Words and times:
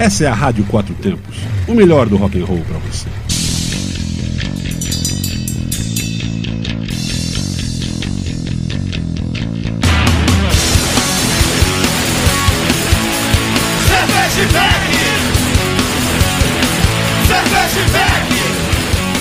Essa 0.00 0.24
é 0.24 0.28
a 0.28 0.32
Rádio 0.32 0.64
Quatro 0.64 0.94
Tempos, 0.94 1.36
o 1.68 1.74
melhor 1.74 2.08
do 2.08 2.16
rock 2.16 2.40
and 2.40 2.46
roll 2.46 2.62
para 2.66 2.78
você. 2.78 3.06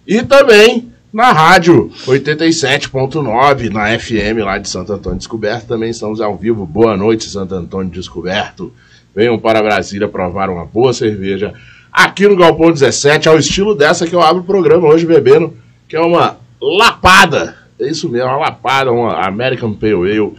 E 0.04 0.24
também 0.24 0.91
na 1.12 1.30
rádio 1.30 1.91
87.9, 2.07 3.69
na 3.71 3.98
FM 3.98 4.43
lá 4.43 4.57
de 4.57 4.69
Santo 4.69 4.95
Antônio 4.95 5.19
Descoberto, 5.19 5.66
também 5.66 5.91
estamos 5.91 6.23
ao 6.23 6.37
vivo. 6.37 6.65
Boa 6.65 6.97
noite, 6.97 7.29
Santo 7.29 7.55
Antônio 7.55 7.93
Descoberto. 7.93 8.73
Venham 9.15 9.38
para 9.38 9.62
Brasília 9.62 10.09
provar 10.09 10.49
uma 10.49 10.65
boa 10.65 10.95
cerveja 10.95 11.52
aqui 11.93 12.27
no 12.27 12.35
Galpão 12.35 12.73
17, 12.73 13.29
ao 13.29 13.38
estilo 13.38 13.74
dessa 13.74 14.07
que 14.07 14.15
eu 14.15 14.23
abro 14.23 14.43
o 14.43 14.46
programa 14.46 14.88
hoje 14.88 15.04
bebendo, 15.04 15.54
que 15.87 15.95
é 15.95 16.01
uma 16.01 16.38
lapada. 16.59 17.57
É 17.79 17.87
isso 17.87 18.09
mesmo, 18.09 18.29
uma 18.29 18.38
lapada, 18.38 18.91
uma 18.91 19.26
American 19.26 19.74
Pale 19.74 19.93
Ale 19.93 20.32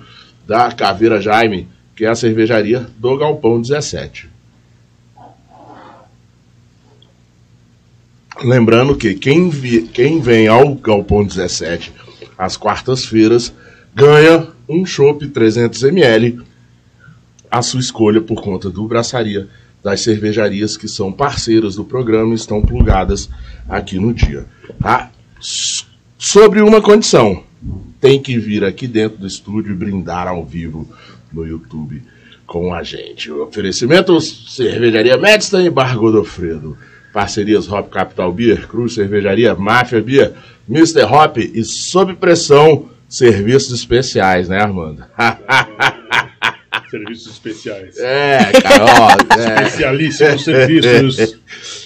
da 0.47 0.71
Caveira 0.71 1.21
Jaime, 1.21 1.67
que 1.95 2.03
é 2.03 2.09
a 2.09 2.15
cervejaria 2.15 2.87
do 2.97 3.15
Galpão 3.15 3.61
17. 3.61 4.32
Lembrando 8.41 8.95
que 8.95 9.13
quem, 9.13 9.49
vi, 9.49 9.83
quem 9.83 10.19
vem 10.19 10.47
ao 10.47 10.75
Galpão 10.75 11.23
17 11.23 11.93
às 12.37 12.57
quartas-feiras 12.57 13.53
ganha 13.93 14.47
um 14.67 14.85
chopp 14.85 15.27
300ml 15.27 16.41
à 17.49 17.61
sua 17.61 17.79
escolha 17.79 18.21
por 18.21 18.41
conta 18.41 18.69
do 18.69 18.87
Braçaria 18.87 19.47
das 19.83 20.01
cervejarias 20.01 20.77
que 20.77 20.87
são 20.87 21.11
parceiras 21.11 21.75
do 21.75 21.83
programa 21.83 22.31
e 22.31 22.35
estão 22.35 22.61
plugadas 22.61 23.29
aqui 23.67 23.99
no 23.99 24.13
dia. 24.13 24.45
Tá? 24.81 25.11
Sobre 26.17 26.61
uma 26.61 26.81
condição, 26.81 27.43
tem 27.99 28.21
que 28.21 28.39
vir 28.39 28.63
aqui 28.63 28.87
dentro 28.87 29.17
do 29.17 29.27
estúdio 29.27 29.73
e 29.73 29.75
brindar 29.75 30.27
ao 30.27 30.43
vivo 30.45 30.87
no 31.31 31.45
YouTube 31.45 32.01
com 32.47 32.73
a 32.73 32.81
gente. 32.81 33.29
O 33.29 33.43
oferecimento 33.43 34.19
Cervejaria 34.21 35.17
Medstein 35.17 35.65
e 35.65 35.69
Bar 35.69 35.97
Godofredo. 35.97 36.77
Parcerias 37.13 37.71
Hop 37.71 37.89
Capital 37.89 38.33
Beer, 38.33 38.67
Cruz 38.67 38.95
Cervejaria, 38.95 39.53
Máfia 39.53 40.01
Beer, 40.01 40.33
Mr. 40.67 41.03
Hop 41.03 41.37
e 41.37 41.63
Sob 41.63 42.15
Pressão, 42.15 42.89
serviços 43.07 43.71
especiais, 43.71 44.49
né, 44.49 44.59
Armando? 44.59 45.05
serviços 46.89 47.33
especiais. 47.33 47.97
É, 47.99 48.51
cara, 48.61 48.85
ó, 48.85 49.39
é. 49.39 49.63
Especialíssimos 49.63 50.43
serviços. 50.43 51.39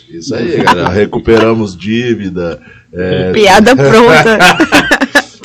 Isso 0.09 0.33
aí, 0.36 0.64
cara. 0.64 0.89
Recuperamos 0.89 1.77
dívida. 1.77 2.61
É, 2.92 3.32
Piada 3.32 3.76
pronta. 3.76 4.37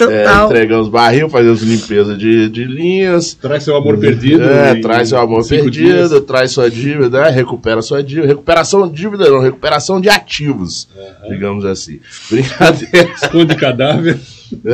É, 0.00 0.44
entregamos 0.44 0.88
barril, 0.88 1.28
fazemos 1.28 1.62
limpeza 1.62 2.16
de, 2.16 2.48
de 2.48 2.64
linhas. 2.64 3.34
Traz 3.34 3.62
seu 3.64 3.76
amor 3.76 3.98
perdido. 3.98 4.42
É, 4.44 4.80
traz 4.80 5.10
seu 5.10 5.19
amor 5.19 5.47
perdido, 5.47 5.70
dias. 5.70 6.10
traz 6.26 6.53
sua 6.53 6.70
dívida, 6.70 7.22
né, 7.22 7.30
recupera 7.30 7.82
sua 7.82 8.03
dívida. 8.03 8.28
Recuperação 8.28 8.88
de 8.88 8.94
dívida 8.94 9.28
não, 9.30 9.41
recuperação 9.41 10.00
de 10.00 10.08
ativos, 10.08 10.88
uhum. 10.97 11.28
digamos 11.30 11.64
assim. 11.64 12.00
Brincadeira. 12.30 13.10
Esconde 13.14 13.54
cadáver. 13.54 14.19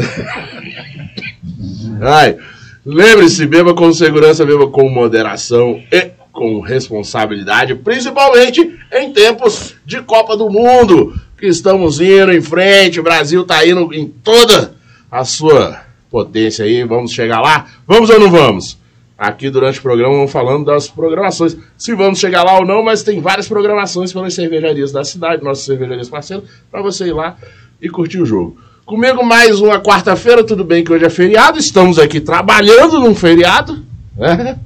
Ai, 2.00 2.36
lembre-se, 2.84 3.46
beba 3.46 3.74
com 3.74 3.92
segurança, 3.92 4.44
beba 4.44 4.68
com 4.68 4.88
moderação 4.88 5.80
e 5.90 6.10
com 6.32 6.60
responsabilidade, 6.60 7.74
principalmente 7.74 8.78
em 8.92 9.12
tempos 9.12 9.74
de 9.84 10.00
Copa 10.02 10.36
do 10.36 10.48
Mundo, 10.48 11.18
que 11.36 11.46
estamos 11.46 12.00
indo 12.00 12.32
em 12.32 12.40
frente, 12.40 13.00
o 13.00 13.02
Brasil 13.02 13.42
está 13.42 13.66
indo 13.66 13.92
em 13.92 14.06
toda 14.06 14.77
a 15.10 15.24
sua 15.24 15.82
potência 16.10 16.64
aí. 16.64 16.84
Vamos 16.84 17.12
chegar 17.12 17.40
lá? 17.40 17.66
Vamos 17.86 18.10
ou 18.10 18.20
não 18.20 18.30
vamos? 18.30 18.78
Aqui 19.16 19.50
durante 19.50 19.80
o 19.80 19.82
programa 19.82 20.14
vamos 20.14 20.30
falando 20.30 20.64
das 20.64 20.88
programações. 20.88 21.56
Se 21.76 21.94
vamos 21.94 22.20
chegar 22.20 22.44
lá 22.44 22.58
ou 22.58 22.64
não, 22.64 22.84
mas 22.84 23.02
tem 23.02 23.20
várias 23.20 23.48
programações 23.48 24.12
pelas 24.12 24.32
cervejarias 24.32 24.92
da 24.92 25.02
cidade, 25.02 25.42
nossas 25.42 25.64
cervejarias 25.64 26.08
parceiras, 26.08 26.44
para 26.70 26.82
você 26.82 27.08
ir 27.08 27.12
lá 27.12 27.36
e 27.82 27.88
curtir 27.88 28.20
o 28.20 28.26
jogo. 28.26 28.56
Comigo 28.86 29.24
mais 29.24 29.60
uma 29.60 29.80
quarta-feira, 29.80 30.44
tudo 30.44 30.64
bem 30.64 30.84
que 30.84 30.92
hoje 30.92 31.04
é 31.04 31.10
feriado, 31.10 31.58
estamos 31.58 31.98
aqui 31.98 32.20
trabalhando 32.20 33.00
num 33.00 33.14
feriado, 33.14 33.84
né? 34.16 34.56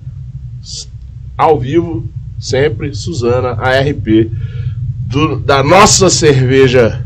Ao 1.37 1.59
vivo, 1.59 2.09
sempre, 2.39 2.95
Suzana, 2.95 3.57
ARP, 3.59 4.31
do, 5.09 5.37
da 5.37 5.63
nossa 5.63 6.09
cerveja 6.11 7.05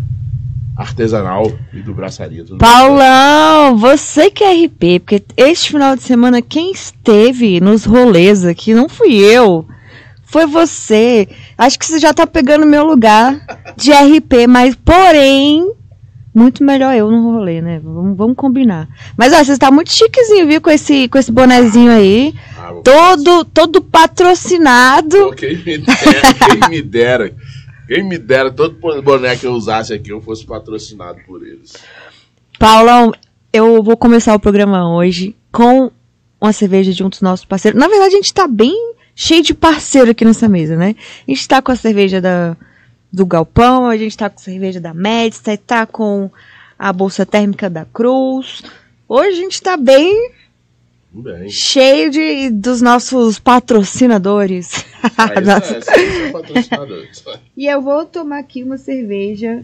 artesanal 0.77 1.51
e 1.73 1.81
do 1.81 1.95
braçaria. 1.95 2.45
Paulão, 2.59 3.77
você 3.77 4.31
que 4.31 4.45
é 4.45 4.53
RP, 4.67 5.01
porque 5.01 5.23
este 5.37 5.71
final 5.71 5.97
de 5.97 6.03
semana 6.03 6.43
quem 6.43 6.71
esteve 6.71 7.61
nos 7.61 7.85
rolês 7.85 8.45
aqui 8.45 8.75
não 8.75 8.89
fui 8.89 9.15
eu, 9.15 9.67
foi 10.25 10.47
você. 10.47 11.29
Acho 11.57 11.79
que 11.79 11.87
você 11.87 11.99
já 11.99 12.13
tá 12.13 12.27
pegando 12.27 12.67
meu 12.67 12.85
lugar 12.85 13.41
de 13.77 13.91
RP, 13.91 14.47
mas 14.47 14.75
porém 14.75 15.73
muito 16.37 16.63
melhor 16.63 16.95
eu 16.95 17.11
no 17.11 17.33
rolê, 17.33 17.63
né? 17.63 17.81
Vamos, 17.83 18.15
vamos 18.15 18.37
combinar. 18.37 18.87
Mas 19.17 19.33
ó, 19.33 19.43
você 19.43 19.53
está 19.53 19.71
muito 19.71 19.91
chiquezinho, 19.91 20.47
viu, 20.47 20.61
com 20.61 20.69
esse, 20.69 21.09
com 21.09 21.17
esse 21.17 21.33
bonezinho 21.33 21.91
aí. 21.91 22.35
Ah, 22.59 22.75
todo, 22.85 23.43
todo 23.47 23.81
patrocinado. 23.81 25.33
quem 25.35 25.57
me 25.57 25.79
dera, 25.79 26.35
quem 26.51 26.69
me 26.69 26.83
dera. 26.83 27.35
Quem 27.87 28.03
me 28.03 28.19
dera 28.19 28.51
todo 28.51 28.77
boné 29.03 29.37
que 29.37 29.47
eu 29.47 29.53
usasse 29.53 29.93
aqui, 29.93 30.11
eu 30.11 30.21
fosse 30.21 30.45
patrocinado 30.45 31.21
por 31.27 31.47
eles. 31.47 31.75
Paulão, 32.59 33.13
eu 33.53 33.83
vou 33.83 33.97
começar 33.97 34.35
o 34.35 34.41
programa 34.41 34.93
hoje 34.97 35.37
com 35.53 35.91
uma 36.41 36.53
cerveja 36.53 36.93
de 36.93 37.05
um 37.05 37.09
dos 37.09 37.21
nossos 37.21 37.45
parceiros. 37.45 37.81
Na 37.81 37.89
verdade, 37.89 38.15
a 38.15 38.17
gente 38.17 38.35
tá 38.35 38.49
bem 38.49 38.95
cheio 39.15 39.43
de 39.43 39.55
parceiro 39.55 40.11
aqui 40.11 40.25
nessa 40.25 40.49
mesa, 40.49 40.77
né? 40.77 40.95
A 41.27 41.31
gente 41.31 41.49
tá 41.49 41.63
com 41.63 41.73
a 41.73 41.77
cerveja 41.77 42.21
da, 42.21 42.57
do 43.13 43.25
Galpão, 43.25 43.87
a 43.87 43.97
gente 43.97 44.17
tá 44.17 44.29
com 44.29 44.39
a 44.39 44.43
cerveja 44.43 44.81
da 44.81 44.93
Medsta, 44.93 45.57
tá 45.57 45.87
com 45.87 46.31
a 46.79 46.93
bolsa 46.93 47.25
térmica 47.25 47.71
da 47.71 47.85
Cruz. 47.85 48.63
Hoje 49.09 49.31
a 49.31 49.43
gente 49.43 49.63
tá 49.63 49.77
bem 49.77 50.33
Bem. 51.23 51.49
Cheio 51.49 52.11
de, 52.11 52.51
dos 52.51 52.83
nossos 52.83 53.39
patrocinadores. 53.39 54.85
É, 55.17 55.41
Nossa. 55.41 55.79
É, 55.93 56.31
patrocinadores. 56.33 57.25
e 57.57 57.67
eu 57.67 57.81
vou 57.81 58.05
tomar 58.05 58.41
aqui 58.41 58.65
uma 58.65 58.77
cerveja 58.77 59.63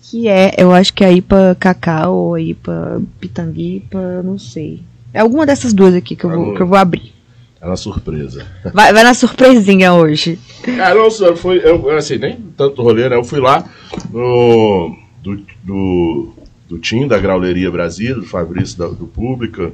que 0.00 0.28
é, 0.28 0.54
eu 0.56 0.72
acho 0.72 0.94
que 0.94 1.02
é 1.02 1.08
a 1.08 1.12
IPA 1.12 1.56
Cacau 1.58 2.14
ou 2.14 2.34
a 2.34 2.40
IPA 2.40 3.02
Pitanguipa, 3.18 4.22
não 4.22 4.38
sei. 4.38 4.82
É 5.12 5.18
alguma 5.20 5.44
dessas 5.44 5.72
duas 5.72 5.94
aqui 5.94 6.14
que 6.14 6.24
eu, 6.24 6.30
vou, 6.30 6.54
que 6.54 6.62
eu 6.62 6.66
vou 6.66 6.78
abrir. 6.78 7.12
É 7.60 7.66
uma 7.66 7.76
surpresa. 7.76 8.46
Vai, 8.72 8.92
vai 8.92 9.02
na 9.02 9.14
surpresinha 9.14 9.94
hoje. 9.94 10.38
Cara, 10.62 10.94
não, 10.94 11.36
foi, 11.36 11.58
eu, 11.64 11.90
assim, 11.90 12.18
nem 12.18 12.36
tanto 12.56 12.82
rolê, 12.82 13.08
né? 13.08 13.16
Eu 13.16 13.24
fui 13.24 13.40
lá 13.40 13.68
no, 14.12 14.96
do, 15.22 15.42
do, 15.64 16.34
do 16.68 16.78
Tim, 16.78 17.08
da 17.08 17.18
Grauleria 17.18 17.70
Brasil, 17.70 18.16
do 18.16 18.26
Fabrício 18.26 18.78
da, 18.78 18.86
do 18.86 19.06
Pública, 19.06 19.72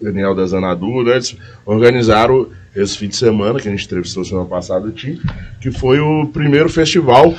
Daniel 0.00 0.34
da 0.34 0.46
Zanadu, 0.46 1.02
né, 1.02 1.12
eles 1.12 1.36
organizaram 1.64 2.48
esse 2.74 2.98
fim 2.98 3.08
de 3.08 3.16
semana, 3.16 3.60
que 3.60 3.68
a 3.68 3.70
gente 3.70 3.84
entrevistou 3.84 4.24
semana 4.24 4.46
passada 4.46 4.90
Tim, 4.90 5.20
que 5.60 5.70
foi 5.70 6.00
o 6.00 6.26
primeiro 6.26 6.68
festival 6.68 7.34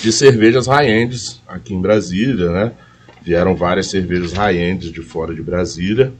de 0.00 0.12
cervejas 0.12 0.66
high-ends 0.66 1.42
aqui 1.46 1.74
em 1.74 1.80
Brasília, 1.80 2.50
né? 2.50 2.72
Vieram 3.22 3.54
várias 3.56 3.88
cervejas 3.88 4.32
high-ends 4.32 4.92
de 4.92 5.02
fora 5.02 5.34
de 5.34 5.42
Brasília. 5.42 6.12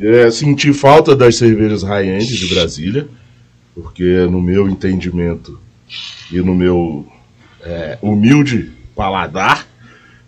É, 0.00 0.30
senti 0.30 0.72
falta 0.72 1.14
das 1.14 1.36
cervejas 1.36 1.82
high-end 1.82 2.26
de 2.26 2.52
Brasília, 2.52 3.06
porque 3.74 4.26
no 4.26 4.42
meu 4.42 4.68
entendimento 4.68 5.58
e 6.32 6.40
no 6.40 6.54
meu 6.54 7.06
é, 7.62 7.96
humilde 8.02 8.72
paladar, 8.94 9.66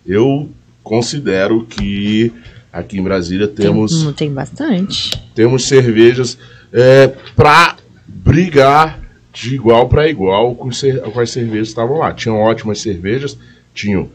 eu 0.07 0.49
considero 0.83 1.65
que 1.65 2.33
Aqui 2.79 2.99
em 2.99 3.03
Brasília 3.03 3.49
temos. 3.49 4.03
Tem, 4.05 4.13
tem 4.13 4.33
bastante. 4.33 5.11
Temos 5.35 5.65
cervejas 5.65 6.37
é, 6.73 7.09
para 7.35 7.77
brigar 8.07 9.01
de 9.33 9.55
igual 9.55 9.89
para 9.89 10.09
igual 10.09 10.55
com, 10.55 10.71
cer- 10.73 11.01
com 11.01 11.21
as 11.21 11.31
cervejas 11.31 11.69
que 11.69 11.73
estavam 11.73 11.99
lá. 11.99 12.13
Tinham 12.13 12.37
ótimas 12.39 12.81
cervejas, 12.81 13.37
tinham, 13.75 14.09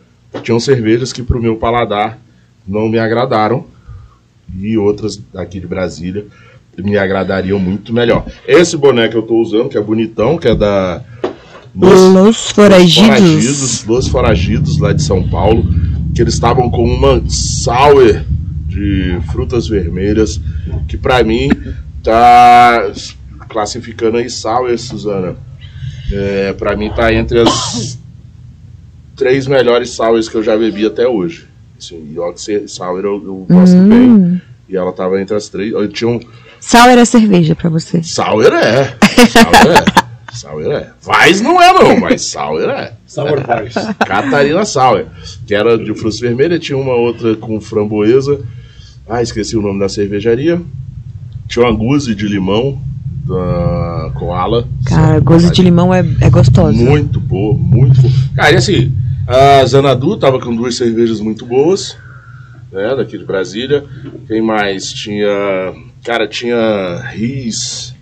tinham 0.44 0.60
cervejas 0.60 1.12
que 1.14 1.24
para 1.24 1.38
o 1.38 1.42
meu 1.42 1.56
paladar 1.56 2.20
não 2.68 2.88
me 2.90 3.00
agradaram 3.00 3.66
e 4.60 4.78
outras 4.78 5.20
daqui 5.34 5.60
de 5.60 5.68
Brasília 5.68 6.26
me 6.78 6.98
agradariam 6.98 7.60
muito 7.60 7.94
melhor. 7.94 8.26
Esse 8.48 8.76
boné 8.78 9.08
que 9.08 9.16
eu 9.16 9.22
tô 9.24 9.36
usando, 9.42 9.70
que 9.70 9.78
é 9.78 9.82
bonitão, 9.82 10.38
que 10.38 10.48
é 10.48 10.56
da 10.56 11.02
Los- 11.76 12.14
Los 12.14 12.52
Foragidos. 12.52 13.08
Foragidos, 13.08 13.86
Los 13.86 14.08
Foragidos, 14.08 14.78
lá 14.80 14.94
de 14.94 15.02
São 15.04 15.28
Paulo, 15.30 15.64
que 16.16 16.22
eles 16.22 16.34
estavam 16.34 16.70
com 16.70 16.84
uma 16.84 17.22
sour 17.30 18.24
de 18.72 19.20
frutas 19.32 19.68
vermelhas, 19.68 20.40
que 20.88 20.98
pra 20.98 21.24
mim 21.24 21.50
tá 22.02 22.92
classificando 23.50 24.18
aí 24.18 24.30
sour, 24.30 24.78
Suzana. 24.78 25.36
É, 26.12 26.54
pra 26.54 26.76
mim 26.76 26.90
tá 26.90 27.14
entre 27.14 27.40
as 27.42 28.00
três 29.16 29.46
melhores 29.48 29.90
sours 29.92 30.28
que 30.30 30.36
eu 30.36 30.44
já 30.44 30.58
bebi 30.58 30.86
até 30.86 31.08
hoje. 31.08 31.46
Assim, 31.78 32.14
York 32.14 32.40
Sour 32.68 33.00
eu, 33.00 33.24
eu 33.26 33.46
gosto 33.50 33.76
Hum. 33.76 33.90
bem. 33.90 34.42
E 34.70 34.78
ela 34.78 34.92
tava 34.94 35.22
entre 35.22 35.36
as 35.36 35.50
três. 35.50 35.72
Eu 35.74 35.88
tinha 35.88 36.10
um, 36.10 36.20
Sal 36.60 36.90
era 36.90 37.04
cerveja 37.06 37.56
pra 37.56 37.70
você. 37.70 38.02
Sour 38.04 38.54
é. 38.54 38.96
Sour 39.28 39.72
é. 39.72 40.12
Sour 40.34 40.72
é. 40.72 40.90
Vais 41.02 41.42
não 41.42 41.62
é 41.62 41.74
não, 41.74 42.00
mas 42.00 42.22
Sour 42.22 42.62
é. 42.70 42.94
Sour 43.06 43.42
Boys. 43.46 43.74
Catarina 44.06 44.64
Sour. 44.64 45.06
Que 45.46 45.56
era 45.56 45.78
de 45.78 45.94
frutas 45.96 46.20
vermelhas, 46.20 46.60
tinha 46.60 46.78
uma 46.78 46.94
outra 46.94 47.36
com 47.36 47.60
framboesa. 47.60 48.40
Ah, 49.08 49.22
esqueci 49.22 49.58
o 49.58 49.62
nome 49.62 49.80
da 49.80 49.90
cervejaria. 49.90 50.62
Tinha 51.48 51.66
uma 51.66 51.76
guzi 51.76 52.16
de 52.16 52.28
limão 52.28 52.82
da 53.26 54.12
Koala. 54.16 54.68
Cara, 54.86 55.20
gosto 55.20 55.52
de 55.52 55.62
limão 55.62 55.94
é, 55.94 56.00
é 56.22 56.30
gostosa. 56.30 56.78
Muito 56.78 57.20
boa, 57.20 57.54
muito 57.54 58.02
boa. 58.02 58.14
Cara, 58.36 58.52
e 58.52 58.56
assim, 58.56 58.96
a 59.28 59.66
Zanadu 59.66 60.18
tava 60.18 60.40
com 60.40 60.56
duas 60.56 60.76
cervejas 60.76 61.20
muito 61.20 61.46
boas, 61.46 61.98
né, 62.72 62.96
daqui 62.96 63.18
de 63.18 63.26
Brasília. 63.26 63.84
Quem 64.28 64.42
mais? 64.42 64.92
Tinha, 64.92 65.74
cara, 66.04 66.28
tinha 66.28 67.02
Riz 67.12 67.94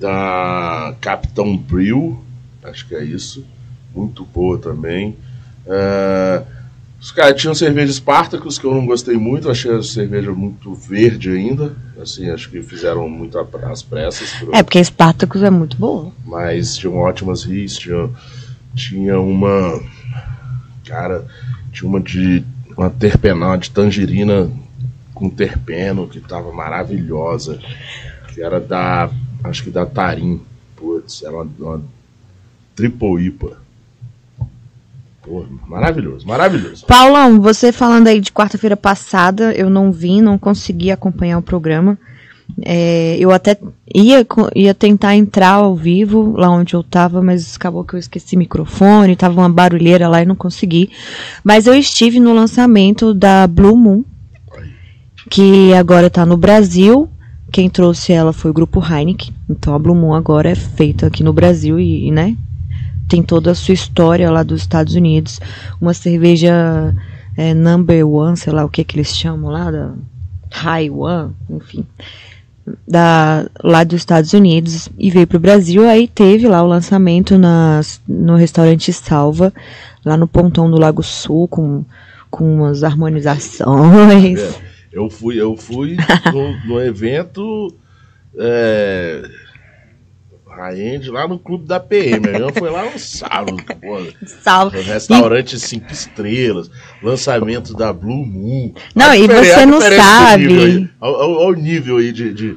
da 0.00 0.94
Capitão 1.00 1.56
Brill, 1.56 2.18
acho 2.62 2.86
que 2.86 2.94
é 2.94 3.04
isso, 3.04 3.44
muito 3.94 4.24
boa 4.24 4.58
também. 4.58 5.16
É, 5.66 6.42
os 7.00 7.10
caras 7.12 7.40
tinham 7.40 7.54
cerveja 7.54 7.92
Spartacus, 7.92 8.58
que 8.58 8.64
eu 8.64 8.74
não 8.74 8.86
gostei 8.86 9.16
muito, 9.16 9.50
achei 9.50 9.70
a 9.74 9.82
cerveja 9.82 10.32
muito 10.32 10.74
verde 10.74 11.30
ainda. 11.30 11.76
Assim, 12.00 12.30
acho 12.30 12.48
que 12.50 12.62
fizeram 12.62 13.08
muito 13.08 13.38
às 13.38 13.82
pressas. 13.82 14.30
pro- 14.34 14.54
É, 14.54 14.62
porque 14.62 14.82
Spartacus 14.82 15.42
é 15.42 15.50
muito 15.50 15.76
boa. 15.76 16.12
mas 16.24 16.76
tinham 16.76 16.96
ótimas 16.96 17.44
ris, 17.44 17.76
tinha, 17.76 18.08
tinha 18.74 19.20
uma. 19.20 19.80
Cara, 20.84 21.26
tinha 21.72 21.88
uma 21.88 22.00
de. 22.00 22.44
Uma 22.76 22.90
terpenal 22.90 23.56
de 23.56 23.70
tangerina 23.70 24.50
com 25.14 25.30
terpeno 25.30 26.06
que 26.06 26.20
tava 26.20 26.52
maravilhosa. 26.52 27.58
Que 28.34 28.42
era 28.42 28.60
da. 28.60 29.10
Acho 29.44 29.62
que 29.64 29.70
da 29.70 29.86
Tarim. 29.86 30.40
Putz, 30.76 31.22
era 31.22 31.32
uma, 31.34 31.48
uma 31.58 31.82
triple 32.74 33.26
IPA. 33.26 33.56
Pô, 35.26 35.44
maravilhoso, 35.66 36.24
maravilhoso. 36.24 36.86
Paulão, 36.86 37.40
você 37.40 37.72
falando 37.72 38.06
aí 38.06 38.20
de 38.20 38.30
quarta-feira 38.30 38.76
passada, 38.76 39.52
eu 39.52 39.68
não 39.68 39.90
vim, 39.90 40.22
não 40.22 40.38
consegui 40.38 40.92
acompanhar 40.92 41.38
o 41.38 41.42
programa. 41.42 41.98
É, 42.62 43.16
eu 43.18 43.32
até 43.32 43.58
ia, 43.92 44.24
ia 44.54 44.72
tentar 44.72 45.16
entrar 45.16 45.54
ao 45.54 45.74
vivo 45.74 46.34
lá 46.36 46.48
onde 46.48 46.74
eu 46.74 46.82
tava, 46.82 47.20
mas 47.20 47.56
acabou 47.56 47.84
que 47.84 47.94
eu 47.94 47.98
esqueci 47.98 48.36
microfone, 48.36 49.16
tava 49.16 49.40
uma 49.40 49.50
barulheira 49.50 50.08
lá 50.08 50.22
e 50.22 50.26
não 50.26 50.36
consegui. 50.36 50.90
Mas 51.42 51.66
eu 51.66 51.74
estive 51.74 52.20
no 52.20 52.32
lançamento 52.32 53.12
da 53.12 53.48
Blue 53.48 53.76
Moon, 53.76 54.04
que 55.28 55.74
agora 55.74 56.08
tá 56.08 56.24
no 56.24 56.36
Brasil. 56.36 57.08
Quem 57.50 57.68
trouxe 57.68 58.12
ela 58.12 58.32
foi 58.32 58.52
o 58.52 58.54
grupo 58.54 58.80
Heineken. 58.80 59.34
Então 59.50 59.74
a 59.74 59.78
Blue 59.78 59.94
Moon 59.94 60.14
agora 60.14 60.48
é 60.48 60.54
feita 60.54 61.08
aqui 61.08 61.24
no 61.24 61.32
Brasil 61.32 61.80
e, 61.80 62.12
né? 62.12 62.36
Tem 63.08 63.22
toda 63.22 63.52
a 63.52 63.54
sua 63.54 63.74
história 63.74 64.30
lá 64.30 64.42
dos 64.42 64.60
Estados 64.60 64.94
Unidos. 64.94 65.40
Uma 65.80 65.94
cerveja 65.94 66.94
é, 67.36 67.52
number 67.52 68.06
one, 68.06 68.36
sei 68.36 68.52
lá 68.52 68.64
o 68.64 68.68
que 68.68 68.82
que 68.82 68.96
eles 68.96 69.14
chamam 69.14 69.50
lá, 69.50 69.70
da 69.70 69.92
High 70.50 70.90
One, 70.90 71.34
enfim. 71.50 71.84
Da, 72.86 73.48
lá 73.62 73.84
dos 73.84 74.00
Estados 74.00 74.32
Unidos 74.32 74.88
e 74.98 75.10
veio 75.10 75.26
pro 75.26 75.38
Brasil. 75.38 75.88
Aí 75.88 76.08
teve 76.08 76.48
lá 76.48 76.62
o 76.62 76.66
lançamento 76.66 77.38
nas, 77.38 78.00
no 78.08 78.34
restaurante 78.34 78.92
Salva, 78.92 79.52
lá 80.04 80.16
no 80.16 80.26
pontão 80.26 80.68
do 80.68 80.78
Lago 80.78 81.02
Sul, 81.02 81.46
com, 81.46 81.84
com 82.30 82.56
umas 82.56 82.82
harmonizações. 82.82 84.40
É, 84.40 84.54
eu 84.92 85.08
fui, 85.10 85.40
eu 85.40 85.56
fui 85.56 85.96
no, 86.32 86.74
no 86.74 86.80
evento 86.80 87.72
é, 88.38 89.22
high-end 90.56 91.10
lá 91.10 91.28
no 91.28 91.38
clube 91.38 91.66
da 91.66 91.78
PM. 91.78 92.26
Eu 92.38 92.52
foi 92.52 92.70
lá 92.70 92.84
no 92.90 92.98
sábado. 92.98 93.56
Um 93.84 94.68
Restaurante 94.82 95.58
cinco 95.58 95.92
estrelas, 95.92 96.70
lançamento 97.02 97.74
da 97.74 97.92
Blue 97.92 98.24
Moon. 98.26 98.72
Não, 98.94 99.10
A 99.10 99.16
e 99.16 99.26
você 99.26 99.52
a 99.52 99.66
não 99.66 99.80
sabe. 99.80 100.90
ao- 101.00 101.14
ao 101.42 101.52
nível 101.52 101.98
aí 101.98 102.10
de, 102.12 102.32
de, 102.32 102.56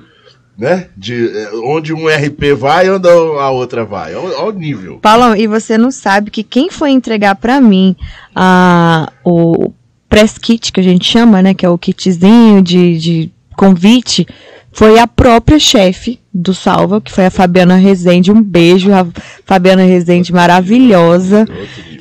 né? 0.58 0.88
De 0.96 1.28
é, 1.38 1.50
onde 1.66 1.94
um 1.94 2.08
RP 2.08 2.54
vai, 2.58 2.90
onde 2.90 3.08
a 3.08 3.50
outra 3.50 3.84
vai. 3.86 4.14
Ao, 4.14 4.26
ao 4.36 4.52
nível. 4.52 5.00
Paulão, 5.00 5.36
e 5.36 5.46
você 5.48 5.78
não 5.78 5.92
sabe 5.92 6.32
que 6.32 6.44
quem 6.44 6.70
foi 6.72 6.92
entregar 6.92 7.36
pra 7.36 7.60
mim 7.62 7.96
a, 8.36 9.12
o 9.24 9.72
press 10.08 10.38
kit, 10.38 10.72
que 10.72 10.80
a 10.80 10.84
gente 10.84 11.06
chama, 11.06 11.42
né? 11.42 11.54
Que 11.54 11.66
é 11.66 11.70
o 11.70 11.78
kitzinho 11.78 12.62
de, 12.62 12.98
de 12.98 13.32
convite, 13.56 14.26
foi 14.72 15.00
a 15.00 15.08
própria 15.08 15.60
chefe 15.60 16.20
do 16.34 16.54
Salva, 16.54 17.02
que 17.02 17.12
foi 17.12 17.26
a 17.26 17.32
Fabiana 17.32 17.76
Rezende. 17.76 18.32
Um 18.32 18.42
beijo, 18.42 18.92
a 18.94 19.06
Fabiana 19.46 19.84
Rezende 19.84 20.32
maravilhosa. 20.32 21.46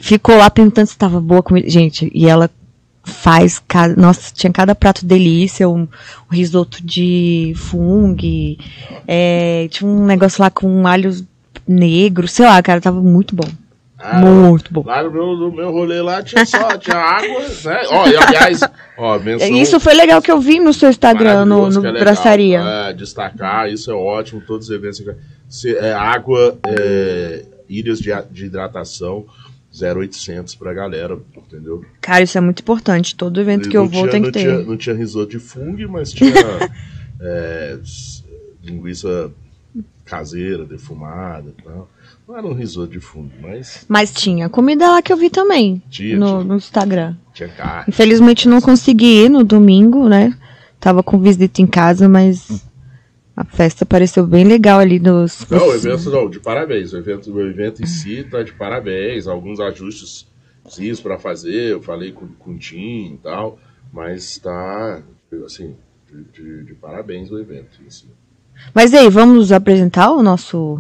Ficou 0.00 0.37
lá 0.37 0.49
perguntando 0.50 0.87
se 0.87 0.93
estava 0.93 1.20
boa 1.20 1.43
comida. 1.43 1.69
Gente, 1.69 2.11
e 2.15 2.26
ela 2.29 2.50
faz. 3.03 3.61
ca- 3.67 3.88
Nossa, 3.88 4.32
tinha 4.35 4.53
cada 4.53 4.75
prato 4.75 5.05
delícia. 5.06 5.69
Um, 5.69 5.82
um 6.31 6.35
risoto 6.35 6.85
de 6.85 7.53
fungo. 7.56 8.23
é, 9.06 9.67
tinha 9.71 9.88
um 9.88 10.05
negócio 10.06 10.42
lá 10.42 10.50
com 10.50 10.87
alho 10.87 11.11
negro. 11.66 12.28
Sei 12.28 12.45
lá, 12.47 12.62
cara, 12.62 12.81
tava 12.81 13.00
muito 13.02 13.35
bom. 13.35 13.49
Ah, 14.00 14.21
muito 14.21 14.73
bom. 14.73 14.85
Lá 14.87 15.02
no 15.02 15.11
meu, 15.11 15.26
no 15.37 15.52
meu 15.52 15.73
rolê 15.73 16.00
lá 16.00 16.23
tinha 16.23 16.47
só, 16.47 16.76
tinha 16.78 16.97
água, 16.97 17.40
né? 17.64 17.83
Ó, 17.90 18.07
e 18.07 18.17
aliás, 18.17 18.61
ó, 18.97 19.19
menção... 19.19 19.49
Isso 19.57 19.81
foi 19.81 19.93
legal 19.95 20.23
que 20.23 20.31
eu 20.31 20.40
vi 20.40 20.61
no 20.61 20.73
seu 20.73 20.88
Instagram, 20.88 21.45
no, 21.45 21.69
no 21.69 21.81
que 21.81 21.87
é 21.87 21.90
legal, 21.90 22.05
Braçaria. 22.05 22.61
é, 22.61 22.93
destacar, 22.93 23.69
isso 23.69 23.90
é 23.90 23.95
ótimo, 23.95 24.40
todos 24.40 24.69
os 24.69 24.75
eventos. 24.75 25.02
Se- 25.49 25.76
é, 25.76 25.93
água, 25.93 26.57
é, 26.64 27.45
ilhas 27.69 27.99
de, 27.99 28.11
de 28.31 28.47
hidratação, 28.47 29.26
0800 29.81 30.55
pra 30.55 30.73
galera, 30.73 31.19
entendeu? 31.37 31.85
Cara, 32.00 32.23
isso 32.23 32.38
é 32.38 32.40
muito 32.40 32.61
importante. 32.61 33.17
Todo 33.17 33.40
evento 33.40 33.69
que 33.69 33.76
Não 33.76 33.85
eu 33.85 33.88
vou 33.90 34.02
tinha- 34.02 34.11
tem 34.12 34.23
que 34.23 34.31
Tinha, 34.33 34.59
ter. 34.59 34.67
não 34.67 34.76
tinha 34.76 34.95
risoto 34.95 35.31
de 35.33 35.38
fungo, 35.40 35.88
mas 35.88 36.12
tinha 36.12 36.33
é, 37.21 37.78
linguiça 38.62 39.31
caseira, 40.05 40.64
defumada 40.64 41.52
e 41.59 41.62
tal. 41.62 41.88
Não 42.28 42.37
era 42.37 42.47
um 42.47 42.52
risoto 42.52 42.92
de 42.92 43.00
fungo, 43.00 43.30
mas 43.40 43.87
Mas 43.88 44.12
tinha 44.12 44.49
comida 44.50 44.87
lá 44.90 45.00
que 45.00 45.11
eu 45.11 45.16
vi 45.16 45.30
também. 45.30 45.82
Tinha, 45.88 46.16
no, 46.18 46.44
no 46.44 46.56
Instagram. 46.56 47.16
tinha 47.32 47.49
carne. 47.49 47.85
Infelizmente 47.88 48.47
não 48.47 48.61
consegui 48.61 49.25
ir 49.25 49.28
no 49.30 49.42
domingo, 49.42 50.08
né? 50.11 50.37
Tava 50.78 51.02
com 51.02 51.18
visita 51.18 51.62
em 51.62 51.66
casa, 51.66 52.06
mas 52.08 52.64
a 53.35 53.44
festa 53.44 53.87
pareceu 53.87 54.26
bem 54.26 54.44
legal 54.44 54.78
ali 54.78 54.99
nos. 55.00 55.47
Não, 55.50 55.68
o 55.68 55.75
evento 55.75 56.11
não, 56.11 56.28
de 56.28 56.38
parabéns. 56.38 56.92
O 56.92 56.99
evento, 56.99 57.32
o 57.32 57.40
evento 57.40 57.82
em 57.82 57.87
si 57.87 58.23
tá 58.30 58.42
de 58.42 58.52
parabéns. 58.52 59.26
Alguns 59.26 59.58
ajustes 59.58 60.26
precisos 60.62 61.00
para 61.00 61.18
fazer. 61.18 61.73
Eu 61.73 61.82
falei 61.82 62.12
com, 62.12 62.26
com 62.26 62.50
o 62.50 62.58
Tim 62.58 63.14
e 63.14 63.18
tal. 63.23 63.58
Mas 63.90 64.37
tá, 64.38 65.02
assim, 65.47 65.75
de, 66.12 66.25
de- 66.42 66.64
de 66.64 66.75
parabéns 66.75 67.30
o 67.30 67.38
evento 67.38 67.80
em 67.85 67.88
si. 67.90 68.04
Mas 68.75 68.92
aí, 68.92 69.08
vamos 69.08 69.50
apresentar 69.50 70.11
o 70.12 70.23
nosso 70.23 70.78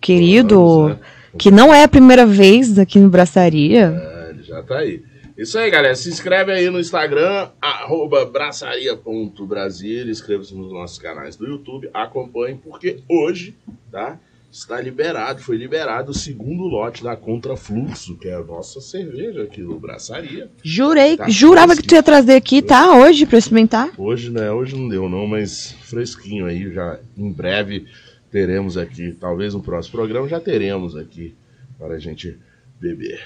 querido, 0.00 0.58
Vamos, 0.58 0.90
né? 0.96 0.98
que 1.38 1.50
não 1.50 1.72
é 1.74 1.84
a 1.84 1.88
primeira 1.88 2.26
vez 2.26 2.78
aqui 2.78 2.98
no 2.98 3.08
Braçaria. 3.08 3.94
É, 4.26 4.30
ele 4.30 4.42
já 4.42 4.62
tá 4.62 4.78
aí. 4.78 5.02
Isso 5.36 5.56
aí, 5.58 5.70
galera. 5.70 5.94
Se 5.94 6.08
inscreve 6.08 6.50
aí 6.50 6.68
no 6.68 6.80
Instagram, 6.80 7.48
arroba 7.60 8.24
braçaria.brasil. 8.24 10.08
Inscreva-se 10.10 10.54
nos 10.54 10.72
nossos 10.72 10.98
canais 10.98 11.36
do 11.36 11.46
YouTube. 11.46 11.88
Acompanhe, 11.94 12.58
porque 12.62 12.98
hoje, 13.08 13.54
tá? 13.90 14.18
Está 14.50 14.80
liberado, 14.80 15.42
foi 15.42 15.58
liberado 15.58 16.10
o 16.10 16.14
segundo 16.14 16.64
lote 16.64 17.04
da 17.04 17.14
Contrafluxo, 17.14 18.16
que 18.16 18.28
é 18.28 18.34
a 18.34 18.42
nossa 18.42 18.80
cerveja 18.80 19.42
aqui 19.42 19.62
do 19.62 19.78
Braçaria. 19.78 20.50
Jurei, 20.64 21.18
Tá 21.18 21.28
jurava 21.28 21.76
que 21.76 21.82
tu 21.82 21.94
ia 21.94 22.02
trazer 22.02 22.32
aqui, 22.34 22.62
tá? 22.62 22.96
Hoje 22.96 23.26
pra 23.26 23.36
experimentar. 23.38 23.90
Hoje, 23.98 24.30
né? 24.30 24.50
Hoje 24.50 24.74
não 24.74 24.88
deu, 24.88 25.06
não, 25.06 25.26
mas 25.26 25.76
fresquinho 25.82 26.46
aí, 26.46 26.72
já 26.72 26.98
em 27.16 27.30
breve 27.30 27.86
teremos 28.30 28.76
aqui, 28.76 29.16
talvez 29.18 29.54
no 29.54 29.62
próximo 29.62 29.92
programa 29.96 30.28
já 30.28 30.40
teremos 30.40 30.96
aqui 30.96 31.34
para 31.78 31.94
a 31.94 31.98
gente 31.98 32.36
beber. 32.80 33.20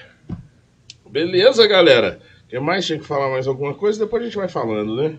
Beleza, 1.09 1.67
galera? 1.67 2.19
Quem 2.49 2.59
mais 2.59 2.85
tinha 2.85 2.99
que 2.99 3.05
falar 3.05 3.29
mais 3.29 3.47
alguma 3.47 3.73
coisa? 3.73 3.99
Depois 3.99 4.21
a 4.21 4.25
gente 4.25 4.37
vai 4.37 4.47
falando, 4.47 4.95
né? 4.95 5.15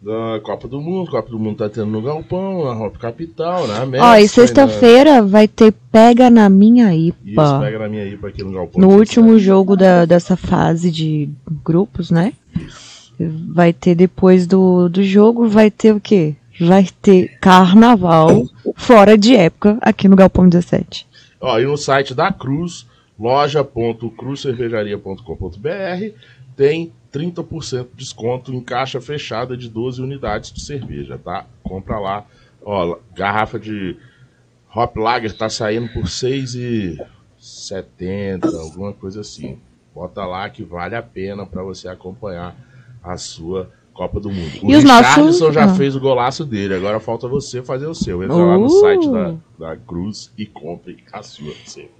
Da 0.00 0.40
Copa 0.44 0.68
do 0.68 0.80
Mundo, 0.80 1.10
Copa 1.10 1.28
do 1.28 1.38
Mundo 1.38 1.56
tá 1.56 1.68
tendo 1.68 1.86
no 1.86 2.00
Galpão, 2.00 2.64
na 2.64 2.72
Hop 2.72 2.96
Capital, 2.98 3.66
na 3.66 3.82
América. 3.82 4.10
Ó, 4.10 4.16
e 4.16 4.28
sexta-feira 4.28 5.22
vai 5.22 5.48
ter 5.48 5.74
Pega 5.90 6.30
na 6.30 6.48
Minha 6.48 6.94
Isso, 6.94 7.16
IPA. 7.24 7.60
pega 7.60 7.78
na 7.80 7.88
minha 7.88 8.04
IPA 8.04 8.28
aqui 8.28 8.44
no 8.44 8.52
Galpão. 8.52 8.80
No 8.80 8.96
último 8.96 9.30
sucesso. 9.30 9.44
jogo 9.44 9.76
da, 9.76 10.04
dessa 10.04 10.36
fase 10.36 10.90
de 10.90 11.28
grupos, 11.64 12.10
né? 12.10 12.32
Vai 13.18 13.72
ter 13.72 13.96
depois 13.96 14.46
do, 14.46 14.88
do 14.88 15.02
jogo, 15.02 15.48
vai 15.48 15.70
ter 15.70 15.92
o 15.92 16.00
quê? 16.00 16.36
Vai 16.60 16.86
ter 17.00 17.38
carnaval 17.40 18.44
fora 18.74 19.16
de 19.16 19.36
época 19.36 19.78
aqui 19.80 20.08
no 20.08 20.16
Galpão 20.16 20.48
17. 20.48 21.06
Ó, 21.40 21.56
e 21.58 21.64
no 21.64 21.76
site 21.76 22.14
da 22.14 22.32
Cruz, 22.32 22.86
loja.cruzcervejaria.com.br, 23.18 26.14
tem 26.56 26.92
30% 27.12 27.82
de 27.82 27.88
desconto 27.96 28.52
em 28.52 28.60
caixa 28.60 29.00
fechada 29.00 29.56
de 29.56 29.68
12 29.68 30.02
unidades 30.02 30.52
de 30.52 30.60
cerveja, 30.60 31.16
tá? 31.16 31.46
Compra 31.62 31.98
lá. 31.98 32.26
Ó, 32.62 32.98
garrafa 33.14 33.58
de 33.58 33.96
Hop 34.74 34.96
Lager 34.96 35.34
tá 35.36 35.48
saindo 35.48 35.88
por 35.92 36.02
R$ 36.02 36.08
6,70, 36.08 38.44
alguma 38.54 38.92
coisa 38.92 39.20
assim. 39.20 39.58
Bota 39.94 40.26
lá 40.26 40.50
que 40.50 40.62
vale 40.62 40.94
a 40.94 41.02
pena 41.02 41.46
para 41.46 41.62
você 41.62 41.88
acompanhar 41.88 42.54
a 43.02 43.16
sua 43.16 43.70
Copa 43.98 44.20
do 44.20 44.30
Mundo. 44.30 44.52
O 44.62 44.70
E 44.70 44.76
Richardson 44.76 45.24
nossos- 45.24 45.52
já 45.54 45.64
ah. 45.64 45.74
fez 45.74 45.96
o 45.96 46.00
golaço 46.00 46.44
dele, 46.44 46.72
agora 46.74 47.00
falta 47.00 47.26
você 47.26 47.60
fazer 47.64 47.86
o 47.86 47.94
seu. 47.96 48.22
Entra 48.22 48.36
lá 48.36 48.56
no 48.56 48.66
Uh! 48.66 48.80
site 48.80 49.10
da, 49.10 49.34
da 49.58 49.76
Cruz 49.76 50.30
e 50.38 50.46
compre 50.46 50.98
a 51.12 51.20
sua. 51.24 51.52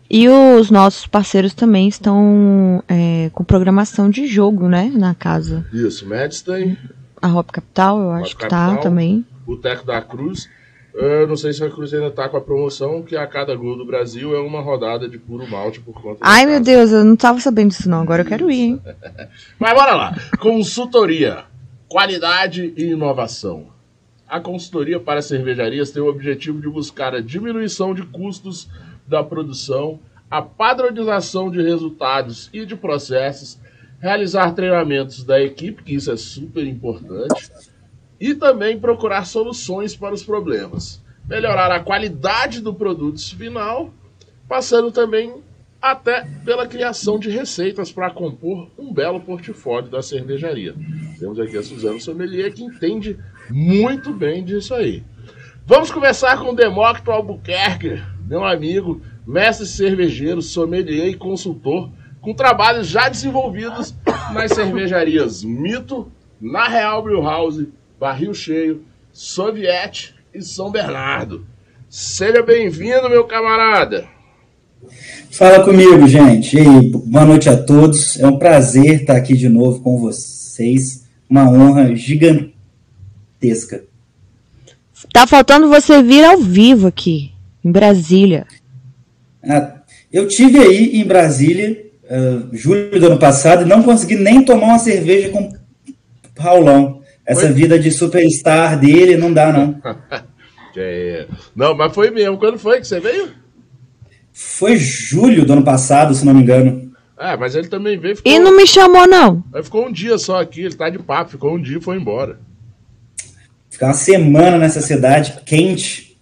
E 0.09 0.28
os 0.28 0.71
nossos 0.71 1.09
parceiros 1.09 1.55
também 1.55 1.88
estão 1.88 2.85
é, 2.88 3.31
com 3.33 3.43
programação 3.43 4.09
de 4.09 4.28
jogo, 4.28 4.69
né? 4.69 4.93
Na 4.95 5.12
casa. 5.12 5.67
Isso, 5.73 6.07
Medstein, 6.07 6.78
A 7.21 7.28
Hop 7.37 7.50
Capital, 7.50 8.00
eu 8.00 8.11
acho 8.12 8.35
Hop 8.35 8.43
que 8.43 8.49
tá 8.49 8.67
Capital. 8.67 8.83
também. 8.83 9.26
Boteco 9.45 9.85
da 9.85 10.00
Cruz. 10.00 10.49
Eu 10.95 11.28
não 11.28 11.37
sei 11.37 11.52
se 11.52 11.62
a 11.62 11.71
Cruz 11.71 11.95
ainda 11.95 12.11
tá 12.11 12.28
com 12.28 12.37
a 12.37 12.40
promoção, 12.40 13.02
que 13.02 13.17
a 13.17 13.25
cada 13.25 13.55
gol 13.55 13.76
do 13.76 13.85
Brasil 13.87 14.35
é 14.35 14.40
uma 14.40 14.61
rodada 14.61 15.09
de 15.09 15.17
puro 15.17 15.49
malte 15.49 15.78
por 15.78 15.95
conta 16.00 16.19
Ai, 16.21 16.45
meu 16.45 16.55
casa. 16.59 16.64
Deus, 16.64 16.90
eu 16.90 17.05
não 17.05 17.14
tava 17.14 17.38
sabendo 17.40 17.69
disso 17.71 17.88
não. 17.88 18.00
Agora 18.02 18.23
eu 18.23 18.26
quero 18.26 18.50
ir, 18.50 18.61
hein? 18.61 18.81
Mas 19.61 19.75
bora 19.75 19.95
lá. 19.95 20.17
Consultoria, 20.40 21.45
qualidade 21.88 22.75
e 22.76 22.90
inovação. 22.90 23.68
A 24.28 24.38
consultoria 24.38 25.00
para 25.00 25.23
cervejarias 25.23 25.90
tem 25.90 26.02
o 26.02 26.09
objetivo 26.09 26.61
de 26.61 26.68
buscar 26.68 27.14
a 27.14 27.21
diminuição 27.21 27.95
de 27.95 28.02
custos 28.02 28.68
da 29.07 29.25
produção, 29.25 29.99
a 30.30 30.42
padronização 30.42 31.50
de 31.50 31.62
resultados 31.62 32.50
e 32.52 32.66
de 32.66 32.76
processos, 32.76 33.59
realizar 33.99 34.52
treinamentos 34.52 35.25
da 35.25 35.40
equipe, 35.40 35.83
que 35.83 35.95
isso 35.95 36.12
é 36.12 36.16
super 36.16 36.66
importante, 36.66 37.50
e 38.21 38.35
também 38.35 38.78
procurar 38.78 39.25
soluções 39.25 39.97
para 39.97 40.14
os 40.14 40.23
problemas. 40.23 41.02
Melhorar 41.26 41.73
a 41.73 41.80
qualidade 41.80 42.61
do 42.61 42.75
produto 42.75 43.18
final, 43.35 43.92
passando 44.47 44.92
também 44.92 45.42
até 45.80 46.26
pela 46.44 46.66
criação 46.66 47.18
de 47.18 47.30
receitas 47.30 47.92
para 47.92 48.11
compor 48.11 48.68
um 48.76 48.92
belo 48.92 49.20
portfólio 49.20 49.90
da 49.90 50.02
cervejaria. 50.02 50.75
Temos 51.18 51.38
aqui 51.38 51.56
a 51.56 51.62
Suzana 51.62 52.00
Sommelier, 52.00 52.52
que 52.52 52.64
entende 52.64 53.16
muito 53.50 54.12
bem 54.12 54.44
disso 54.44 54.75
aí. 54.75 55.04
Vamos 55.64 55.90
começar 55.90 56.38
com 56.38 56.50
o 56.50 56.56
Demócrito 56.56 57.11
Albuquerque, 57.11 58.02
meu 58.26 58.44
amigo, 58.44 59.00
mestre 59.26 59.66
cervejeiro, 59.66 60.42
sommelier 60.42 61.08
e 61.08 61.14
consultor, 61.14 61.90
com 62.20 62.35
trabalhos 62.35 62.88
já 62.88 63.08
desenvolvidos 63.08 63.94
nas 64.32 64.52
cervejarias 64.52 65.44
Mito, 65.44 66.11
Na 66.40 66.66
Real 66.66 67.02
Brewhouse, 67.02 67.73
Barril 68.00 68.35
Cheio, 68.35 68.85
Soviete 69.12 70.14
e 70.35 70.42
São 70.42 70.70
Bernardo. 70.70 71.47
Seja 71.88 72.42
bem-vindo, 72.42 73.08
meu 73.08 73.25
camarada. 73.25 74.08
Fala 75.30 75.62
comigo, 75.64 76.06
gente. 76.08 76.56
E 76.56 76.61
aí, 76.61 76.90
boa 76.90 77.25
noite 77.25 77.49
a 77.49 77.56
todos. 77.56 78.18
É 78.18 78.26
um 78.26 78.38
prazer 78.38 79.02
estar 79.02 79.16
aqui 79.16 79.37
de 79.37 79.49
novo 79.49 79.80
com 79.80 79.99
vocês. 79.99 81.04
Uma 81.28 81.49
honra 81.49 81.94
gigantesca. 81.94 83.85
Tá 85.12 85.26
faltando 85.26 85.68
você 85.68 86.02
vir 86.02 86.25
ao 86.25 86.38
vivo 86.38 86.88
aqui, 86.88 87.32
em 87.64 87.70
Brasília. 87.70 88.47
Ah, 89.44 89.75
eu 90.12 90.26
tive 90.26 90.58
aí 90.58 91.00
em 91.00 91.04
Brasília, 91.04 91.87
ah, 92.11 92.49
julho 92.52 92.99
do 92.99 93.06
ano 93.06 93.18
passado, 93.18 93.62
e 93.62 93.68
não 93.68 93.82
consegui 93.82 94.16
nem 94.16 94.44
tomar 94.44 94.66
uma 94.66 94.78
cerveja 94.78 95.28
com 95.28 95.52
Paulão. 96.35 97.00
Essa 97.25 97.42
Foi? 97.42 97.52
vida 97.52 97.78
de 97.78 97.90
superstar 97.90 98.80
dele 98.80 99.16
não 99.16 99.32
dá, 99.32 99.52
não. 99.52 99.80
É, 100.80 101.26
Não, 101.56 101.75
mas 101.75 101.92
foi 101.92 102.08
mesmo. 102.08 102.38
Quando 102.38 102.56
foi 102.56 102.78
que 102.78 102.87
você 102.87 103.00
veio? 103.00 103.30
Foi 104.40 104.76
julho 104.76 105.45
do 105.45 105.52
ano 105.52 105.64
passado, 105.64 106.14
se 106.14 106.25
não 106.25 106.33
me 106.33 106.42
engano. 106.42 106.92
Ah, 107.16 107.37
mas 107.37 107.57
ele 107.57 107.66
também 107.66 107.99
veio. 107.99 108.14
Ficou, 108.14 108.30
E 108.30 108.38
não 108.38 108.57
me 108.57 108.68
chamou, 108.68 109.04
não. 109.04 109.42
Ele 109.52 109.64
ficou 109.64 109.85
um 109.85 109.90
dia 109.90 110.16
só 110.16 110.40
aqui. 110.40 110.61
Ele 110.61 110.76
tá 110.76 110.88
de 110.88 111.00
papo. 111.00 111.33
Ficou 111.33 111.57
um 111.57 111.61
dia 111.61 111.78
e 111.78 111.80
foi 111.80 111.97
embora. 111.97 112.38
Ficar 113.68 113.87
uma 113.87 113.95
semana 113.95 114.57
nessa 114.57 114.80
cidade 114.80 115.40
quente. 115.45 116.16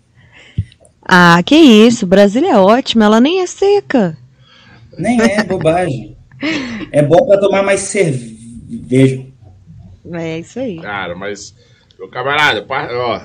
Ah, 1.03 1.43
que 1.45 1.55
isso. 1.55 2.07
Brasília 2.07 2.53
é 2.53 2.57
ótima, 2.57 3.05
ela 3.05 3.21
nem 3.21 3.43
é 3.43 3.47
seca. 3.47 4.17
Nem 4.97 5.21
é 5.21 5.45
bobagem. 5.45 6.17
É 6.91 7.03
bom 7.03 7.27
para 7.27 7.39
tomar 7.39 7.63
mais 7.63 7.81
cerveja. 7.81 9.27
É 10.11 10.39
isso 10.39 10.59
aí. 10.59 10.81
Cara, 10.81 11.15
mas, 11.15 11.55
meu 11.99 12.09
camarada, 12.09 12.65
ó, 12.67 13.21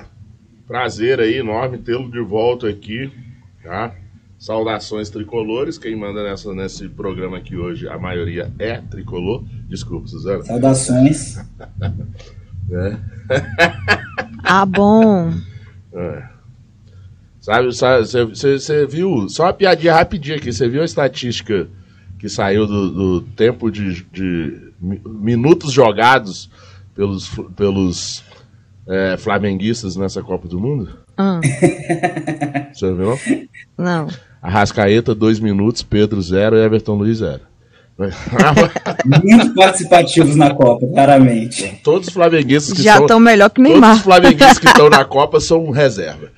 prazer 0.67 1.21
aí 1.21 1.37
enorme 1.37 1.77
tê-lo 1.77 2.11
de 2.11 2.19
volta 2.19 2.67
aqui, 2.67 3.09
tá? 3.63 3.95
Saudações 4.41 5.11
tricolores. 5.11 5.77
Quem 5.77 5.95
manda 5.95 6.23
nessa, 6.23 6.51
nesse 6.51 6.89
programa 6.89 7.37
aqui 7.37 7.55
hoje, 7.55 7.87
a 7.87 7.99
maioria 7.99 8.51
é 8.57 8.77
tricolor. 8.81 9.43
Desculpa, 9.69 10.07
Suzana. 10.07 10.41
Saudações. 10.43 11.37
né? 12.67 12.99
Ah, 14.43 14.65
bom. 14.65 15.31
É. 15.93 16.23
Sabe, 17.39 17.67
você 17.67 18.85
viu, 18.87 19.29
só 19.29 19.43
uma 19.43 19.53
piadinha 19.53 19.93
rapidinha 19.93 20.37
aqui, 20.37 20.51
você 20.51 20.67
viu 20.67 20.81
a 20.81 20.85
estatística 20.85 21.67
que 22.17 22.27
saiu 22.27 22.65
do, 22.65 22.89
do 22.91 23.21
tempo 23.21 23.69
de, 23.71 24.03
de 24.11 24.71
mi- 24.81 25.01
minutos 25.05 25.71
jogados 25.71 26.49
pelos, 26.95 27.29
pelos 27.55 28.23
é, 28.87 29.17
flamenguistas 29.17 29.95
nessa 29.95 30.23
Copa 30.23 30.47
do 30.47 30.59
Mundo? 30.59 30.97
Ah, 31.15 31.39
Você 32.73 32.91
viu? 32.91 33.19
não. 33.77 34.07
Arrascaeta, 34.41 35.13
2 35.13 35.39
minutos, 35.39 35.83
Pedro 35.83 36.21
0 36.21 36.57
e 36.57 36.63
Everton 36.63 36.95
Luiz 36.95 37.19
0. 37.19 37.39
Muito 39.23 39.53
participativos 39.53 40.35
na 40.35 40.53
Copa, 40.53 40.87
claramente. 40.87 41.79
todos 41.83 42.07
os 42.07 42.13
flamenguistas 42.13 42.73
que 42.73 42.81
Já 42.83 42.99
estão 42.99 43.19
melhor 43.19 43.49
que 43.49 43.61
o 43.61 43.63
Todos 43.63 43.77
os 43.77 43.81
Neymar. 43.81 44.03
flamenguistas 44.03 44.57
que 44.59 44.67
estão 44.67 44.89
na 44.89 45.05
Copa 45.05 45.39
são 45.39 45.69
reserva. 45.69 46.31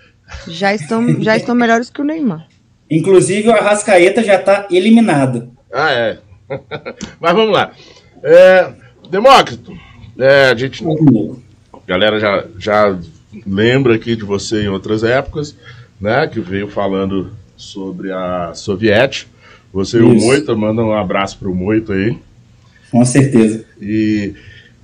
Já 0.48 0.74
estão, 0.74 1.22
já 1.22 1.38
estão 1.38 1.55
melhores 1.55 1.89
que 1.89 2.01
o 2.01 2.03
Neymar. 2.03 2.48
Inclusive, 2.91 3.48
o 3.48 3.53
Arrascaeta 3.53 4.24
já 4.24 4.36
está 4.36 4.67
eliminado. 4.69 5.51
Ah, 5.72 5.91
é. 5.91 6.17
Mas 7.19 7.33
vamos 7.33 7.53
lá. 7.53 7.72
É, 8.22 8.69
Demócrito, 9.10 9.74
é, 10.17 10.50
a 10.50 10.55
gente 10.55 10.83
A 10.83 11.77
galera 11.88 12.19
já, 12.19 12.45
já 12.57 12.98
lembra 13.45 13.95
aqui 13.95 14.15
de 14.15 14.24
você 14.24 14.63
em 14.63 14.67
outras 14.69 15.03
épocas, 15.03 15.55
né? 16.00 16.27
Que 16.27 16.39
veio 16.39 16.67
falando 16.67 17.31
sobre 17.55 18.12
a 18.12 18.53
Soviete. 18.53 19.27
Você 19.74 19.98
e 19.98 20.01
o 20.01 20.13
Isso. 20.13 20.25
Moita, 20.25 20.55
manda 20.55 20.83
um 20.83 20.93
abraço 20.93 21.38
pro 21.38 21.53
Moita 21.53 21.93
aí. 21.93 22.17
Com 22.91 23.03
certeza. 23.03 23.65
E, 23.81 24.33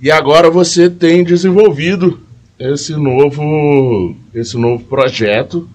e 0.00 0.10
agora 0.10 0.50
você 0.50 0.90
tem 0.90 1.22
desenvolvido 1.22 2.20
esse 2.58 2.92
novo, 2.94 4.16
esse 4.34 4.56
novo 4.56 4.84
projeto, 4.84 5.68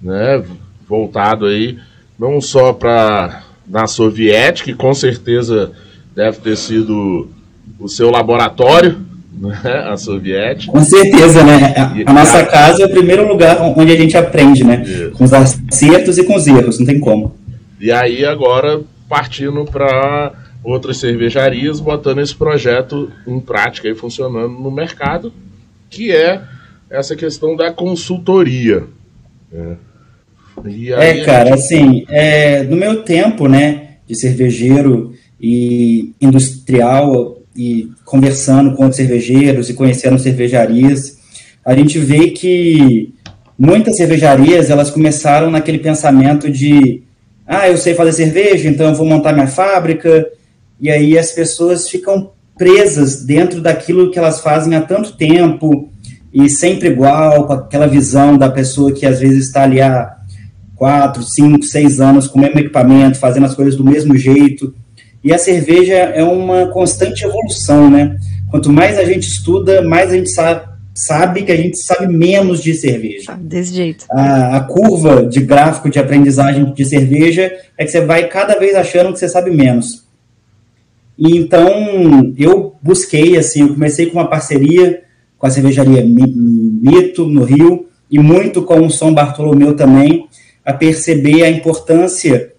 né? 0.00 0.44
Voltado 0.88 1.46
aí 1.46 1.78
não 2.18 2.40
só 2.40 2.72
para 2.72 3.42
na 3.66 3.86
Soviética, 3.86 4.70
que 4.70 4.76
com 4.76 4.92
certeza 4.94 5.72
deve 6.14 6.38
ter 6.38 6.56
sido 6.56 7.28
o 7.78 7.88
seu 7.88 8.10
laboratório? 8.10 9.00
A 9.90 9.96
Soviética. 9.96 10.72
Com 10.72 10.82
certeza, 10.82 11.42
né? 11.44 11.74
A, 11.76 12.10
a 12.10 12.12
nossa 12.12 12.44
casa 12.44 12.82
é 12.82 12.86
o 12.86 12.90
primeiro 12.90 13.26
lugar 13.26 13.60
onde 13.76 13.92
a 13.92 13.96
gente 13.96 14.16
aprende, 14.16 14.62
né? 14.64 14.82
Isso. 14.84 15.10
Com 15.12 15.24
os 15.24 15.32
acertos 15.32 16.18
e 16.18 16.24
com 16.24 16.36
os 16.36 16.46
erros, 16.46 16.78
não 16.78 16.86
tem 16.86 17.00
como. 17.00 17.34
E 17.80 17.90
aí 17.90 18.24
agora 18.24 18.80
partindo 19.08 19.64
para 19.64 20.32
outras 20.64 20.96
cervejarias, 20.98 21.80
botando 21.80 22.20
esse 22.20 22.34
projeto 22.34 23.10
em 23.26 23.40
prática 23.40 23.88
e 23.88 23.94
funcionando 23.94 24.48
no 24.48 24.70
mercado, 24.70 25.32
que 25.90 26.12
é 26.12 26.40
essa 26.88 27.16
questão 27.16 27.56
da 27.56 27.72
consultoria. 27.72 28.84
né? 29.50 29.76
É, 30.98 31.24
cara, 31.24 31.44
gente- 31.50 31.54
assim, 31.58 32.04
é, 32.08 32.62
no 32.62 32.76
meu 32.76 33.02
tempo, 33.02 33.48
né, 33.48 33.96
de 34.06 34.14
cervejeiro 34.14 35.12
e 35.40 36.12
industrial 36.20 37.38
e 37.56 37.90
conversando 38.04 38.74
com 38.74 38.90
cervejeiros 38.90 39.68
e 39.68 39.74
conhecendo 39.74 40.18
cervejarias, 40.18 41.18
a 41.64 41.74
gente 41.74 41.98
vê 41.98 42.30
que 42.30 43.14
muitas 43.58 43.96
cervejarias, 43.96 44.70
elas 44.70 44.90
começaram 44.90 45.50
naquele 45.50 45.78
pensamento 45.78 46.50
de 46.50 47.02
ah, 47.46 47.68
eu 47.68 47.76
sei 47.76 47.94
fazer 47.94 48.12
cerveja, 48.12 48.68
então 48.68 48.88
eu 48.88 48.94
vou 48.94 49.06
montar 49.06 49.32
minha 49.32 49.46
fábrica, 49.46 50.26
e 50.80 50.90
aí 50.90 51.18
as 51.18 51.32
pessoas 51.32 51.88
ficam 51.88 52.32
presas 52.56 53.24
dentro 53.24 53.60
daquilo 53.60 54.10
que 54.10 54.18
elas 54.18 54.40
fazem 54.40 54.74
há 54.74 54.80
tanto 54.80 55.16
tempo, 55.16 55.90
e 56.32 56.48
sempre 56.48 56.88
igual, 56.88 57.46
com 57.46 57.52
aquela 57.52 57.86
visão 57.86 58.38
da 58.38 58.48
pessoa 58.48 58.92
que 58.92 59.04
às 59.04 59.20
vezes 59.20 59.46
está 59.46 59.64
ali 59.64 59.80
há 59.80 60.16
quatro, 60.74 61.22
cinco, 61.22 61.62
seis 61.62 62.00
anos 62.00 62.26
com 62.26 62.38
o 62.38 62.42
mesmo 62.42 62.58
equipamento, 62.58 63.18
fazendo 63.18 63.46
as 63.46 63.54
coisas 63.54 63.76
do 63.76 63.84
mesmo 63.84 64.16
jeito. 64.16 64.74
E 65.22 65.32
a 65.32 65.38
cerveja 65.38 65.94
é 65.94 66.24
uma 66.24 66.66
constante 66.66 67.24
evolução, 67.24 67.90
né? 67.90 68.16
Quanto 68.50 68.72
mais 68.72 68.98
a 68.98 69.04
gente 69.04 69.28
estuda, 69.28 69.80
mais 69.82 70.10
a 70.10 70.16
gente 70.16 70.30
sabe, 70.30 70.68
sabe 70.94 71.42
que 71.42 71.52
a 71.52 71.56
gente 71.56 71.78
sabe 71.78 72.06
menos 72.12 72.62
de 72.62 72.74
cerveja. 72.74 73.34
Desse 73.40 73.72
jeito. 73.74 74.04
A, 74.10 74.56
a 74.56 74.60
curva 74.60 75.24
de 75.24 75.40
gráfico 75.40 75.88
de 75.88 75.98
aprendizagem 75.98 76.72
de 76.72 76.84
cerveja 76.84 77.52
é 77.78 77.84
que 77.84 77.90
você 77.90 78.04
vai 78.04 78.28
cada 78.28 78.58
vez 78.58 78.74
achando 78.74 79.12
que 79.12 79.18
você 79.18 79.28
sabe 79.28 79.50
menos. 79.50 80.04
E 81.16 81.36
então, 81.36 82.32
eu 82.36 82.74
busquei, 82.82 83.36
assim, 83.36 83.60
eu 83.60 83.74
comecei 83.74 84.06
com 84.06 84.18
uma 84.18 84.28
parceria 84.28 85.02
com 85.38 85.46
a 85.46 85.50
cervejaria 85.50 86.04
Mi- 86.04 86.34
Mito, 86.82 87.26
no 87.26 87.42
Rio, 87.44 87.86
e 88.10 88.18
muito 88.18 88.62
com 88.62 88.86
o 88.86 88.90
São 88.90 89.12
Bartolomeu 89.12 89.74
também, 89.74 90.26
a 90.64 90.72
perceber 90.72 91.42
a 91.42 91.50
importância 91.50 92.51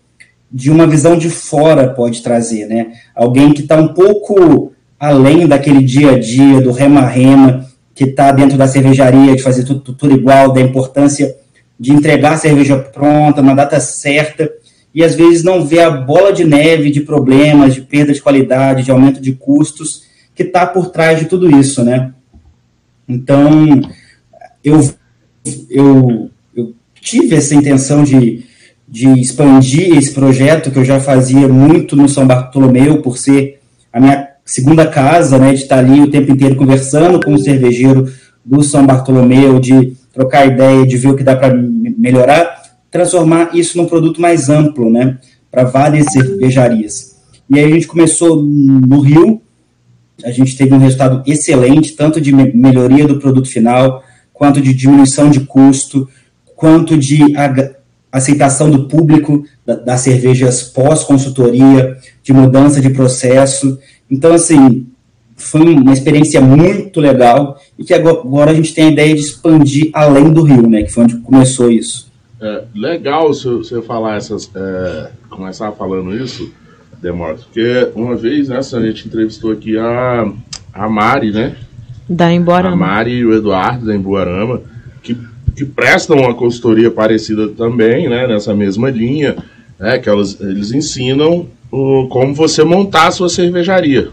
de 0.54 0.70
uma 0.70 0.86
visão 0.86 1.18
de 1.18 1.30
fora 1.30 1.90
pode 1.90 2.22
trazer, 2.22 2.68
né? 2.68 2.94
Alguém 3.16 3.54
que 3.54 3.62
está 3.62 3.76
um 3.76 3.88
pouco 3.88 4.72
além 5.00 5.48
daquele 5.48 5.84
dia 5.84 6.12
a 6.12 6.20
dia, 6.20 6.62
do 6.62 6.72
rema-rema, 6.72 7.66
que 7.94 8.06
está 8.06 8.32
dentro 8.32 8.58
da 8.58 8.68
cervejaria, 8.68 9.36
de 9.36 9.42
fazer 9.42 9.64
tudo, 9.64 9.94
tudo 9.94 10.14
igual, 10.14 10.54
da 10.54 10.62
importância 10.62 11.36
de 11.80 11.92
entregar 11.92 12.34
a 12.34 12.38
cerveja 12.38 12.78
pronta, 12.78 13.42
na 13.42 13.54
data 13.54 13.80
certa, 13.80 14.50
e 14.94 15.04
às 15.04 15.16
vezes 15.16 15.44
não 15.44 15.66
vê 15.66 15.82
a 15.82 15.90
bola 15.90 16.32
de 16.32 16.46
neve 16.46 16.92
de 16.92 17.02
problemas, 17.02 17.74
de 17.74 17.82
perda 17.82 18.14
de 18.14 18.22
qualidade, 18.22 18.84
de 18.84 18.92
aumento 18.92 19.20
de 19.20 19.34
custos, 19.34 20.04
que 20.36 20.44
está 20.44 20.66
por 20.66 20.90
trás 20.90 21.20
de 21.20 21.26
tudo 21.26 21.50
isso, 21.60 21.84
né? 21.84 22.14
Então, 23.10 23.82
eu, 24.64 24.80
eu, 25.70 26.30
eu 26.56 26.74
tive 27.02 27.36
essa 27.36 27.56
intenção 27.56 28.04
de, 28.04 28.43
de 28.94 29.10
expandir 29.20 29.98
esse 29.98 30.14
projeto 30.14 30.70
que 30.70 30.78
eu 30.78 30.86
já 30.86 31.00
fazia 31.00 31.48
muito 31.48 31.96
no 31.96 32.08
São 32.08 32.28
Bartolomeu, 32.28 33.02
por 33.02 33.18
ser 33.18 33.60
a 33.92 34.00
minha 34.00 34.28
segunda 34.46 34.86
casa, 34.86 35.40
né, 35.40 35.52
de 35.52 35.64
estar 35.64 35.80
ali 35.80 36.00
o 36.00 36.12
tempo 36.12 36.32
inteiro 36.32 36.56
conversando 36.56 37.20
com 37.20 37.34
o 37.34 37.40
cervejeiro 37.40 38.08
do 38.46 38.62
São 38.62 38.86
Bartolomeu, 38.86 39.60
de 39.60 39.94
trocar 40.14 40.46
ideia, 40.46 40.86
de 40.86 40.96
ver 40.96 41.08
o 41.08 41.16
que 41.16 41.24
dá 41.24 41.36
para 41.36 41.52
melhorar, 41.56 42.62
transformar 42.92 43.50
isso 43.56 43.80
num 43.80 43.88
produto 43.88 44.22
mais 44.22 44.48
amplo, 44.48 44.92
né, 44.92 45.18
para 45.50 45.64
várias 45.64 46.14
cervejarias. 46.14 47.16
E 47.50 47.58
aí 47.58 47.66
a 47.66 47.74
gente 47.74 47.88
começou 47.88 48.44
no 48.44 49.00
Rio, 49.00 49.42
a 50.24 50.30
gente 50.30 50.56
teve 50.56 50.72
um 50.72 50.78
resultado 50.78 51.24
excelente, 51.26 51.94
tanto 51.94 52.22
de 52.22 52.32
me- 52.32 52.54
melhoria 52.54 53.08
do 53.08 53.18
produto 53.18 53.48
final, 53.48 54.04
quanto 54.32 54.62
de 54.62 54.72
diminuição 54.72 55.32
de 55.32 55.40
custo, 55.40 56.08
quanto 56.56 56.96
de 56.96 57.36
aceitação 58.14 58.70
do 58.70 58.88
público 58.88 59.44
da- 59.66 59.76
das 59.76 60.02
cervejas 60.02 60.64
pós-consultoria, 60.64 61.98
de 62.24 62.32
mudança 62.32 62.80
de 62.80 62.90
processo. 62.92 63.78
Então, 64.10 64.34
assim, 64.34 64.86
foi 65.36 65.62
uma 65.62 65.92
experiência 65.94 66.40
muito 66.40 67.00
legal 67.00 67.60
e 67.78 67.84
que 67.84 67.94
agora 67.94 68.52
a 68.52 68.54
gente 68.54 68.74
tem 68.74 68.86
a 68.86 68.92
ideia 68.92 69.14
de 69.14 69.22
expandir 69.22 69.90
além 69.94 70.32
do 70.32 70.44
Rio, 70.44 70.70
né? 70.70 70.84
Que 70.84 70.92
foi 70.92 71.04
onde 71.04 71.18
começou 71.18 71.72
isso. 71.72 72.12
É, 72.40 72.64
legal 72.76 73.30
você 73.34 73.50
você 73.50 73.82
falar 73.82 74.18
essas. 74.18 74.50
É, 74.56 75.10
começar 75.30 75.72
falando 75.72 76.16
isso, 76.16 76.52
Demorto, 77.02 77.46
porque 77.46 77.90
uma 77.96 78.16
vez 78.16 78.48
né, 78.48 78.60
a 78.60 78.62
gente 78.62 79.08
entrevistou 79.08 79.52
aqui 79.52 79.78
a, 79.78 80.32
a 80.74 80.88
Mari, 80.88 81.32
né? 81.32 81.56
Dá 82.08 82.32
embora. 82.32 82.70
A 82.70 82.76
Mari 82.76 83.12
e 83.12 83.26
o 83.26 83.34
Eduardo 83.34 83.86
da 83.86 83.94
Embuarama, 83.96 84.62
que, 85.02 85.18
que 85.56 85.66
prestam 85.66 86.18
uma 86.18 86.34
consultoria 86.34 86.90
parecida 86.90 87.48
também, 87.50 88.10
né? 88.10 88.28
Nessa 88.28 88.54
mesma 88.54 88.90
linha, 88.90 89.36
né? 89.80 89.98
Que 90.00 90.10
elas, 90.10 90.40
eles 90.40 90.72
ensinam 90.72 91.48
o, 91.72 92.08
como 92.10 92.34
você 92.34 92.64
montar 92.64 93.08
a 93.08 93.12
sua 93.12 93.30
cervejaria. 93.30 94.10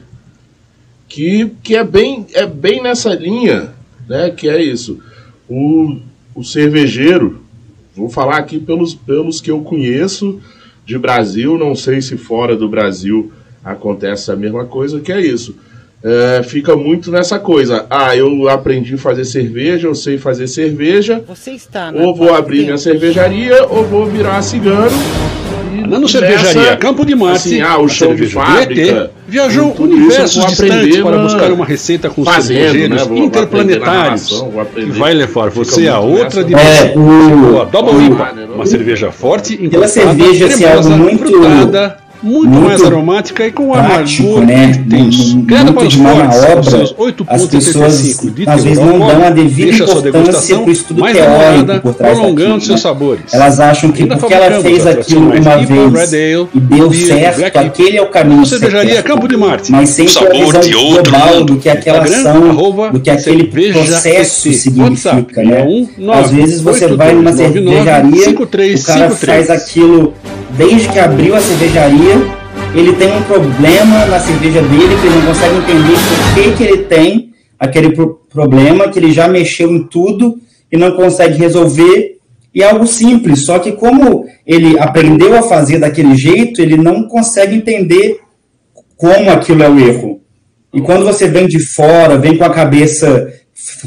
Que, 1.09 1.51
que 1.63 1.75
é, 1.75 1.83
bem, 1.83 2.27
é 2.35 2.47
bem 2.47 2.83
nessa 2.83 3.15
linha, 3.15 3.71
né? 4.09 4.31
Que 4.31 4.49
é 4.49 4.63
isso. 4.63 5.01
O, 5.49 5.97
o 6.35 6.45
cervejeiro, 6.45 7.43
vou 7.95 8.09
falar 8.09 8.39
aqui 8.39 8.59
pelos, 8.59 8.95
pelos 8.95 9.41
que 9.41 9.51
eu 9.51 9.61
conheço 9.63 10.41
de 10.85 10.99
Brasil, 10.99 11.59
não 11.59 11.75
sei 11.75 12.01
se 12.01 12.17
fora 12.17 12.57
do 12.57 12.69
Brasil 12.69 13.33
acontece 13.65 14.31
a 14.31 14.37
mesma 14.37 14.65
coisa, 14.65 15.01
que 15.01 15.13
é 15.13 15.21
isso. 15.21 15.57
É, 16.03 16.43
fica 16.43 16.75
muito 16.75 17.11
nessa 17.11 17.39
coisa. 17.39 17.85
Ah, 17.91 18.17
eu 18.17 18.49
aprendi 18.49 18.95
a 18.95 18.99
fazer 18.99 19.25
cerveja, 19.27 19.87
eu 19.87 19.95
sei 19.95 20.17
fazer 20.17 20.47
cerveja, 20.49 21.23
Você 21.29 21.51
está 21.53 21.93
ou 21.95 22.15
vou 22.15 22.35
abrir 22.35 22.65
minha 22.65 22.79
cervejaria, 22.79 23.65
ou 23.69 23.85
vou 23.85 24.07
virar 24.07 24.41
cigano. 24.41 24.91
E 25.73 25.87
Nano 25.87 26.09
Cervejaria, 26.09 26.63
nessa, 26.63 26.77
Campo 26.77 27.05
de 27.07 27.15
Marte, 27.15 27.37
assim, 27.37 27.61
ah, 27.61 27.79
o 27.79 27.85
a 27.85 27.89
chão 27.89 28.13
de 28.15 28.27
fábrica, 28.27 28.81
ET, 29.05 29.11
viajou 29.29 29.73
universos 29.79 30.45
distantes 30.47 30.99
para 30.99 31.19
buscar 31.19 31.53
uma 31.53 31.65
receita 31.65 32.11
com 32.11 32.25
fazendo, 32.25 32.57
cervejeiros 32.57 32.91
né? 32.91 32.97
Vou- 33.05 33.07
vou 33.07 33.27
aprender 33.27 33.77
interplanetários 33.77 34.31
vou 34.31 34.61
aprender. 34.61 34.93
que 34.93 34.99
vai 34.99 35.15
levar 35.15 35.49
você 35.51 35.87
a 35.87 36.01
outra 36.01 36.25
nessa. 36.25 36.45
dimensão. 36.45 36.75
É, 36.75 36.93
o- 36.97 37.51
Boa, 37.53 37.67
Double 37.67 38.05
IPA, 38.07 38.35
uma 38.55 38.67
cerveja 38.67 39.13
forte, 39.13 39.57
Pela 39.57 39.87
encorpada, 39.87 39.89
cerveja 39.89 40.51
ser 40.51 40.65
algo 40.67 40.81
cremosa, 40.83 40.97
muito- 40.97 41.27
frutada, 41.29 41.97
muito, 42.23 42.49
muito 42.49 42.69
mais 42.69 42.83
aromática 42.83 43.47
e 43.47 43.53
com 43.53 43.71
prático, 43.71 44.29
amargor 44.29 44.47
né? 44.47 44.65
intenso. 44.67 45.35
Muito 45.35 45.47
Criada 45.47 45.73
para 45.73 45.87
os 45.87 45.95
fortes, 45.95 46.39
obra, 46.45 46.71
seus 46.71 46.95
8,85 46.95 47.51
pessoas 47.51 48.21
de 48.35 48.49
às 48.49 48.65
vezes 48.65 48.79
não 48.79 48.99
dão 48.99 49.25
a 49.25 49.31
devida 49.31 49.71
importância 49.71 50.03
degustação 50.03 50.63
pro 50.63 50.73
estudo 50.73 51.01
mais 51.01 51.17
teórico 51.17 51.81
por 51.81 51.95
trás 51.95 52.13
prolongando 52.13 52.37
daquilo, 52.37 52.61
seus 52.61 52.69
né? 52.71 52.77
sabores. 52.77 53.23
Elas 53.33 53.61
acham 53.61 53.93
que 53.93 54.03
Ainda 54.03 54.17
porque 54.17 54.35
ela 54.35 54.61
fez 54.61 54.87
aquilo 54.87 55.21
uma 55.21 55.57
vez 55.59 56.15
Ale, 56.15 56.49
e 56.55 56.61
deu 56.61 56.93
certo, 56.93 57.37
Black 57.37 57.59
aquele 57.59 57.97
é 57.97 58.03
o 58.03 58.07
caminho 58.07 58.47
certo. 58.47 59.05
Campo 59.05 59.29
de 59.29 59.37
Marte. 59.37 59.73
Mas 59.73 59.91
sempre 59.91 60.19
a 60.19 60.31
visão 60.31 60.61
de 60.61 60.75
outro 60.75 61.13
global 61.13 61.35
mundo. 61.35 61.55
do 61.55 61.59
que 61.59 61.69
aquela 61.69 62.03
ação, 62.03 62.51
arroba 62.51 62.91
do 62.91 63.01
que 63.01 63.11
aquele 63.11 63.45
processo 63.45 64.53
significa, 64.53 65.11
WhatsApp, 65.11 65.37
né? 65.37 65.65
61 65.65 66.13
Às 66.13 66.31
vezes 66.31 66.61
você 66.61 66.87
vai 66.89 67.15
numa 67.15 67.31
8299 67.31 67.77
cervejaria, 67.81 68.11
o 68.11 68.25
5353. 68.25 68.85
cara 68.85 69.11
faz 69.11 69.51
aquilo 69.51 70.15
desde 70.61 70.91
que 70.91 70.99
abriu 70.99 71.35
a 71.35 71.41
cervejaria, 71.41 72.17
ele 72.75 72.93
tem 72.93 73.17
um 73.17 73.23
problema 73.23 74.05
na 74.05 74.21
cerveja 74.21 74.61
dele 74.61 74.95
que 75.01 75.07
ele 75.07 75.17
não 75.17 75.27
consegue 75.27 75.57
entender 75.57 75.95
por 75.95 76.35
que, 76.35 76.53
que 76.53 76.63
ele 76.63 76.85
tem 76.85 77.33
aquele 77.59 77.93
pro- 77.93 78.21
problema, 78.29 78.91
que 78.91 78.99
ele 78.99 79.11
já 79.11 79.27
mexeu 79.27 79.71
em 79.71 79.85
tudo 79.87 80.39
e 80.71 80.77
não 80.77 80.93
consegue 80.93 81.39
resolver. 81.39 82.19
E 82.55 82.63
é 82.63 82.71
algo 82.71 82.87
simples, 82.87 83.47
só 83.47 83.59
que 83.59 83.73
como 83.73 84.27
ele 84.47 84.79
aprendeu 84.79 85.35
a 85.35 85.43
fazer 85.43 85.79
daquele 85.79 86.15
jeito, 86.15 86.61
ele 86.61 86.77
não 86.77 87.05
consegue 87.09 87.57
entender 87.57 88.21
como 88.99 89.31
aquilo 89.31 89.63
é 89.63 89.71
o 89.71 89.79
erro. 89.81 90.21
E 90.75 90.81
quando 90.83 91.07
você 91.07 91.27
vem 91.27 91.47
de 91.47 91.59
fora, 91.59 92.19
vem 92.19 92.37
com 92.37 92.45
a 92.45 92.51
cabeça 92.51 93.33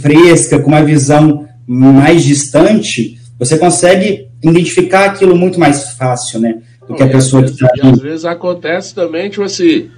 fresca, 0.02 0.58
com 0.58 0.70
uma 0.70 0.84
visão 0.84 1.46
mais 1.68 2.24
distante, 2.24 3.20
você 3.38 3.60
consegue 3.60 4.28
identificar 4.42 5.06
aquilo 5.06 5.36
muito 5.36 5.60
mais 5.60 5.92
fácil, 5.92 6.40
né? 6.40 6.63
Do 6.88 6.96
que 6.96 7.04
a 7.04 7.08
pessoa 7.08 7.44
às 7.44 7.52
que 7.52 7.58
vezes- 7.58 7.74
está 7.76 7.88
E 7.88 7.92
às 7.92 8.00
vezes 8.00 8.26
acontece 8.26 8.94
também, 8.96 9.30
tipo 9.30 9.44
assim, 9.44 9.90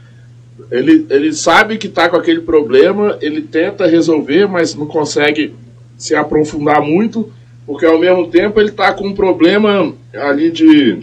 ele, 0.71 1.06
ele 1.10 1.34
sabe 1.34 1.78
que 1.78 1.88
tá 1.89 2.08
com 2.10 2.15
aquele 2.15 2.41
problema, 2.41 3.17
ele 3.21 3.41
tenta 3.41 3.86
resolver, 3.88 4.48
mas 4.48 4.76
não 4.76 4.86
consegue 4.86 5.54
se 5.98 6.13
aprofundar 6.15 6.82
muito, 6.82 7.32
porque 7.65 7.86
ao 7.86 7.98
mesmo 8.00 8.28
tempo 8.28 8.60
ele 8.60 8.71
tá 8.71 8.93
com 8.93 9.08
um 9.08 9.13
problema 9.13 9.93
ali 10.13 10.52
de, 10.52 11.00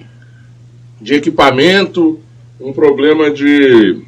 de 1.00 1.14
equipamento, 1.14 2.20
um 2.60 2.72
problema 2.72 3.30
de 3.30 4.00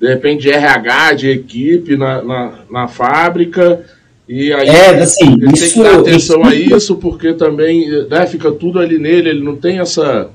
de 0.00 0.08
repente 0.08 0.42
de 0.42 0.50
RH, 0.50 1.12
de 1.14 1.30
equipe 1.30 1.96
na, 1.96 2.20
na, 2.22 2.52
na 2.70 2.88
fábrica. 2.88 3.80
E 4.28 4.52
aí 4.52 4.68
É, 4.68 4.88
assim, 5.02 5.32
ele 5.34 5.40
tem 5.44 5.52
que 5.52 5.58
isso- 5.58 5.82
dar 5.82 5.98
atenção 6.00 6.44
a 6.44 6.54
isso- 6.54 6.76
isso, 6.76 6.96
porque 6.96 7.32
também 7.32 7.88
né, 8.08 8.26
fica 8.26 8.50
tudo 8.50 8.78
ali 8.80 8.98
nele, 8.98 9.28
ele 9.30 9.42
não 9.44 9.56
tem 9.56 9.78
essa 9.78 10.28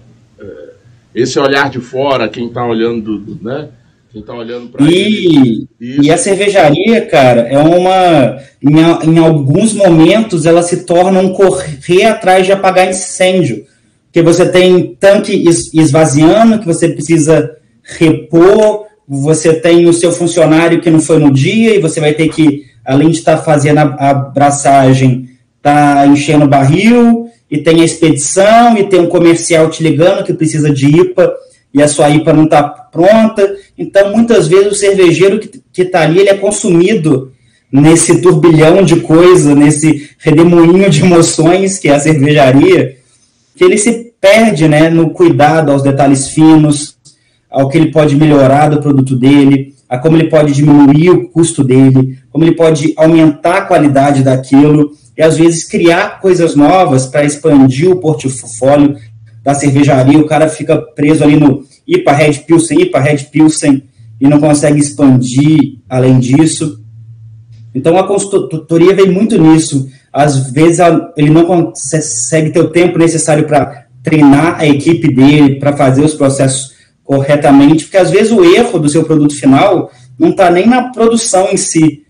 esse 1.13 1.39
olhar 1.39 1.69
de 1.69 1.79
fora, 1.79 2.27
quem 2.29 2.47
está 2.47 2.65
olhando, 2.65 3.17
do- 3.17 3.35
do- 3.35 3.43
né? 3.43 3.69
Quem 4.11 4.23
tá 4.23 4.33
olhando 4.33 4.69
para 4.69 4.83
ele. 4.85 5.67
E, 5.79 6.01
e 6.07 6.11
a 6.11 6.17
cervejaria, 6.17 7.05
cara, 7.05 7.41
é 7.41 7.57
uma. 7.59 8.37
Em, 8.61 9.11
em 9.11 9.17
alguns 9.19 9.71
momentos 9.73 10.45
ela 10.47 10.63
se 10.63 10.83
torna 10.85 11.19
um 11.19 11.31
correr 11.33 12.05
atrás 12.05 12.45
de 12.45 12.51
apagar 12.51 12.89
incêndio. 12.89 13.65
Porque 14.05 14.23
você 14.23 14.47
tem 14.49 14.95
tanque 14.99 15.47
es- 15.47 15.71
esvaziando 15.73 16.57
que 16.59 16.65
você 16.65 16.89
precisa 16.89 17.55
repor, 17.83 18.85
você 19.07 19.53
tem 19.53 19.85
o 19.87 19.93
seu 19.93 20.11
funcionário 20.11 20.81
que 20.81 20.89
não 20.89 20.99
foi 20.99 21.19
no 21.19 21.31
dia 21.31 21.75
e 21.75 21.79
você 21.79 21.99
vai 21.99 22.13
ter 22.13 22.29
que, 22.29 22.63
além 22.83 23.09
de 23.11 23.17
estar 23.17 23.37
fazendo 23.37 23.77
a 23.77 23.83
a 23.99 24.09
abraçagem, 24.09 25.29
tá 25.61 26.07
enchendo 26.07 26.45
o 26.45 26.49
barril, 26.49 27.28
e 27.49 27.57
tem 27.57 27.81
a 27.81 27.85
expedição, 27.85 28.77
e 28.77 28.83
tem 28.83 28.99
um 28.99 29.07
comercial 29.07 29.69
te 29.69 29.81
ligando 29.81 30.23
que 30.23 30.33
precisa 30.33 30.71
de 30.71 30.87
IPA, 30.87 31.33
e 31.73 31.81
a 31.81 31.87
sua 31.87 32.09
IPA 32.09 32.33
não 32.33 32.43
está 32.45 32.63
pronta. 32.63 33.55
Então, 33.77 34.11
muitas 34.11 34.47
vezes, 34.47 34.71
o 34.71 34.75
cervejeiro 34.75 35.39
que 35.39 35.81
está 35.81 36.01
ali, 36.01 36.19
ele 36.19 36.29
é 36.29 36.35
consumido 36.35 37.31
nesse 37.71 38.21
turbilhão 38.21 38.83
de 38.83 38.99
coisa, 39.01 39.55
nesse 39.55 40.09
redemoinho 40.17 40.89
de 40.89 41.03
emoções 41.03 41.77
que 41.77 41.87
é 41.87 41.95
a 41.95 41.99
cervejaria, 41.99 42.97
que 43.55 43.63
ele 43.63 43.77
se 43.77 44.11
perde 44.19 44.67
né, 44.67 44.89
no 44.89 45.11
cuidado 45.11 45.71
aos 45.71 45.83
detalhes 45.83 46.29
finos, 46.29 46.97
ao 47.49 47.69
que 47.69 47.77
ele 47.77 47.91
pode 47.91 48.15
melhorar 48.15 48.69
do 48.69 48.81
produto 48.81 49.15
dele, 49.15 49.73
a 49.87 49.97
como 49.97 50.17
ele 50.17 50.29
pode 50.29 50.53
diminuir 50.53 51.09
o 51.09 51.29
custo 51.29 51.63
dele, 51.63 52.19
como 52.31 52.43
ele 52.43 52.55
pode 52.55 52.93
aumentar 52.95 53.57
a 53.57 53.61
qualidade 53.61 54.23
daquilo, 54.23 54.91
e 55.19 55.21
às 55.21 55.37
vezes 55.37 55.65
criar 55.65 56.21
coisas 56.21 56.55
novas 56.55 57.05
para 57.05 57.25
expandir 57.25 57.91
o 57.91 57.97
portfólio 57.97 58.95
da 59.43 59.53
cervejaria. 59.53 60.17
O 60.17 60.25
cara 60.25 60.47
fica 60.47 60.77
preso 60.77 61.25
ali 61.25 61.35
no 61.35 61.65
IPA 61.85 62.11
Red 62.13 62.33
Pilsen, 62.47 62.81
IPA 62.83 62.99
Red 63.01 63.17
Pilsen, 63.29 63.83
e 64.21 64.27
não 64.29 64.39
consegue 64.39 64.79
expandir 64.79 65.79
além 65.89 66.19
disso. 66.19 66.81
Então 67.75 67.97
a 67.97 68.07
consultoria 68.07 68.95
vem 68.95 69.11
muito 69.11 69.37
nisso. 69.37 69.89
Às 70.11 70.51
vezes 70.51 70.79
ele 71.17 71.29
não 71.29 71.45
consegue 71.45 72.51
ter 72.51 72.61
o 72.61 72.69
tempo 72.69 72.97
necessário 72.97 73.45
para 73.45 73.87
treinar 74.01 74.57
a 74.57 74.65
equipe 74.65 75.13
dele, 75.13 75.59
para 75.59 75.75
fazer 75.75 76.01
os 76.01 76.15
processos 76.15 76.71
corretamente, 77.03 77.83
porque 77.83 77.97
às 77.97 78.09
vezes 78.09 78.31
o 78.31 78.45
erro 78.45 78.79
do 78.79 78.87
seu 78.87 79.03
produto 79.03 79.35
final 79.35 79.91
não 80.17 80.29
está 80.29 80.49
nem 80.49 80.65
na 80.65 80.91
produção 80.91 81.49
em 81.51 81.57
si, 81.57 82.03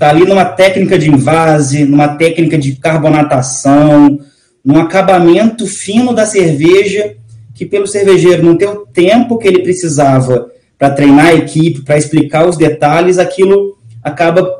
está 0.00 0.08
ali 0.08 0.24
numa 0.24 0.46
técnica 0.46 0.98
de 0.98 1.10
invase, 1.10 1.84
numa 1.84 2.08
técnica 2.08 2.56
de 2.56 2.74
carbonatação, 2.76 4.18
num 4.64 4.78
acabamento 4.78 5.66
fino 5.66 6.14
da 6.14 6.24
cerveja, 6.24 7.16
que 7.54 7.66
pelo 7.66 7.86
cervejeiro 7.86 8.42
não 8.42 8.56
ter 8.56 8.66
o 8.66 8.86
tempo 8.86 9.36
que 9.36 9.46
ele 9.46 9.58
precisava 9.58 10.48
para 10.78 10.88
treinar 10.88 11.26
a 11.26 11.34
equipe, 11.34 11.82
para 11.82 11.98
explicar 11.98 12.48
os 12.48 12.56
detalhes, 12.56 13.18
aquilo 13.18 13.76
acaba 14.02 14.50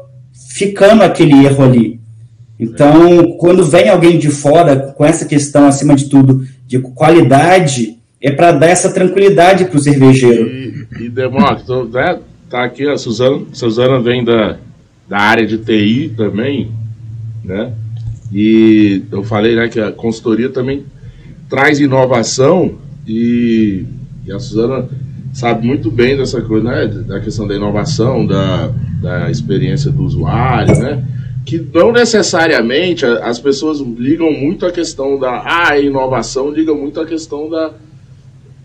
ficando 0.53 1.03
aquele 1.03 1.47
erro 1.47 1.65
ali. 1.65 1.99
Então, 2.59 3.39
quando 3.39 3.65
vem 3.65 3.89
alguém 3.89 4.19
de 4.19 4.29
fora 4.29 4.93
com 4.95 5.07
essa 5.07 5.25
questão, 5.25 5.67
acima 5.67 5.97
de 5.97 6.11
tudo, 6.11 6.45
de 6.67 6.79
qualidade, 6.81 7.97
é 8.21 8.31
para 8.31 8.53
dar 8.53 8.67
essa 8.67 8.93
tranquilidade 8.93 9.65
para 9.65 9.79
o 9.79 9.81
cervejeiro. 9.81 10.47
E, 10.47 10.87
e 11.01 11.09
Demócrito, 11.09 11.87
né, 11.87 12.19
tá 12.51 12.63
aqui 12.63 12.87
a 12.87 12.99
Suzana, 12.99 13.47
Suzana 13.55 14.03
vem 14.03 14.23
da, 14.23 14.59
da 15.11 15.19
área 15.19 15.45
de 15.45 15.59
TI 15.59 16.15
também, 16.17 16.71
né? 17.45 17.73
E 18.33 19.03
eu 19.11 19.25
falei 19.25 19.57
né, 19.57 19.69
que 19.69 19.81
a 19.81 19.91
consultoria 19.91 20.49
também 20.51 20.85
traz 21.49 21.81
inovação 21.81 22.79
e, 23.05 23.85
e 24.25 24.31
a 24.31 24.39
Suzana 24.39 24.89
sabe 25.33 25.67
muito 25.67 25.91
bem 25.91 26.17
dessa 26.17 26.41
coisa, 26.41 26.65
né? 26.65 26.87
Da 26.87 27.19
questão 27.19 27.49
da 27.49 27.57
inovação, 27.57 28.25
da, 28.25 28.71
da 29.03 29.29
experiência 29.29 29.91
do 29.91 30.05
usuário, 30.05 30.79
né? 30.79 31.05
Que 31.45 31.59
não 31.75 31.91
necessariamente 31.91 33.05
as 33.05 33.41
pessoas 33.41 33.81
ligam 33.81 34.31
muito 34.33 34.65
a 34.65 34.71
questão 34.71 35.19
da 35.19 35.43
ah, 35.45 35.77
inovação, 35.77 36.53
ligam 36.53 36.77
muito 36.77 37.01
a 37.01 37.07
questão 37.07 37.51
da, 37.51 37.73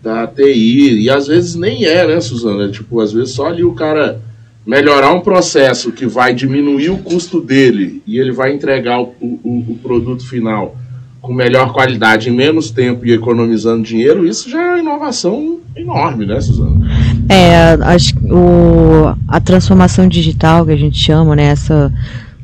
da 0.00 0.28
TI. 0.28 1.02
E 1.02 1.10
às 1.10 1.26
vezes 1.26 1.56
nem 1.56 1.86
é, 1.86 2.06
né, 2.06 2.20
Suzana? 2.20 2.68
Tipo, 2.70 3.00
às 3.00 3.12
vezes 3.12 3.34
só 3.34 3.46
ali 3.48 3.64
o 3.64 3.74
cara 3.74 4.20
melhorar 4.66 5.12
um 5.12 5.20
processo 5.20 5.92
que 5.92 6.06
vai 6.06 6.34
diminuir 6.34 6.90
o 6.90 6.98
custo 6.98 7.40
dele 7.40 8.02
e 8.06 8.18
ele 8.18 8.32
vai 8.32 8.52
entregar 8.52 9.00
o, 9.00 9.14
o, 9.20 9.64
o 9.68 9.78
produto 9.82 10.26
final 10.26 10.76
com 11.20 11.32
melhor 11.32 11.72
qualidade 11.72 12.28
em 12.28 12.32
menos 12.32 12.70
tempo 12.70 13.04
e 13.06 13.12
economizando 13.12 13.82
dinheiro, 13.82 14.26
isso 14.26 14.48
já 14.48 14.76
é 14.76 14.78
inovação 14.80 15.58
enorme, 15.74 16.24
né, 16.24 16.40
Suzana? 16.40 16.86
É, 17.28 17.72
acho 17.82 18.14
o, 18.32 19.12
a 19.26 19.40
transformação 19.40 20.06
digital 20.08 20.64
que 20.64 20.72
a 20.72 20.76
gente 20.76 20.98
chama, 20.98 21.34
né? 21.34 21.46
Essa, 21.46 21.92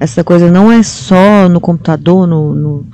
essa 0.00 0.24
coisa 0.24 0.50
não 0.50 0.70
é 0.70 0.82
só 0.82 1.48
no 1.48 1.60
computador, 1.60 2.26
no, 2.26 2.54
no- 2.54 2.86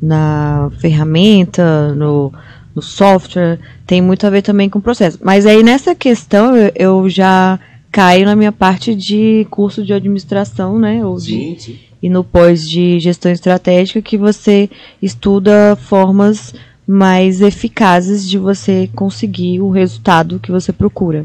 na 0.00 0.70
ferramenta, 0.78 1.94
no, 1.94 2.32
no 2.74 2.80
software, 2.82 3.58
tem 3.86 4.00
muito 4.02 4.26
a 4.26 4.30
ver 4.30 4.42
também 4.42 4.68
com 4.70 4.78
o 4.78 4.82
processo. 4.82 5.18
Mas 5.22 5.44
aí 5.46 5.62
nessa 5.62 5.94
questão 5.94 6.56
eu, 6.56 6.72
eu 6.74 7.08
já 7.08 7.58
caio 7.94 8.24
na 8.26 8.34
minha 8.34 8.50
parte 8.50 8.92
de 8.92 9.46
curso 9.48 9.84
de 9.84 9.92
administração, 9.92 10.80
né? 10.80 11.06
Ou 11.06 11.16
de, 11.16 11.26
Sim, 11.26 11.56
sim. 11.56 11.78
e 12.02 12.10
no 12.10 12.24
pós 12.24 12.68
de 12.68 12.98
gestão 12.98 13.30
estratégica 13.30 14.02
que 14.02 14.18
você 14.18 14.68
estuda 15.00 15.78
formas 15.80 16.52
mais 16.84 17.40
eficazes 17.40 18.28
de 18.28 18.36
você 18.36 18.90
conseguir 18.96 19.60
o 19.60 19.70
resultado 19.70 20.40
que 20.40 20.50
você 20.50 20.72
procura. 20.72 21.24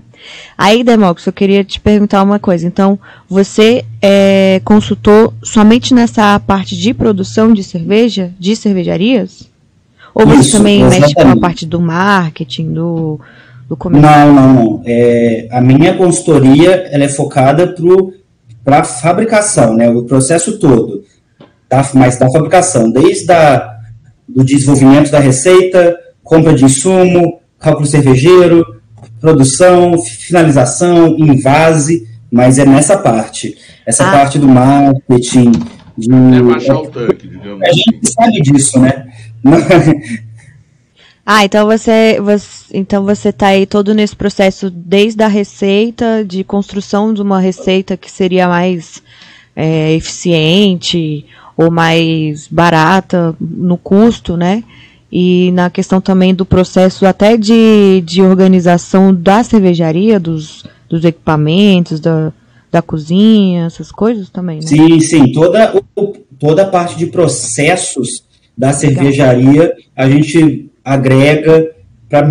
Aí, 0.55 0.83
Demox, 0.83 1.25
eu 1.25 1.33
queria 1.33 1.63
te 1.63 1.81
perguntar 1.81 2.21
uma 2.21 2.37
coisa. 2.37 2.67
Então, 2.67 2.99
você 3.27 3.83
é 3.99 4.61
consultor 4.63 5.33
somente 5.41 5.91
nessa 5.91 6.39
parte 6.39 6.77
de 6.77 6.93
produção 6.93 7.51
de 7.51 7.63
cerveja, 7.63 8.31
de 8.39 8.55
cervejarias? 8.55 9.49
Ou 10.13 10.25
você 10.27 10.41
Isso, 10.41 10.57
também 10.57 10.83
mexe 10.83 10.99
com 10.99 11.05
a 11.05 11.07
exatamente. 11.07 11.39
parte 11.41 11.65
do 11.65 11.81
marketing, 11.81 12.73
do, 12.73 13.19
do? 13.69 13.89
Não, 13.89 14.33
não, 14.33 14.53
não. 14.53 14.81
É, 14.85 15.47
a 15.51 15.61
minha 15.61 15.95
consultoria 15.95 16.87
ela 16.91 17.03
é 17.03 17.09
focada 17.09 17.75
para 18.63 18.79
a 18.79 18.83
fabricação, 18.83 19.75
né? 19.75 19.89
O 19.89 20.03
processo 20.03 20.57
todo. 20.59 21.03
Tá? 21.67 21.87
Mas 21.93 22.17
da 22.17 22.29
fabricação, 22.31 22.89
desde 22.91 23.31
a, 23.31 23.77
do 24.27 24.43
desenvolvimento 24.43 25.11
da 25.11 25.19
receita, 25.19 25.97
compra 26.23 26.53
de 26.53 26.65
insumo, 26.65 27.39
cálculo 27.59 27.85
cervejeiro, 27.85 28.65
produção, 29.21 29.97
finalização, 30.01 31.15
invase, 31.19 32.07
mas 32.31 32.57
é 32.57 32.65
nessa 32.65 32.97
parte. 32.97 33.55
Essa 33.85 34.07
Ah. 34.07 34.11
parte 34.11 34.39
do 34.39 34.47
marketing, 34.47 35.51
de, 35.97 36.09
É 36.11 36.41
baixar 36.41 36.75
o 36.75 36.87
tanque, 36.87 37.27
digamos 37.27 37.61
a 37.61 37.69
assim. 37.69 37.81
gente 37.91 38.09
sabe 38.11 38.41
disso, 38.41 38.79
né? 38.79 39.05
Ah, 41.31 41.45
então 41.45 41.67
você, 41.67 42.19
você, 42.19 42.47
então 42.73 43.05
você 43.05 43.31
tá 43.31 43.49
aí 43.49 43.67
todo 43.67 43.93
nesse 43.93 44.15
processo 44.15 44.67
desde 44.67 45.21
a 45.21 45.27
receita, 45.27 46.25
de 46.25 46.43
construção 46.43 47.13
de 47.13 47.21
uma 47.21 47.39
receita 47.39 47.95
que 47.95 48.09
seria 48.09 48.47
mais 48.47 49.03
é, 49.55 49.93
eficiente 49.93 51.23
ou 51.55 51.69
mais 51.69 52.47
barata 52.47 53.35
no 53.39 53.77
custo, 53.77 54.35
né? 54.35 54.63
E 55.11 55.51
na 55.51 55.69
questão 55.69 56.01
também 56.01 56.33
do 56.33 56.47
processo 56.47 57.05
até 57.05 57.37
de, 57.37 58.01
de 58.03 58.23
organização 58.23 59.13
da 59.13 59.43
cervejaria, 59.43 60.19
dos, 60.19 60.63
dos 60.89 61.05
equipamentos, 61.05 61.99
da, 61.99 62.33
da 62.71 62.81
cozinha, 62.81 63.67
essas 63.67 63.91
coisas 63.91 64.31
também, 64.31 64.61
né? 64.61 64.65
Sim, 64.65 64.99
sim. 64.99 65.31
Toda, 65.31 65.79
toda 66.39 66.63
a 66.63 66.67
parte 66.67 66.97
de 66.97 67.05
processos 67.05 68.23
da 68.57 68.73
cervejaria 68.73 69.75
a 69.95 70.09
gente 70.09 70.68
agrega 70.93 71.71
para 72.09 72.27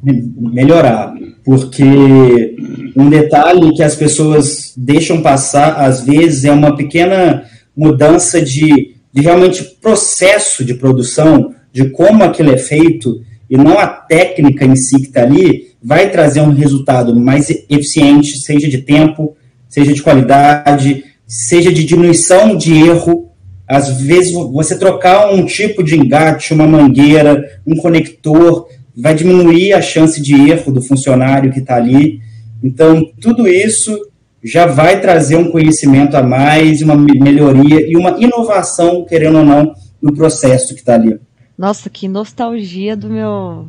melhorar. 0.00 1.14
Porque 1.44 2.56
um 2.96 3.10
detalhe 3.10 3.74
que 3.74 3.82
as 3.82 3.96
pessoas 3.96 4.72
deixam 4.76 5.20
passar, 5.20 5.80
às 5.80 6.04
vezes, 6.04 6.44
é 6.44 6.52
uma 6.52 6.76
pequena 6.76 7.44
mudança 7.76 8.40
de, 8.40 8.94
de 9.12 9.22
realmente 9.22 9.64
processo 9.80 10.64
de 10.64 10.74
produção, 10.74 11.54
de 11.72 11.90
como 11.90 12.22
aquilo 12.22 12.52
é 12.52 12.58
feito, 12.58 13.20
e 13.50 13.56
não 13.56 13.78
a 13.78 13.86
técnica 13.86 14.64
em 14.64 14.76
si 14.76 14.96
que 14.96 15.08
está 15.08 15.22
ali, 15.22 15.72
vai 15.82 16.10
trazer 16.10 16.40
um 16.40 16.54
resultado 16.54 17.18
mais 17.18 17.50
eficiente, 17.68 18.38
seja 18.38 18.68
de 18.68 18.78
tempo, 18.78 19.36
seja 19.68 19.92
de 19.92 20.02
qualidade, 20.02 21.02
seja 21.26 21.72
de 21.72 21.84
diminuição 21.84 22.56
de 22.56 22.74
erro. 22.74 23.31
Às 23.72 23.88
vezes, 24.00 24.32
você 24.32 24.78
trocar 24.78 25.32
um 25.32 25.46
tipo 25.46 25.82
de 25.82 25.96
engate, 25.96 26.52
uma 26.52 26.66
mangueira, 26.66 27.42
um 27.66 27.74
conector, 27.76 28.68
vai 28.94 29.14
diminuir 29.14 29.72
a 29.72 29.80
chance 29.80 30.20
de 30.20 30.34
erro 30.50 30.70
do 30.70 30.82
funcionário 30.82 31.50
que 31.50 31.60
está 31.60 31.76
ali. 31.76 32.20
Então, 32.62 33.02
tudo 33.18 33.48
isso 33.48 33.98
já 34.44 34.66
vai 34.66 35.00
trazer 35.00 35.36
um 35.36 35.50
conhecimento 35.50 36.16
a 36.16 36.22
mais, 36.22 36.82
uma 36.82 36.94
me- 36.94 37.18
melhoria 37.18 37.90
e 37.90 37.96
uma 37.96 38.10
inovação, 38.18 39.06
querendo 39.06 39.38
ou 39.38 39.44
não, 39.44 39.72
no 40.02 40.14
processo 40.14 40.74
que 40.74 40.80
está 40.80 40.94
ali. 40.94 41.18
Nossa, 41.56 41.88
que 41.88 42.06
nostalgia 42.08 42.94
do 42.94 43.08
meu 43.08 43.68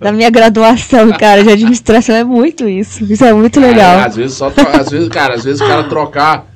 da 0.00 0.10
minha 0.10 0.30
graduação, 0.30 1.12
cara, 1.12 1.44
de 1.44 1.50
administração 1.50 2.16
é 2.16 2.24
muito 2.24 2.66
isso. 2.66 3.04
Isso 3.04 3.24
é 3.24 3.32
muito 3.32 3.60
legal. 3.60 4.00
É, 4.00 4.04
às 4.06 4.16
vezes 4.16 4.36
só 4.36 4.50
às 4.72 4.90
vezes, 4.90 5.08
cara, 5.08 5.34
às 5.34 5.44
vezes 5.44 5.60
o 5.60 5.68
cara 5.68 5.84
trocar 5.84 6.46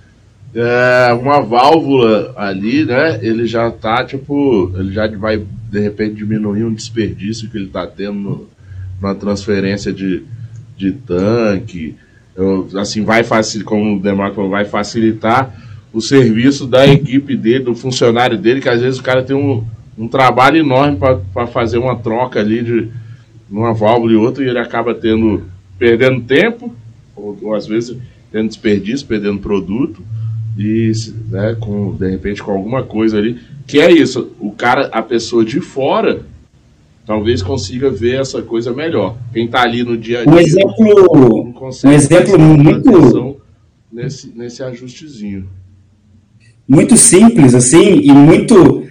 é, 0.54 1.12
uma 1.12 1.40
válvula 1.40 2.32
ali, 2.36 2.84
né? 2.84 3.18
Ele 3.22 3.46
já 3.46 3.70
tá, 3.70 4.04
tipo, 4.04 4.72
ele 4.76 4.92
já 4.92 5.06
vai 5.16 5.38
de 5.70 5.80
repente 5.80 6.16
diminuir 6.16 6.64
um 6.64 6.74
desperdício 6.74 7.48
que 7.48 7.56
ele 7.56 7.68
tá 7.68 7.86
tendo 7.86 8.48
na 9.00 9.14
transferência 9.14 9.92
de, 9.92 10.24
de 10.76 10.92
tanque. 10.92 11.94
Eu, 12.34 12.68
assim, 12.76 13.04
vai 13.04 13.22
facilitar, 13.22 13.68
como 13.68 13.96
o 13.96 14.00
Demarco 14.00 14.36
falou, 14.36 14.50
vai 14.50 14.64
facilitar 14.64 15.54
o 15.92 16.00
serviço 16.00 16.66
da 16.66 16.86
equipe 16.86 17.36
dele, 17.36 17.64
do 17.64 17.74
funcionário 17.74 18.38
dele, 18.38 18.60
que 18.60 18.68
às 18.68 18.80
vezes 18.80 18.98
o 18.98 19.02
cara 19.02 19.22
tem 19.22 19.36
um, 19.36 19.64
um 19.96 20.08
trabalho 20.08 20.58
enorme 20.58 20.98
para 21.32 21.46
fazer 21.46 21.78
uma 21.78 21.96
troca 21.96 22.40
ali 22.40 22.62
de 22.62 22.88
uma 23.50 23.72
válvula 23.72 24.12
e 24.12 24.16
outra 24.16 24.44
e 24.44 24.48
ele 24.48 24.58
acaba 24.58 24.94
tendo 24.94 25.42
perdendo 25.78 26.20
tempo 26.20 26.74
ou, 27.16 27.36
ou 27.42 27.54
às 27.54 27.66
vezes 27.66 27.96
tendo 28.30 28.48
desperdício, 28.48 29.06
perdendo 29.06 29.40
produto 29.40 30.00
e 30.62 30.92
né, 31.30 31.56
com 31.58 31.94
de 31.94 32.10
repente 32.10 32.42
com 32.42 32.50
alguma 32.52 32.82
coisa 32.82 33.16
ali 33.18 33.38
que 33.66 33.80
é 33.80 33.90
isso, 33.90 34.32
o 34.40 34.50
cara, 34.50 34.88
a 34.92 35.00
pessoa 35.00 35.44
de 35.44 35.60
fora 35.60 36.20
talvez 37.06 37.42
consiga 37.42 37.90
ver 37.90 38.20
essa 38.20 38.42
coisa 38.42 38.72
melhor. 38.72 39.16
Quem 39.32 39.48
tá 39.48 39.62
ali 39.62 39.82
no 39.82 39.96
dia 39.96 40.20
a 40.20 40.24
dia 40.24 40.32
Um 40.32 40.38
exemplo, 40.38 41.54
um 41.84 41.90
exemplo 41.92 42.38
muito- 42.38 43.36
nesse 43.92 44.32
nesse 44.36 44.62
ajustezinho. 44.62 45.48
muito 46.68 46.96
simples, 46.96 47.54
assim, 47.54 48.00
e 48.02 48.12
muito 48.12 48.84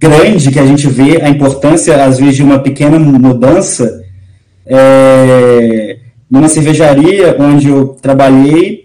grande 0.00 0.50
que 0.50 0.58
a 0.58 0.66
gente 0.66 0.88
vê 0.88 1.20
a 1.22 1.28
importância, 1.28 2.02
às 2.04 2.18
vezes, 2.18 2.36
de 2.36 2.42
uma 2.42 2.58
pequena 2.58 2.98
mudança. 2.98 4.02
É, 4.66 5.98
numa 6.30 6.48
cervejaria 6.48 7.36
onde 7.38 7.68
eu 7.68 7.88
trabalhei, 8.02 8.83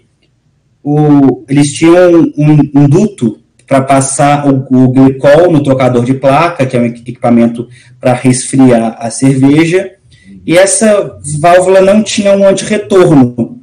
o, 0.82 1.44
eles 1.48 1.72
tinham 1.72 2.32
um, 2.36 2.70
um 2.74 2.88
duto 2.88 3.38
para 3.66 3.82
passar 3.82 4.48
o, 4.48 4.66
o 4.70 4.88
glicol 4.88 5.50
no 5.50 5.62
trocador 5.62 6.04
de 6.04 6.14
placa, 6.14 6.66
que 6.66 6.76
é 6.76 6.80
um 6.80 6.86
equipamento 6.86 7.68
para 8.00 8.12
resfriar 8.12 8.96
a 8.98 9.10
cerveja, 9.10 9.92
e 10.44 10.58
essa 10.58 11.18
válvula 11.40 11.80
não 11.80 12.02
tinha 12.02 12.36
um 12.36 12.46
antirretorno. 12.46 13.60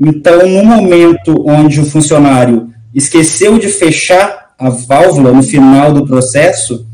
Então, 0.00 0.48
no 0.48 0.64
momento 0.64 1.44
onde 1.46 1.80
o 1.80 1.86
funcionário 1.86 2.70
esqueceu 2.92 3.58
de 3.58 3.68
fechar 3.68 4.54
a 4.58 4.70
válvula 4.70 5.32
no 5.32 5.42
final 5.42 5.92
do 5.92 6.06
processo, 6.06 6.86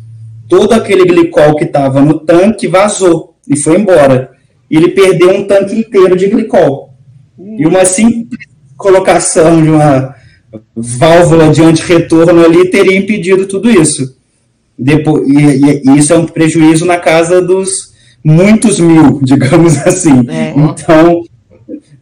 todo 0.49 0.73
aquele 0.73 1.05
glicol 1.05 1.55
que 1.55 1.65
estava 1.65 2.01
no 2.03 2.19
tanque 2.21 2.67
vazou 2.67 3.37
e 3.49 3.57
foi 3.57 3.79
embora. 3.79 4.33
E 4.71 4.77
ele 4.77 4.89
perdeu 4.89 5.31
um 5.31 5.47
tanque 5.47 5.77
inteiro 5.77 6.17
de 6.17 6.29
glicol. 6.29 6.95
E 7.39 7.67
uma 7.67 7.85
simples 7.85 8.51
colocação 8.81 9.63
de 9.63 9.69
uma 9.71 10.15
válvula 10.75 11.51
de 11.51 11.63
antirretorno 11.63 12.45
ali 12.45 12.69
teria 12.71 12.97
impedido 12.99 13.47
tudo 13.47 13.71
isso. 13.71 14.17
Depois, 14.77 15.29
e, 15.29 15.35
e- 15.37 15.83
e 15.85 15.99
isso 15.99 16.13
é 16.13 16.19
um 16.19 16.27
prejuízo 16.27 16.85
na 16.87 16.99
casa 16.99 17.41
dos 17.43 17.93
muitos 18.25 18.81
mil, 18.81 19.21
digamos 19.23 19.77
assim. 19.87 20.27
É. 20.29 20.55
Então, 20.57 21.23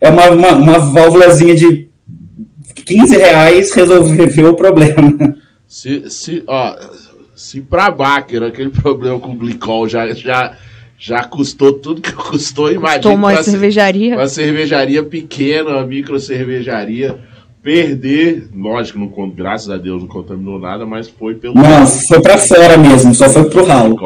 é 0.00 0.08
uma, 0.08 0.30
uma, 0.30 0.52
uma 0.52 0.78
válvulazinha 0.78 1.54
de 1.54 1.88
15 2.86 3.16
reais 3.16 3.72
resolveu 3.72 4.50
o 4.50 4.54
problema. 4.54 5.36
Se, 5.66 6.08
se, 6.08 6.42
ó, 6.46 6.76
se 7.36 7.60
pra 7.60 7.90
Baker 7.90 8.44
aquele 8.44 8.70
problema 8.82 9.18
com 9.18 9.32
o 9.32 9.36
glicol 9.36 9.88
já, 9.88 10.06
já, 10.14 10.56
já 10.98 11.22
custou 11.24 11.72
tudo 11.72 12.00
que 12.00 12.12
custou, 12.12 12.72
imagina 12.72 13.02
Toma 13.02 13.28
uma, 13.28 13.38
a 13.38 13.42
cervejaria. 13.42 14.16
uma 14.16 14.26
cervejaria 14.28 15.02
pequena, 15.02 15.70
uma 15.70 15.86
micro 15.86 16.18
cervejaria, 16.18 17.18
perder, 17.62 18.48
lógico, 18.54 18.98
não, 18.98 19.30
graças 19.30 19.70
a 19.70 19.76
Deus 19.76 20.02
não 20.02 20.08
contaminou 20.08 20.58
nada, 20.58 20.84
mas 20.86 21.08
foi 21.08 21.34
pelo 21.34 21.54
Não, 21.54 21.86
foi 21.86 22.20
pra 22.20 22.38
fora 22.38 22.76
mesmo, 22.76 23.14
só 23.14 23.28
foi 23.28 23.48
pro 23.48 23.64
ralo. 23.64 23.96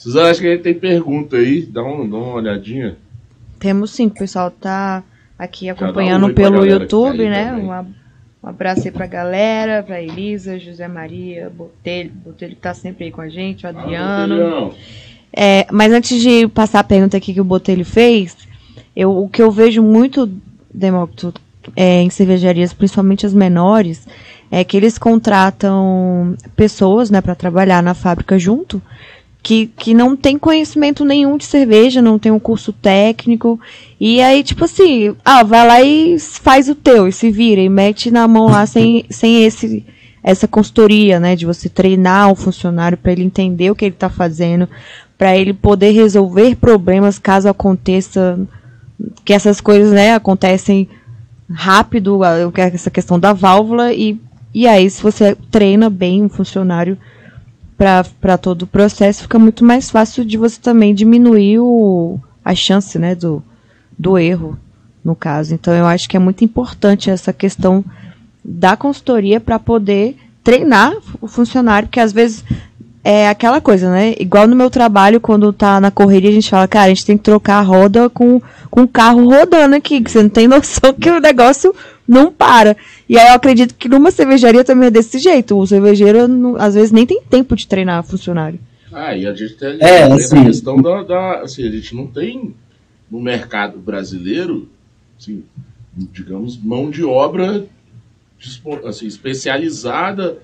Suzana, 0.00 0.30
acho 0.30 0.40
que 0.40 0.46
a 0.48 0.50
gente 0.52 0.62
tem 0.62 0.74
pergunta 0.74 1.36
aí, 1.36 1.62
dá, 1.62 1.82
um, 1.82 2.08
dá 2.08 2.16
uma 2.16 2.34
olhadinha. 2.34 2.96
Temos 3.58 3.92
sim, 3.92 4.06
o 4.08 4.10
pessoal 4.10 4.50
tá 4.50 5.02
aqui 5.38 5.68
um 5.68 5.72
acompanhando 5.72 6.26
pra 6.34 6.50
pelo 6.50 6.60
tá 6.60 6.66
YouTube, 6.66 7.22
aí 7.22 7.30
né? 7.30 7.46
também. 7.50 7.64
Um, 7.64 7.72
ab- 7.72 7.94
um 8.42 8.48
abraço 8.48 8.82
aí 8.84 8.90
pra 8.90 9.06
galera, 9.06 9.82
pra 9.82 10.02
Elisa, 10.02 10.58
José 10.58 10.86
Maria, 10.88 11.50
Botelho, 11.56 12.10
Botelho 12.22 12.54
que 12.54 12.60
tá 12.60 12.74
sempre 12.74 13.06
aí 13.06 13.10
com 13.10 13.22
a 13.22 13.28
gente, 13.30 13.64
o 13.64 13.68
Adriano. 13.70 14.34
Adriano. 14.34 14.74
É, 15.36 15.66
mas 15.70 15.92
antes 15.92 16.20
de 16.20 16.46
passar 16.46 16.80
a 16.80 16.84
pergunta 16.84 17.16
aqui 17.16 17.34
que 17.34 17.40
o 17.40 17.44
Botelho 17.44 17.84
fez, 17.84 18.36
eu, 18.94 19.10
o 19.10 19.28
que 19.28 19.42
eu 19.42 19.50
vejo 19.50 19.82
muito, 19.82 20.30
Demócrito, 20.72 21.34
é, 21.74 22.02
em 22.02 22.10
cervejarias, 22.10 22.72
principalmente 22.72 23.26
as 23.26 23.34
menores, 23.34 24.06
é 24.50 24.62
que 24.62 24.76
eles 24.76 24.96
contratam 24.98 26.36
pessoas 26.54 27.10
né, 27.10 27.20
para 27.20 27.34
trabalhar 27.34 27.82
na 27.82 27.94
fábrica 27.94 28.38
junto, 28.38 28.80
que, 29.42 29.66
que 29.76 29.92
não 29.92 30.16
tem 30.16 30.38
conhecimento 30.38 31.04
nenhum 31.04 31.36
de 31.36 31.44
cerveja, 31.44 32.00
não 32.00 32.18
tem 32.18 32.30
um 32.30 32.38
curso 32.38 32.72
técnico. 32.72 33.60
E 34.00 34.20
aí, 34.22 34.42
tipo 34.42 34.64
assim, 34.64 35.14
ah, 35.24 35.42
vai 35.42 35.66
lá 35.66 35.82
e 35.82 36.18
faz 36.18 36.68
o 36.68 36.74
teu, 36.74 37.08
e 37.08 37.12
se 37.12 37.30
vira, 37.30 37.60
e 37.60 37.68
mete 37.68 38.10
na 38.10 38.26
mão 38.28 38.46
lá 38.46 38.64
sem, 38.66 39.04
sem 39.10 39.44
esse 39.44 39.84
essa 40.26 40.48
consultoria, 40.48 41.20
né, 41.20 41.36
de 41.36 41.44
você 41.44 41.68
treinar 41.68 42.32
o 42.32 42.34
funcionário 42.34 42.96
para 42.96 43.12
ele 43.12 43.22
entender 43.22 43.70
o 43.70 43.74
que 43.74 43.84
ele 43.84 43.94
está 43.94 44.08
fazendo, 44.08 44.66
para 45.16 45.36
ele 45.36 45.52
poder 45.52 45.92
resolver 45.92 46.56
problemas 46.56 47.18
caso 47.18 47.48
aconteça 47.48 48.38
que 49.24 49.32
essas 49.32 49.60
coisas, 49.60 49.92
né, 49.92 50.14
acontecem 50.14 50.88
rápido, 51.50 52.20
é 52.24 52.62
essa 52.62 52.90
questão 52.90 53.18
da 53.18 53.32
válvula 53.32 53.92
e 53.92 54.18
e 54.54 54.68
aí 54.68 54.88
se 54.88 55.02
você 55.02 55.36
treina 55.50 55.90
bem 55.90 56.22
um 56.22 56.28
funcionário 56.28 56.96
para 57.76 58.38
todo 58.38 58.62
o 58.62 58.66
processo, 58.68 59.22
fica 59.22 59.36
muito 59.36 59.64
mais 59.64 59.90
fácil 59.90 60.24
de 60.24 60.38
você 60.38 60.60
também 60.60 60.94
diminuir 60.94 61.58
o, 61.58 62.20
a 62.44 62.54
chance, 62.54 62.96
né, 62.96 63.16
do, 63.16 63.42
do 63.98 64.16
erro, 64.16 64.56
no 65.04 65.16
caso. 65.16 65.52
Então 65.54 65.74
eu 65.74 65.84
acho 65.84 66.08
que 66.08 66.16
é 66.16 66.20
muito 66.20 66.44
importante 66.44 67.10
essa 67.10 67.32
questão 67.32 67.84
da 68.44 68.76
consultoria 68.76 69.40
para 69.40 69.58
poder 69.58 70.16
treinar 70.44 70.92
o 71.20 71.26
funcionário, 71.26 71.88
porque 71.88 71.98
às 71.98 72.12
vezes 72.12 72.44
é 73.04 73.28
aquela 73.28 73.60
coisa, 73.60 73.90
né? 73.90 74.14
Igual 74.18 74.48
no 74.48 74.56
meu 74.56 74.70
trabalho, 74.70 75.20
quando 75.20 75.52
tá 75.52 75.78
na 75.80 75.90
correria, 75.90 76.30
a 76.30 76.32
gente 76.32 76.48
fala, 76.48 76.66
cara, 76.66 76.86
a 76.86 76.88
gente 76.88 77.04
tem 77.04 77.16
que 77.18 77.22
trocar 77.22 77.58
a 77.58 77.62
roda 77.62 78.08
com, 78.08 78.40
com 78.70 78.82
o 78.82 78.88
carro 78.88 79.28
rodando 79.28 79.76
aqui, 79.76 80.00
que 80.00 80.10
você 80.10 80.22
não 80.22 80.30
tem 80.30 80.48
noção 80.48 80.92
que 80.94 81.10
o 81.10 81.20
negócio 81.20 81.74
não 82.08 82.32
para. 82.32 82.74
E 83.08 83.18
aí 83.18 83.28
eu 83.28 83.34
acredito 83.34 83.74
que 83.74 83.88
numa 83.88 84.10
cervejaria 84.10 84.64
também 84.64 84.88
é 84.88 84.90
desse 84.90 85.18
jeito. 85.18 85.56
O 85.58 85.66
cervejeiro, 85.66 86.26
não- 86.26 86.56
às 86.56 86.74
vezes, 86.74 86.90
nem 86.90 87.04
tem 87.06 87.20
tempo 87.22 87.54
de 87.54 87.66
treinar 87.68 88.02
funcionário. 88.02 88.58
Ah, 88.92 89.14
e 89.16 89.26
a 89.26 89.34
gente 89.34 89.54
tem, 89.54 89.76
É, 89.80 90.06
tem 90.06 90.12
assim- 90.14 90.38
a 90.38 90.44
questão 90.44 90.76
da, 90.80 91.02
da- 91.02 91.40
Assim, 91.42 91.66
a 91.66 91.70
gente 91.70 91.94
não 91.94 92.06
tem 92.06 92.54
no 93.10 93.20
mercado 93.20 93.78
brasileiro, 93.78 94.68
assim, 95.20 95.42
digamos, 96.12 96.56
mão 96.56 96.90
de 96.90 97.04
obra 97.04 97.66
assim, 98.86 99.06
especializada 99.06 100.38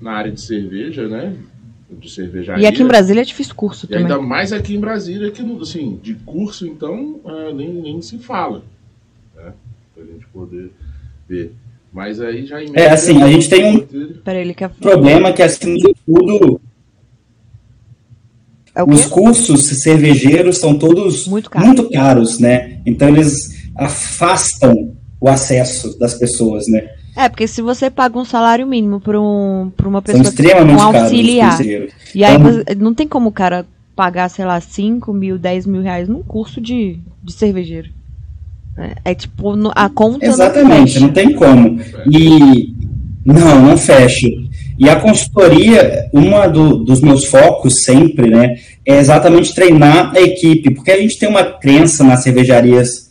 na 0.00 0.12
área 0.12 0.30
de 0.32 0.40
cerveja, 0.40 1.08
né? 1.08 1.34
De 1.98 2.08
cervejaria. 2.08 2.62
E 2.62 2.66
aqui 2.66 2.82
em 2.82 2.86
Brasília 2.86 3.20
é 3.20 3.24
difícil 3.24 3.54
curso 3.54 3.86
E 3.86 3.88
também. 3.88 4.04
ainda 4.04 4.20
mais 4.20 4.52
aqui 4.52 4.74
em 4.76 4.80
Brasília, 4.80 5.30
que 5.32 5.42
assim, 5.60 5.98
de 6.02 6.14
curso, 6.14 6.66
então, 6.66 7.18
ah, 7.24 7.52
nem, 7.52 7.68
nem 7.68 8.00
se 8.00 8.18
fala. 8.18 8.62
Né? 9.36 9.52
Pra 9.94 10.04
gente 10.04 10.26
poder 10.32 10.70
ver. 11.28 11.52
Mas 11.92 12.20
aí 12.20 12.46
já 12.46 12.62
É, 12.74 12.90
assim, 12.90 13.20
a 13.20 13.28
gente 13.28 13.48
tem 13.50 13.76
um- 13.78 14.12
Peraí, 14.24 14.42
ele 14.42 14.54
quer. 14.54 14.68
problema 14.70 15.32
que, 15.32 15.42
acima 15.42 15.74
de 15.74 15.92
tudo, 16.06 16.60
É 18.72 18.84
os 18.84 19.06
cursos 19.06 19.66
cervejeiros 19.82 20.58
são 20.58 20.78
todos 20.78 21.26
Muito 21.26 21.50
caros. 21.50 21.66
muito 21.68 21.90
caros, 21.90 22.38
né? 22.38 22.80
Então 22.86 23.08
eles 23.08 23.68
afastam 23.76 24.94
o 25.20 25.28
acesso 25.28 25.98
das 25.98 26.14
pessoas, 26.14 26.68
né? 26.68 26.88
É, 27.16 27.28
porque 27.28 27.46
se 27.46 27.60
você 27.60 27.90
paga 27.90 28.18
um 28.18 28.24
salário 28.24 28.66
mínimo 28.66 29.00
para 29.00 29.20
um, 29.20 29.70
pra 29.76 29.88
uma 29.88 30.00
pessoa, 30.00 30.22
extremamente 30.22 30.74
um 30.74 30.78
caros 30.78 31.02
auxiliar, 31.02 31.52
cervejeiros. 31.56 31.92
e 32.14 32.24
aí 32.24 32.34
Então- 32.36 32.52
você- 32.52 32.74
não 32.76 32.94
tem 32.94 33.06
como 33.08 33.28
o 33.28 33.32
cara 33.32 33.66
pagar, 33.96 34.28
sei 34.30 34.44
lá, 34.44 34.60
5 34.60 35.12
mil, 35.12 35.38
10 35.38 35.66
mil 35.66 35.82
reais 35.82 36.08
num 36.08 36.22
curso 36.22 36.60
de, 36.60 36.98
de 37.22 37.32
cervejeiro. 37.32 37.88
É, 38.78 39.10
é 39.10 39.14
tipo, 39.14 39.56
no- 39.56 39.72
a 39.74 39.88
conta 39.90 40.24
não 40.26 40.32
Exatamente, 40.32 40.92
fecha. 40.94 41.00
não 41.00 41.12
tem 41.12 41.34
como. 41.34 41.78
E 42.10 42.74
não, 43.24 43.60
não 43.62 43.76
fecha. 43.76 44.28
E 44.78 44.88
a 44.88 44.98
consultoria, 44.98 46.08
uma 46.12 46.46
do- 46.46 46.76
dos 46.84 47.02
meus 47.02 47.26
focos 47.26 47.82
sempre, 47.84 48.30
né, 48.30 48.54
é 48.86 48.98
exatamente 48.98 49.54
treinar 49.54 50.12
a 50.16 50.20
equipe, 50.20 50.70
porque 50.74 50.90
a 50.92 50.96
gente 50.98 51.18
tem 51.18 51.28
uma 51.28 51.44
crença 51.44 52.02
nas 52.02 52.22
cervejarias 52.22 53.10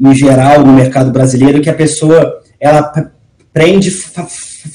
em 0.00 0.14
geral 0.14 0.64
no 0.64 0.72
mercado 0.72 1.10
brasileiro 1.10 1.60
que 1.60 1.68
a 1.70 1.74
pessoa 1.74 2.38
ela 2.60 3.10
aprende 3.60 3.90
fa- 3.90 4.26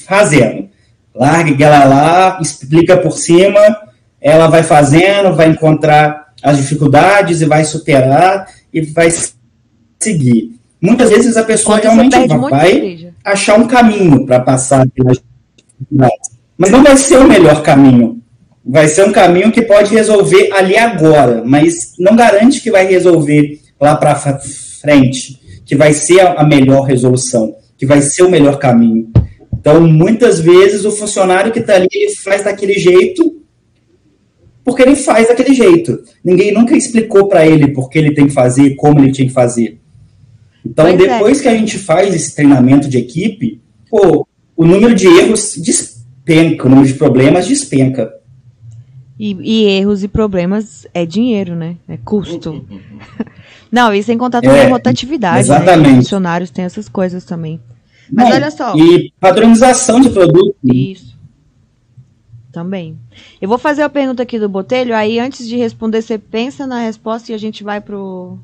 fazendo. 0.06 0.68
Larga 1.14 1.64
ela 1.64 1.84
lá, 1.84 2.38
explica 2.40 2.96
por 2.96 3.12
cima, 3.12 3.60
ela 4.20 4.46
vai 4.48 4.62
fazendo, 4.62 5.34
vai 5.34 5.48
encontrar 5.48 6.26
as 6.42 6.58
dificuldades 6.58 7.40
e 7.40 7.46
vai 7.46 7.64
superar 7.64 8.46
e 8.72 8.82
vai 8.82 9.08
seguir. 10.00 10.56
Muitas 10.80 11.10
vezes 11.10 11.36
a 11.36 11.42
pessoa 11.42 11.78
Quando 11.80 11.84
realmente 11.84 12.28
vai 12.50 12.70
cerveja. 12.70 13.14
achar 13.24 13.58
um 13.58 13.66
caminho 13.66 14.26
para 14.26 14.40
passar 14.40 14.86
pelas 14.90 15.18
dificuldades. 15.78 16.36
Mas 16.56 16.70
não 16.70 16.82
vai 16.82 16.96
ser 16.96 17.18
o 17.18 17.26
melhor 17.26 17.62
caminho. 17.62 18.22
Vai 18.64 18.88
ser 18.88 19.04
um 19.06 19.12
caminho 19.12 19.50
que 19.50 19.62
pode 19.62 19.94
resolver 19.94 20.50
ali 20.52 20.76
agora, 20.76 21.42
mas 21.44 21.92
não 21.98 22.14
garante 22.14 22.60
que 22.60 22.70
vai 22.70 22.86
resolver 22.86 23.60
lá 23.80 23.96
para 23.96 24.14
frente, 24.16 25.40
que 25.64 25.76
vai 25.76 25.92
ser 25.92 26.20
a 26.20 26.44
melhor 26.44 26.82
resolução, 26.82 27.54
que 27.76 27.86
vai 27.86 28.00
ser 28.00 28.22
o 28.22 28.30
melhor 28.30 28.58
caminho. 28.58 29.10
Então, 29.52 29.80
muitas 29.80 30.40
vezes, 30.40 30.84
o 30.84 30.92
funcionário 30.92 31.52
que 31.52 31.58
está 31.58 31.74
ali 31.74 31.88
ele 31.92 32.14
faz 32.14 32.44
daquele 32.44 32.74
jeito 32.74 33.36
porque 34.66 34.82
ele 34.82 34.96
faz 34.96 35.28
daquele 35.28 35.54
jeito. 35.54 36.02
Ninguém 36.24 36.52
nunca 36.52 36.76
explicou 36.76 37.28
para 37.28 37.46
ele 37.46 37.68
por 37.68 37.88
que 37.88 38.00
ele 38.00 38.12
tem 38.12 38.26
que 38.26 38.32
fazer, 38.32 38.74
como 38.74 38.98
ele 38.98 39.12
tinha 39.12 39.28
que 39.28 39.32
fazer. 39.32 39.78
Então, 40.64 40.84
Pois 40.86 41.00
é. 41.00 41.06
depois 41.06 41.40
que 41.40 41.46
a 41.46 41.54
gente 41.56 41.78
faz 41.78 42.12
esse 42.12 42.34
treinamento 42.34 42.88
de 42.88 42.98
equipe, 42.98 43.60
pô, 43.88 44.26
o 44.56 44.64
número 44.64 44.92
de 44.92 45.06
erros 45.06 45.54
despenca, 45.56 46.66
o 46.66 46.68
número 46.68 46.88
de 46.88 46.94
problemas 46.94 47.46
despenca. 47.46 48.12
E, 49.18 49.32
e 49.40 49.64
erros 49.64 50.02
e 50.04 50.08
problemas 50.08 50.86
é 50.92 51.06
dinheiro, 51.06 51.54
né? 51.54 51.76
É 51.88 51.96
custo. 51.96 52.66
Não, 53.72 53.92
e 53.92 54.02
sem 54.02 54.16
contar 54.18 54.40
também 54.42 54.60
É, 54.60 54.66
a 54.66 54.70
rotatividade, 54.70 55.48
né? 55.48 55.56
exatamente. 55.56 55.88
Os 55.90 55.96
funcionários 55.96 56.50
têm 56.50 56.64
essas 56.64 56.88
coisas 56.88 57.24
também. 57.24 57.60
Mas 58.10 58.32
olha 58.32 58.50
só. 58.50 58.76
E 58.76 59.12
padronização 59.18 60.00
de 60.00 60.10
produto. 60.10 60.54
Isso. 60.62 61.16
Também. 62.52 62.98
Eu 63.40 63.48
vou 63.48 63.58
fazer 63.58 63.82
a 63.82 63.88
pergunta 63.88 64.22
aqui 64.22 64.38
do 64.38 64.48
Botelho, 64.48 64.94
aí 64.94 65.18
antes 65.18 65.46
de 65.46 65.56
responder, 65.56 66.00
você 66.00 66.16
pensa 66.16 66.66
na 66.66 66.80
resposta 66.80 67.32
e 67.32 67.34
a 67.34 67.38
gente 67.38 67.62
vai 67.64 67.80
pro, 67.80 68.38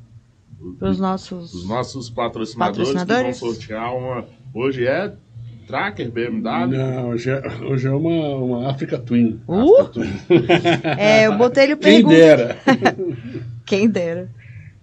pros 0.79 0.99
nossos. 0.99 1.55
Os 1.55 1.67
nossos 1.67 2.11
patrocinadores, 2.11 2.89
Patrocinadores? 2.93 3.39
que 3.39 3.45
vão 3.45 3.55
sortear 3.55 3.97
uma. 3.97 4.27
Hoje 4.53 4.87
é 4.87 5.15
Tracker 5.67 6.11
BMW. 6.11 6.77
Não, 6.77 7.09
hoje 7.11 7.31
é, 7.31 7.43
hoje 7.63 7.87
é 7.87 7.91
uma, 7.91 8.37
uma 8.37 8.71
Africa 8.71 8.99
Twin. 8.99 9.41
Uh! 9.49 9.81
Africa 9.81 9.93
Twin. 9.93 10.13
É, 10.99 11.29
o 11.29 11.37
Botelho 11.37 11.77
Quem 11.79 12.03
pergunta. 12.05 12.15
dera. 12.17 12.59
Quem 13.67 13.89
dera. 13.89 14.29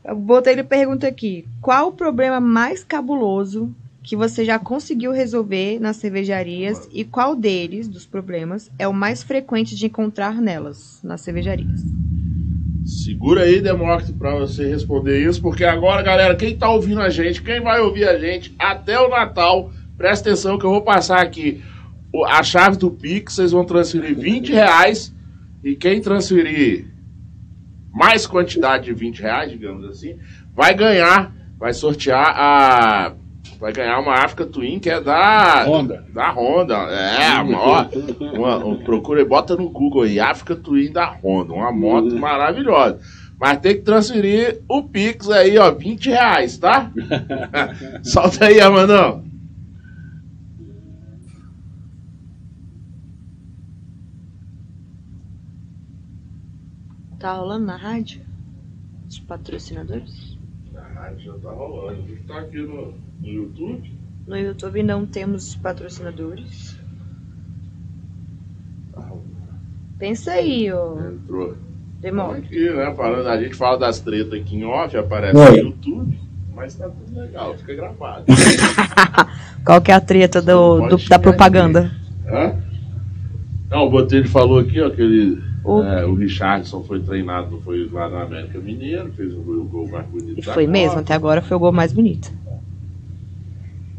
O 0.05 0.15
Botelho 0.15 0.65
pergunta 0.65 1.07
aqui: 1.07 1.45
qual 1.61 1.89
o 1.89 1.91
problema 1.93 2.39
mais 2.39 2.83
cabuloso 2.83 3.73
que 4.01 4.15
você 4.15 4.43
já 4.43 4.57
conseguiu 4.57 5.11
resolver 5.11 5.79
nas 5.79 5.97
cervejarias 5.97 6.89
e 6.91 7.03
qual 7.03 7.35
deles, 7.35 7.87
dos 7.87 8.05
problemas, 8.05 8.71
é 8.79 8.87
o 8.87 8.93
mais 8.93 9.21
frequente 9.21 9.75
de 9.75 9.85
encontrar 9.85 10.41
nelas, 10.41 10.99
nas 11.03 11.21
cervejarias? 11.21 11.83
Segura 12.85 13.43
aí, 13.43 13.61
Demócrito, 13.61 14.13
pra 14.13 14.35
você 14.35 14.67
responder 14.67 15.19
isso, 15.23 15.39
porque 15.41 15.63
agora, 15.63 16.01
galera, 16.01 16.35
quem 16.35 16.57
tá 16.57 16.67
ouvindo 16.71 17.01
a 17.01 17.09
gente, 17.09 17.43
quem 17.43 17.61
vai 17.61 17.79
ouvir 17.81 18.07
a 18.07 18.17
gente 18.17 18.55
até 18.57 18.99
o 18.99 19.09
Natal, 19.09 19.71
presta 19.99 20.29
atenção 20.29 20.57
que 20.57 20.65
eu 20.65 20.69
vou 20.71 20.81
passar 20.81 21.19
aqui 21.19 21.61
a 22.27 22.41
chave 22.41 22.77
do 22.77 22.89
Pix, 22.89 23.35
vocês 23.35 23.51
vão 23.51 23.65
transferir 23.65 24.17
20 24.17 24.53
reais, 24.53 25.13
e 25.61 25.75
quem 25.75 25.99
transferir 26.01 26.85
mais 27.93 28.25
quantidade 28.25 28.85
de 28.85 28.93
20 28.93 29.19
reais, 29.19 29.51
digamos 29.51 29.83
assim, 29.85 30.15
vai 30.55 30.73
ganhar, 30.73 31.35
vai 31.59 31.73
sortear 31.73 32.33
a. 32.35 33.13
Vai 33.59 33.73
ganhar 33.73 33.99
uma 33.99 34.13
Africa 34.13 34.45
Twin 34.45 34.79
que 34.79 34.89
é 34.89 35.01
da 35.01 35.65
Honda. 35.65 36.05
Da 36.13 36.31
Honda. 36.31 36.75
É, 36.75 37.41
uma, 37.41 38.57
um- 38.65 38.77
procura 38.77 39.21
e 39.21 39.25
bota 39.25 39.57
no 39.57 39.69
Google 39.69 40.03
aí, 40.03 40.17
Africa 40.17 40.55
Twin 40.55 40.93
da 40.93 41.07
Honda, 41.21 41.53
uma 41.53 41.71
moto 41.71 42.15
maravilhosa. 42.17 42.99
Mas 43.37 43.59
tem 43.59 43.75
que 43.75 43.81
transferir 43.81 44.61
o 44.67 44.83
Pix 44.83 45.29
aí, 45.29 45.57
ó, 45.57 45.71
20 45.71 46.07
reais, 46.09 46.57
tá? 46.57 46.89
Solta 48.01 48.45
aí, 48.45 48.61
Amandão. 48.61 49.28
Tá 57.19 57.33
rolando 57.33 57.65
na 57.65 57.75
rádio? 57.75 58.21
Os 59.09 59.19
patrocinadores? 59.19 60.37
Ah, 60.75 61.11
já 61.17 61.33
tá 61.33 61.49
rolando. 61.51 62.03
Tá 62.27 62.39
aqui 62.39 62.57
no, 62.57 62.93
no 63.21 63.27
YouTube. 63.27 63.93
No 64.27 64.37
YouTube 64.37 64.83
não 64.83 65.05
temos 65.05 65.55
patrocinadores. 65.55 66.77
Tá 68.93 69.01
rolando. 69.01 69.25
Pensa 69.97 70.31
aí, 70.31 70.71
ô 70.71 70.99
Entrou. 71.09 71.57
Demônio. 71.99 72.43
Aqui, 72.43 72.69
né? 72.69 72.93
Falando, 72.95 73.27
a 73.27 73.41
gente 73.41 73.55
fala 73.55 73.77
das 73.77 73.99
tretas 73.99 74.39
aqui 74.39 74.55
em 74.55 74.63
off, 74.63 74.95
aparece 74.95 75.37
Oi. 75.37 75.51
no 75.61 75.69
YouTube, 75.69 76.17
mas 76.55 76.75
tá 76.75 76.87
tudo 76.87 77.19
legal, 77.19 77.57
fica 77.57 77.75
gravado. 77.75 78.23
Qual 79.65 79.81
que 79.81 79.91
é 79.91 79.95
a 79.95 79.99
treta 79.99 80.41
do, 80.41 80.87
do- 80.87 81.09
da 81.09 81.19
propaganda? 81.19 81.91
Hã? 82.25 82.55
Não, 83.69 83.79
o 83.85 83.89
Botelho 83.89 84.29
falou 84.29 84.59
aqui, 84.59 84.79
ó, 84.79 84.89
que 84.89 85.01
ele, 85.01 85.33
O- 85.33 85.48
é, 85.83 86.05
o 86.05 86.15
Richardson 86.15 86.83
foi 86.83 87.01
treinado, 87.01 87.61
foi 87.61 87.87
lá 87.91 88.09
na 88.09 88.23
América 88.23 88.59
Mineiro, 88.59 89.11
fez 89.13 89.33
o 89.33 89.41
gol, 89.41 89.55
o 89.57 89.63
gol 89.65 89.87
mais 89.87 90.05
bonito 90.07 90.39
E 90.39 90.41
foi 90.41 90.65
Copa. 90.65 90.71
mesmo, 90.71 90.99
até 90.99 91.13
agora 91.13 91.41
foi 91.41 91.57
o 91.57 91.59
gol 91.59 91.71
mais 91.71 91.93
bonito. 91.93 92.31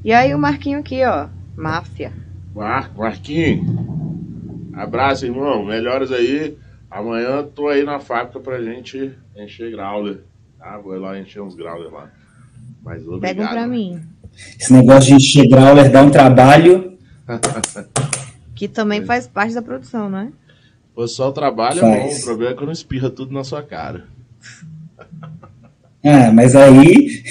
E 0.04 0.12
aí 0.12 0.34
o 0.34 0.38
Marquinho 0.38 0.80
aqui, 0.80 1.04
ó. 1.04 1.28
Máfia. 1.56 2.12
Mar, 2.54 2.90
Marquinhos, 2.96 3.66
abraço, 4.72 5.26
irmão, 5.26 5.64
melhoras 5.64 6.10
aí. 6.10 6.56
Amanhã 6.90 7.44
tô 7.54 7.68
aí 7.68 7.84
na 7.84 8.00
fábrica 8.00 8.40
pra 8.40 8.60
gente 8.62 9.12
encher 9.36 9.70
grauler. 9.70 10.18
Tá? 10.58 10.78
Vou 10.78 10.98
lá 10.98 11.18
encher 11.18 11.40
uns 11.40 11.54
grauler 11.54 11.92
lá. 11.92 12.10
Mas 12.82 13.06
obrigado. 13.06 13.20
Pega 13.20 13.44
um 13.44 13.48
pra 13.48 13.66
mim. 13.66 14.00
Esse 14.58 14.72
negócio 14.72 15.10
de 15.10 15.14
encher 15.14 15.48
growler 15.48 15.90
dá 15.92 16.02
um 16.02 16.10
trabalho. 16.10 16.98
Que 18.54 18.66
também 18.66 19.04
faz 19.04 19.26
parte 19.26 19.54
da 19.54 19.62
produção, 19.62 20.10
não 20.10 20.18
é? 20.18 20.28
O 20.96 21.04
é 21.04 21.08
Faz. 21.80 21.80
bom, 21.80 22.16
o 22.18 22.24
problema 22.24 22.52
é 22.52 22.54
quando 22.56 22.72
espirra 22.72 23.08
tudo 23.10 23.32
na 23.32 23.44
sua 23.44 23.62
cara. 23.62 24.04
Ah, 26.04 26.30
mas 26.32 26.56
aí, 26.56 27.22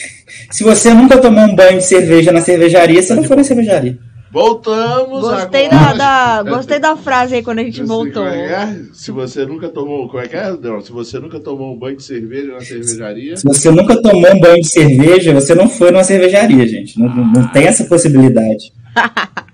se 0.51 0.63
você 0.63 0.93
nunca 0.93 1.17
tomou 1.19 1.43
um 1.43 1.55
banho 1.55 1.77
de 1.79 1.85
cerveja 1.85 2.31
na 2.31 2.41
cervejaria, 2.41 3.01
você 3.01 3.15
não 3.15 3.23
foi 3.23 3.35
na 3.37 3.43
cervejaria. 3.43 3.97
Voltamos 4.31 5.21
Gostei 5.21 5.65
agora. 5.65 5.97
da, 5.97 6.43
da- 6.43 6.49
gostei 6.51 6.77
da 6.77 6.95
frase 6.95 7.33
aí 7.35 7.41
quando 7.43 7.59
a 7.59 7.63
gente 7.63 7.81
voltou. 7.81 8.23
como 8.23 8.27
é 8.35 8.47
que 8.47 8.53
é? 8.53 8.79
Se 8.93 9.09
você 9.11 9.43
nunca 9.43 9.69
tomou. 9.69 10.07
Como 10.07 10.21
é 10.21 10.27
que 10.27 10.35
é? 10.35 10.51
Não, 10.55 10.79
se 10.81 10.91
você 10.91 11.17
nunca 11.17 11.39
tomou 11.39 11.73
um 11.73 11.79
banho 11.79 11.97
de 11.97 12.03
cerveja 12.03 12.53
na 12.53 12.61
cervejaria. 12.61 13.37
Se 13.37 13.43
você 13.47 13.71
nunca 13.71 13.99
tomou 13.99 14.31
um 14.31 14.39
banho 14.39 14.61
de 14.61 14.67
cerveja, 14.69 15.33
você 15.33 15.55
não 15.55 15.67
foi 15.67 15.89
numa 15.89 16.03
cervejaria, 16.03 16.67
gente. 16.67 16.99
Não, 16.99 17.07
não- 17.09 17.25
não 17.25 17.47
tem 17.51 17.65
essa 17.65 17.85
possibilidade. 17.85 18.71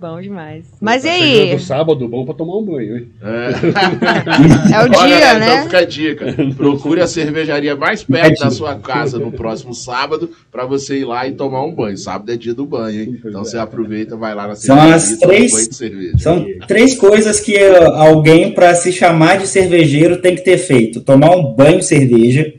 Bom 0.00 0.20
demais. 0.20 0.64
Mas 0.80 1.02
e 1.04 1.08
Tá 1.08 1.12
aí? 1.14 1.34
chegando 1.34 1.60
sábado 1.60 2.08
bom 2.08 2.24
pra 2.24 2.32
tomar 2.32 2.56
um 2.58 2.64
banho, 2.64 2.98
hein? 2.98 3.08
É. 3.20 3.48
É 4.72 4.78
o 4.78 4.82
Olha, 4.84 5.06
dia, 5.08 5.18
Então 5.34 5.38
né? 5.40 5.62
fica 5.64 5.78
a 5.78 5.84
dica. 5.84 6.26
Procure 6.56 7.00
a 7.00 7.06
cervejaria 7.08 7.74
mais 7.74 8.04
perto 8.04 8.38
da 8.40 8.50
sua 8.50 8.76
casa 8.76 9.18
no 9.18 9.32
próximo 9.32 9.74
sábado 9.74 10.30
pra 10.52 10.64
você 10.64 11.00
ir 11.00 11.04
lá 11.04 11.26
e 11.26 11.32
tomar 11.32 11.64
um 11.64 11.74
banho. 11.74 11.96
Sábado 11.98 12.30
é 12.30 12.36
dia 12.36 12.54
do 12.54 12.64
banho, 12.64 13.00
hein? 13.02 13.20
Então 13.24 13.44
você 13.44 13.58
aproveita, 13.58 14.16
vai 14.16 14.34
lá 14.36 14.46
na 14.46 14.54
São 14.54 14.76
cervejaria 14.76 14.94
as 14.94 15.18
toma 15.18 15.32
um 15.32 15.36
três- 15.36 15.52
banho 15.52 15.68
de 15.68 15.74
cerveja. 15.74 16.18
São 16.18 16.46
três 16.68 16.94
coisas 16.94 17.40
que 17.40 17.56
eh, 17.56 17.84
alguém, 17.86 18.52
para 18.54 18.74
se 18.76 18.92
chamar 18.92 19.38
de 19.38 19.48
cervejeiro, 19.48 20.20
tem 20.22 20.36
que 20.36 20.44
ter 20.44 20.58
feito: 20.58 21.00
tomar 21.00 21.34
um 21.36 21.54
banho 21.54 21.78
de 21.78 21.84
cerveja, 21.86 22.52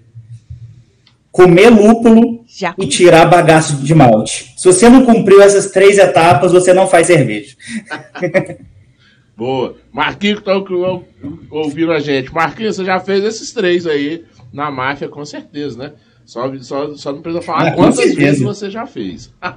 comer 1.39 1.69
lúpulo 1.69 2.43
Já. 2.45 2.75
e 2.77 2.85
tirar 2.85 3.25
bagaço 3.27 3.77
de 3.77 3.95
malte. 3.95 4.53
Se 4.57 4.67
você 4.67 4.89
não 4.89 5.05
cumpriu 5.05 5.41
essas 5.41 5.71
três 5.71 5.97
etapas, 5.97 6.51
você 6.51 6.73
não 6.73 6.85
faz 6.85 7.07
cerveja. 7.07 7.55
Boa. 9.37 9.77
Marquinhos 9.89 10.39
que 10.39 10.45
tá 10.45 10.57
ou- 10.57 11.07
ouvindo 11.49 11.93
a 11.93 11.99
gente. 11.99 12.33
Marquinhos, 12.33 12.75
você 12.75 12.83
já 12.83 12.99
fez 12.99 13.23
esses 13.23 13.53
três 13.53 13.87
aí 13.87 14.25
na 14.51 14.69
máfia, 14.69 15.07
com 15.07 15.23
certeza, 15.23 15.77
né? 15.77 15.91
Só, 16.25 16.51
só, 16.59 16.93
só 16.95 17.13
não 17.13 17.21
precisa 17.21 17.41
falar 17.41 17.69
Ah, 17.69 17.71
quantas 17.71 18.13
vezes 18.13 18.41
você 18.41 18.69
já 18.69 18.85
fez. 18.85 19.33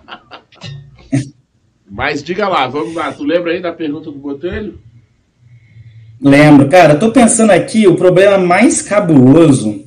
Mas 1.90 2.22
diga 2.22 2.48
lá, 2.48 2.68
vamos 2.68 2.94
lá. 2.94 3.12
Tu 3.12 3.24
lembra 3.24 3.52
aí 3.52 3.60
da 3.60 3.72
pergunta 3.72 4.10
do 4.10 4.18
Botelho? 4.18 4.78
Lembro, 6.20 6.68
cara, 6.68 6.94
eu 6.94 6.98
tô 7.00 7.10
pensando 7.10 7.50
aqui, 7.50 7.86
o 7.88 7.96
problema 7.96 8.38
mais 8.38 8.80
cabuloso. 8.80 9.82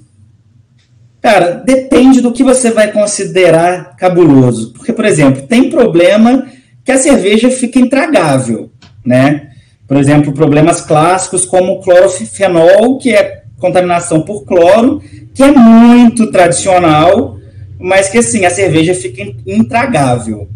Cara, 1.26 1.54
depende 1.66 2.22
do 2.22 2.32
que 2.32 2.44
você 2.44 2.70
vai 2.70 2.92
considerar 2.92 3.96
cabuloso. 3.96 4.72
Porque, 4.74 4.94
por 4.94 5.06
exemplo, 5.06 5.42
tem 5.48 5.72
problema 5.72 6.46
que 6.84 6.92
a 6.92 7.00
cerveja 7.00 7.50
fica 7.50 7.80
intragável, 7.80 8.70
né? 9.04 9.48
Por 9.88 9.98
exemplo, 9.98 10.32
problemas 10.32 10.82
clássicos 10.82 11.44
como 11.44 11.82
clorofenol, 11.82 13.00
que 13.00 13.10
é 13.10 13.42
contaminação 13.58 14.22
por 14.22 14.46
cloro, 14.46 15.02
que 15.34 15.42
é 15.42 15.52
muito 15.52 16.30
tradicional, 16.30 17.40
mas 17.80 18.08
que 18.08 18.20
assim, 18.20 18.46
a 18.46 18.52
cerveja 18.52 18.94
fica 18.94 19.24
in- 19.24 19.36
intragável. 19.48 20.48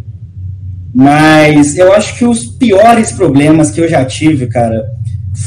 Mas 0.94 1.80
eu 1.80 1.92
acho 1.94 2.16
que 2.16 2.26
os 2.26 2.46
piores 2.46 3.12
problemas 3.12 3.72
que 3.72 3.82
eu 3.82 3.90
já 3.90 4.06
tive, 4.06 4.46
cara, 4.46 4.86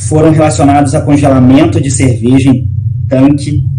foram 0.09 0.33
relacionados 0.33 0.97
a 0.97 1.01
congelamento 1.01 1.81
de 1.81 1.93
cerveja 1.93 2.51
em 2.51 2.69
tanque. 3.09 3.71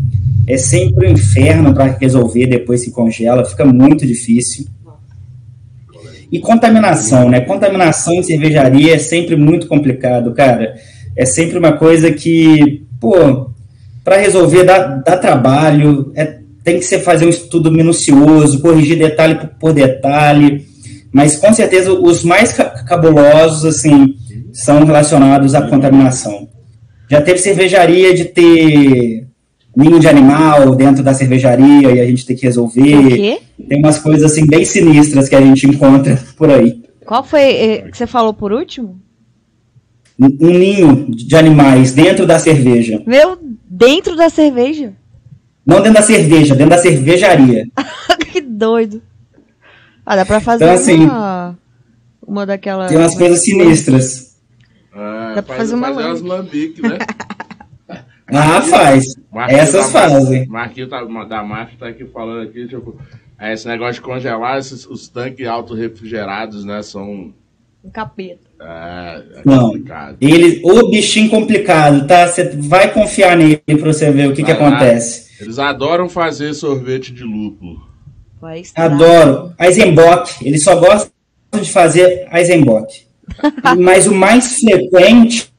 É 0.48 0.58
sempre 0.58 1.08
um 1.08 1.12
inferno 1.12 1.74
para 1.74 1.98
resolver 2.00 2.48
depois 2.48 2.84
que 2.84 2.92
congela, 2.92 3.46
fica 3.46 3.66
muito 3.66 4.06
difícil. 4.06 4.66
E 6.32 6.40
contaminação, 6.40 7.30
né? 7.30 7.42
Contaminação 7.42 8.16
em 8.16 8.24
cervejaria 8.24 8.96
é 8.96 8.98
sempre 8.98 9.36
muito 9.36 9.68
complicado, 9.68 10.34
cara. 10.34 10.76
É 11.16 11.26
sempre 11.26 11.58
uma 11.58 11.74
coisa 11.74 12.12
que, 12.12 12.84
pô, 13.00 13.52
para 14.04 14.18
resolver 14.18 14.64
dá, 14.64 14.80
dá 14.80 15.16
trabalho, 15.16 16.12
é, 16.16 16.40
tem 16.64 16.80
que 16.80 16.86
ser 16.86 17.00
fazer 17.00 17.26
um 17.26 17.30
estudo 17.30 17.72
minucioso, 17.72 18.62
corrigir 18.62 18.98
detalhe 18.98 19.36
por, 19.36 19.48
por 19.60 19.74
detalhe, 19.74 20.66
mas 21.12 21.38
com 21.38 21.54
certeza 21.54 21.94
os 21.94 22.24
mais 22.24 22.54
cabulosos, 22.88 23.66
assim, 23.66 24.16
são 24.52 24.84
relacionados 24.84 25.54
à 25.54 25.62
contaminação. 25.62 26.48
Já 27.10 27.22
teve 27.22 27.38
cervejaria 27.38 28.14
de 28.14 28.26
ter 28.26 29.23
ninho 29.76 30.00
de 30.00 30.08
animal 30.08 30.76
dentro 30.76 31.04
da 31.04 31.14
cervejaria 31.14 31.92
e 31.92 32.00
a 32.00 32.06
gente 32.06 32.26
tem 32.26 32.36
que 32.36 32.46
resolver. 32.46 33.40
Tem 33.68 33.80
umas 33.80 34.00
coisas 34.00 34.32
assim 34.32 34.46
bem 34.46 34.64
sinistras 34.64 35.28
que 35.28 35.36
a 35.36 35.42
gente 35.42 35.68
encontra 35.68 36.20
por 36.38 36.50
aí. 36.50 36.84
Qual 37.06 37.24
foi 37.24 37.42
eh, 37.42 37.82
que 37.90 37.98
você 37.98 38.08
falou 38.08 38.34
por 38.34 38.52
último? 38.52 39.00
Um 40.20 40.30
ninho 40.30 41.08
de 41.10 41.36
animais 41.36 41.92
dentro 41.92 42.26
da 42.26 42.40
cerveja. 42.40 43.02
Meu, 43.06 43.38
dentro 43.68 44.16
da 44.16 44.30
cerveja? 44.30 44.94
Não 45.66 45.78
dentro 45.78 45.94
da 45.94 46.02
cerveja, 46.02 46.56
dentro 46.56 46.76
da 46.76 46.78
cervejaria. 46.78 47.66
que 48.32 48.42
doido. 48.42 49.02
Ah, 50.06 50.16
dá 50.16 50.26
pra 50.26 50.40
fazer 50.40 50.66
Então, 50.66 50.76
assim, 50.76 51.06
uma, 51.06 51.58
uma 52.26 52.46
daquelas. 52.46 52.90
Tem 52.90 52.98
umas 52.98 53.16
coisas 53.16 53.42
sinistras. 53.42 54.34
É, 54.94 55.36
Dá 55.36 55.42
pra 55.42 55.56
faz, 55.56 55.58
fazer 55.58 55.76
uma 55.76 55.88
fazer 55.88 56.08
umas 56.08 56.22
lambiques, 56.22 56.82
né? 56.82 57.00
Ah, 58.34 58.62
faz. 58.62 59.06
Marquinhos 59.32 59.62
Essas 59.62 59.92
da- 59.94 60.00
fazem. 60.00 60.48
Marquinhos 60.48 60.90
tá, 60.90 61.04
da 61.26 61.44
máfia 61.44 61.76
tá 61.80 61.88
aqui 61.88 62.06
falando 62.06 62.42
aqui, 62.48 62.68
tipo, 62.68 62.96
esse 63.42 63.68
negócio 63.68 63.96
de 63.96 64.02
congelar 64.02 64.58
esses, 64.60 64.86
os 64.86 65.08
tanques 65.08 65.46
auto-refrigerados, 65.48 66.64
né, 66.66 66.82
são... 66.82 67.34
Um 67.84 67.90
capeta. 67.92 68.40
É, 68.62 69.24
é 69.36 69.42
Não. 69.46 69.60
complicado. 69.68 70.18
Ele, 70.22 70.62
o 70.64 70.90
bichinho 70.90 71.30
complicado, 71.30 72.08
tá? 72.08 72.28
Você 72.28 72.46
vai 72.56 72.92
confiar 72.94 73.36
nele 73.36 73.58
pra 73.68 73.92
você 73.92 74.10
ver 74.10 74.30
o 74.30 74.34
que, 74.34 74.42
que 74.42 74.54
Vai 74.54 74.62
lá. 74.62 74.68
acontece. 74.70 75.44
Eles 75.44 75.60
adoram 75.60 76.08
fazer 76.08 76.54
sorvete 76.54 77.12
de 77.14 77.24
lúpulo. 77.24 77.86
Adoro. 78.76 79.54
Eisenbock. 79.60 80.46
Ele 80.48 80.58
só 80.58 80.78
gosta 80.78 81.12
de 81.62 81.70
fazer 81.72 82.26
Eisenbock. 82.32 83.04
Mas 83.80 84.08
o 84.08 84.14
mais 84.14 84.58
frequente 84.60 85.52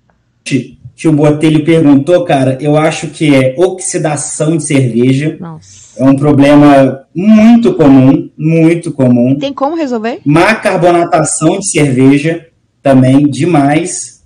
que 0.97 1.09
o 1.09 1.13
Botelho 1.13 1.65
perguntou, 1.65 2.25
cara, 2.25 2.57
eu 2.61 2.77
acho 2.77 3.09
que 3.09 3.35
é 3.35 3.55
oxidação 3.59 4.57
de 4.57 4.65
cerveja. 4.65 5.37
Nossa. 5.41 5.85
É 5.97 6.05
um 6.05 6.17
problema 6.17 7.05
muito 7.15 7.75
comum, 7.75 8.31
muito 8.37 8.93
comum. 8.93 9.37
Tem 9.39 9.53
como 9.53 9.77
resolver? 9.77 10.21
Má 10.25 10.55
carbonatação 10.55 11.59
de 11.59 11.71
cerveja, 11.71 12.47
também, 12.83 13.27
demais. 13.29 14.23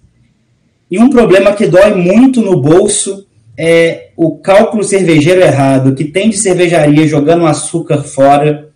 E 0.90 0.98
um 0.98 1.10
problema 1.10 1.52
que 1.52 1.66
dói 1.66 1.94
muito 1.94 2.40
no 2.40 2.60
bolso 2.60 3.26
é 3.56 4.10
o 4.16 4.36
cálculo 4.36 4.82
cervejeiro 4.82 5.40
errado, 5.40 5.94
que 5.94 6.04
tem 6.04 6.30
de 6.30 6.36
cervejaria 6.36 7.06
jogando 7.06 7.46
açúcar 7.46 8.02
fora, 8.02 8.68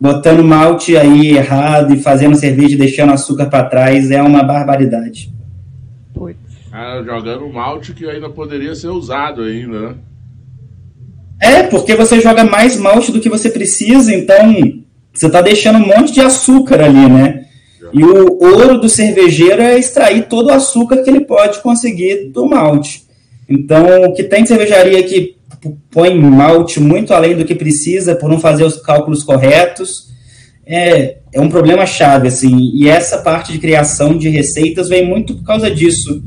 botando 0.00 0.42
malte 0.42 0.96
aí 0.96 1.36
errado 1.36 1.94
e 1.94 2.00
fazendo 2.00 2.34
cerveja 2.34 2.74
e 2.74 2.78
deixando 2.78 3.12
açúcar 3.12 3.46
para 3.46 3.64
trás, 3.64 4.10
é 4.10 4.22
uma 4.22 4.42
barbaridade. 4.42 5.32
Jogando 7.04 7.48
malte 7.48 7.92
que 7.92 8.06
ainda 8.06 8.28
poderia 8.28 8.74
ser 8.74 8.88
usado 8.88 9.42
ainda, 9.42 9.80
né? 9.80 9.94
É, 11.40 11.62
porque 11.64 11.94
você 11.94 12.20
joga 12.20 12.44
mais 12.44 12.76
malte 12.76 13.10
do 13.10 13.20
que 13.20 13.28
você 13.28 13.48
precisa, 13.48 14.14
então 14.14 14.52
você 15.12 15.26
está 15.26 15.40
deixando 15.40 15.78
um 15.78 15.86
monte 15.86 16.12
de 16.12 16.20
açúcar 16.20 16.82
ali, 16.82 17.08
né? 17.08 17.46
E 17.92 18.04
o 18.04 18.38
ouro 18.42 18.78
do 18.78 18.88
cervejeiro 18.88 19.62
é 19.62 19.78
extrair 19.78 20.28
todo 20.28 20.48
o 20.48 20.52
açúcar 20.52 21.02
que 21.02 21.10
ele 21.10 21.24
pode 21.24 21.60
conseguir 21.60 22.30
do 22.30 22.46
malte. 22.46 23.04
Então, 23.48 24.04
o 24.04 24.14
que 24.14 24.22
tem 24.22 24.46
cervejaria 24.46 25.02
que 25.02 25.36
põe 25.90 26.16
malte 26.16 26.78
muito 26.78 27.12
além 27.12 27.36
do 27.36 27.44
que 27.44 27.54
precisa 27.54 28.14
por 28.14 28.28
não 28.28 28.38
fazer 28.38 28.64
os 28.64 28.80
cálculos 28.80 29.24
corretos, 29.24 30.10
é, 30.64 31.18
é 31.32 31.40
um 31.40 31.48
problema 31.48 31.84
chave, 31.84 32.28
assim. 32.28 32.70
E 32.74 32.88
essa 32.88 33.18
parte 33.18 33.50
de 33.50 33.58
criação 33.58 34.16
de 34.16 34.28
receitas 34.28 34.88
vem 34.88 35.04
muito 35.04 35.34
por 35.34 35.44
causa 35.44 35.70
disso. 35.70 36.22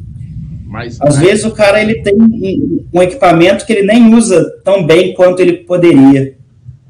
Mas, 0.73 0.99
Às 0.99 1.19
vezes 1.19 1.45
o 1.45 1.51
cara 1.51 1.79
ele 1.79 2.01
tem 2.01 2.15
um, 2.91 2.99
equipamento 3.03 3.63
que 3.63 3.71
ele 3.73 3.85
nem 3.85 4.11
usa 4.15 4.43
tão 4.63 4.83
bem 4.83 5.13
quanto 5.13 5.39
ele 5.39 5.57
poderia. 5.57 6.35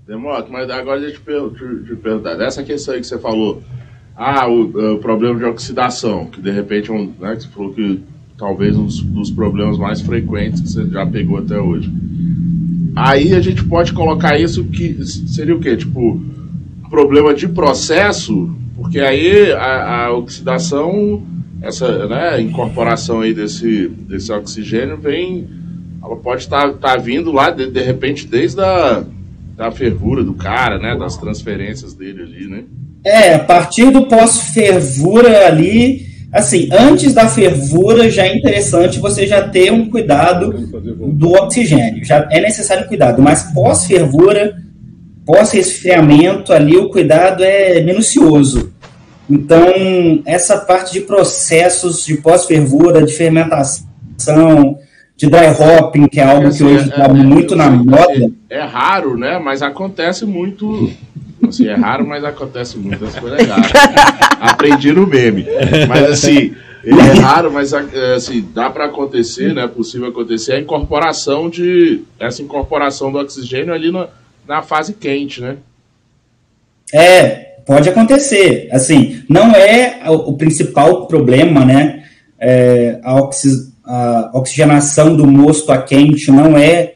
Demoto, 0.07 0.49
mas 0.49 0.69
agora 0.69 1.01
deixa 1.01 1.19
eu 1.27 1.49
te, 1.49 1.59
te- 1.59 1.87
te 1.89 1.95
perguntar. 1.97 2.35
Dessa 2.35 2.63
questão 2.63 2.93
aí 2.93 3.01
que 3.01 3.07
você 3.07 3.19
falou, 3.19 3.61
ah, 4.15 4.47
o, 4.47 4.93
o 4.93 4.99
problema 4.99 5.37
de 5.37 5.43
oxidação, 5.43 6.27
que 6.27 6.41
de 6.41 6.49
repente 6.49 6.91
é 6.91 6.93
um, 6.93 7.11
né, 7.19 7.35
que 7.35 7.43
você 7.43 7.49
falou 7.49 7.73
que 7.73 7.99
talvez 8.37 8.77
um 8.77 8.85
dos, 8.85 9.01
dos 9.01 9.29
problemas 9.29 9.77
mais 9.77 9.99
frequentes 9.99 10.61
que 10.61 10.69
você 10.69 10.87
já 10.87 11.05
pegou 11.05 11.39
até 11.39 11.59
hoje. 11.59 11.91
Aí 12.95 13.33
a 13.33 13.41
gente 13.41 13.65
pode 13.65 13.91
colocar 13.91 14.39
isso 14.39 14.63
que 14.63 14.97
seria 15.03 15.55
o 15.57 15.59
quê? 15.59 15.75
Tipo, 15.75 16.21
problema 16.89 17.33
de 17.33 17.49
processo, 17.49 18.55
porque 18.77 19.01
aí 19.01 19.51
a, 19.51 20.05
a 20.05 20.13
oxidação, 20.13 21.21
essa 21.63 22.07
né, 22.07 22.41
incorporação 22.41 23.21
aí 23.21 23.33
desse, 23.33 23.87
desse 23.87 24.31
oxigênio 24.31 24.97
vem, 24.97 25.47
ela 26.03 26.17
pode 26.17 26.41
estar 26.41 26.73
tá, 26.73 26.97
vindo 26.97 27.31
lá 27.31 27.49
de, 27.49 27.71
de 27.71 27.81
repente 27.81 28.27
desde 28.27 28.59
a 28.61 29.03
da 29.55 29.71
fervura 29.71 30.23
do 30.23 30.33
cara, 30.33 30.79
né, 30.79 30.97
das 30.97 31.15
transferências 31.15 31.93
dele 31.93 32.23
ali, 32.23 32.47
né? 32.47 32.63
É, 33.05 33.35
a 33.35 33.39
partir 33.39 33.91
do 33.91 34.07
pós-fervura 34.07 35.45
ali, 35.45 36.07
assim, 36.31 36.69
antes 36.71 37.13
da 37.13 37.27
fervura 37.27 38.09
já 38.09 38.25
é 38.25 38.35
interessante 38.35 38.99
você 38.99 39.27
já 39.27 39.47
ter 39.47 39.71
um 39.71 39.89
cuidado 39.89 40.51
do 40.51 41.33
oxigênio. 41.33 42.03
Já 42.03 42.27
é 42.31 42.41
necessário 42.41 42.87
cuidado, 42.87 43.21
mas 43.21 43.43
pós-fervura, 43.53 44.57
pós-resfriamento 45.23 46.51
ali, 46.51 46.77
o 46.77 46.89
cuidado 46.89 47.43
é 47.43 47.81
minucioso. 47.81 48.72
Então, 49.33 50.21
essa 50.25 50.59
parte 50.59 50.93
de 50.93 51.01
processos 51.01 52.05
de 52.05 52.17
pós-fervura, 52.17 53.03
de 53.03 53.13
fermentação, 53.13 54.77
de 55.17 55.27
dry 55.27 55.47
hopping, 55.47 56.07
que 56.07 56.19
é 56.19 56.23
algo 56.23 56.55
que 56.55 56.63
hoje 56.63 56.87
está 56.87 57.09
muito 57.09 57.55
na 57.55 57.71
moda. 57.71 58.31
É, 58.47 58.57
é 58.57 58.61
raro, 58.61 59.17
né? 59.17 59.39
Mas 59.39 59.63
acontece 59.63 60.23
muito. 60.23 60.91
Assim, 61.47 61.67
é 61.67 61.73
raro, 61.73 62.05
mas 62.05 62.23
acontece 62.23 62.77
muito. 62.77 63.03
Essa 63.05 63.19
foi 63.19 63.31
legal. 63.31 63.57
Aprendi 64.39 64.91
no 64.91 65.07
meme. 65.07 65.47
Mas 65.89 66.11
assim, 66.11 66.53
ele 66.83 66.99
é 66.99 67.13
raro, 67.13 67.51
mas 67.51 67.73
é, 67.73 68.13
assim, 68.13 68.47
dá 68.53 68.69
para 68.69 68.85
acontecer, 68.85 69.53
né? 69.53 69.63
É 69.63 69.67
possível 69.67 70.09
acontecer 70.09 70.53
a 70.53 70.59
incorporação 70.59 71.49
de. 71.49 72.03
Essa 72.19 72.43
incorporação 72.43 73.11
do 73.11 73.17
oxigênio 73.17 73.73
ali 73.73 73.91
na, 73.91 74.07
na 74.47 74.61
fase 74.61 74.93
quente, 74.93 75.41
né? 75.41 75.57
É, 76.93 77.52
pode 77.65 77.89
acontecer. 77.89 78.67
Assim, 78.71 79.21
não 79.29 79.51
é 79.51 80.01
o, 80.09 80.33
principal 80.33 81.07
problema, 81.07 81.63
né? 81.65 82.03
É, 82.39 82.99
a, 83.03 83.15
oxi- 83.21 83.71
a 83.85 84.31
oxigenação 84.33 85.15
do 85.15 85.25
mosto 85.25 85.71
a 85.71 85.81
quente 85.81 86.29
não 86.31 86.57
é 86.57 86.93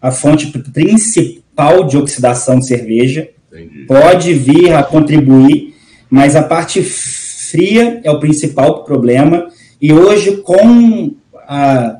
a 0.00 0.10
fonte 0.10 0.48
pr- 0.48 0.70
principal 0.72 1.84
de 1.84 1.96
oxidação 1.96 2.58
de 2.58 2.66
cerveja. 2.66 3.28
Entendi. 3.52 3.84
Pode 3.86 4.34
vir 4.34 4.72
a 4.74 4.82
contribuir, 4.82 5.74
mas 6.10 6.36
a 6.36 6.42
parte 6.42 6.82
fria 6.82 8.00
é 8.04 8.10
o 8.10 8.20
principal 8.20 8.84
problema. 8.84 9.48
E 9.80 9.92
hoje, 9.92 10.38
com 10.38 11.12
a- 11.48 11.98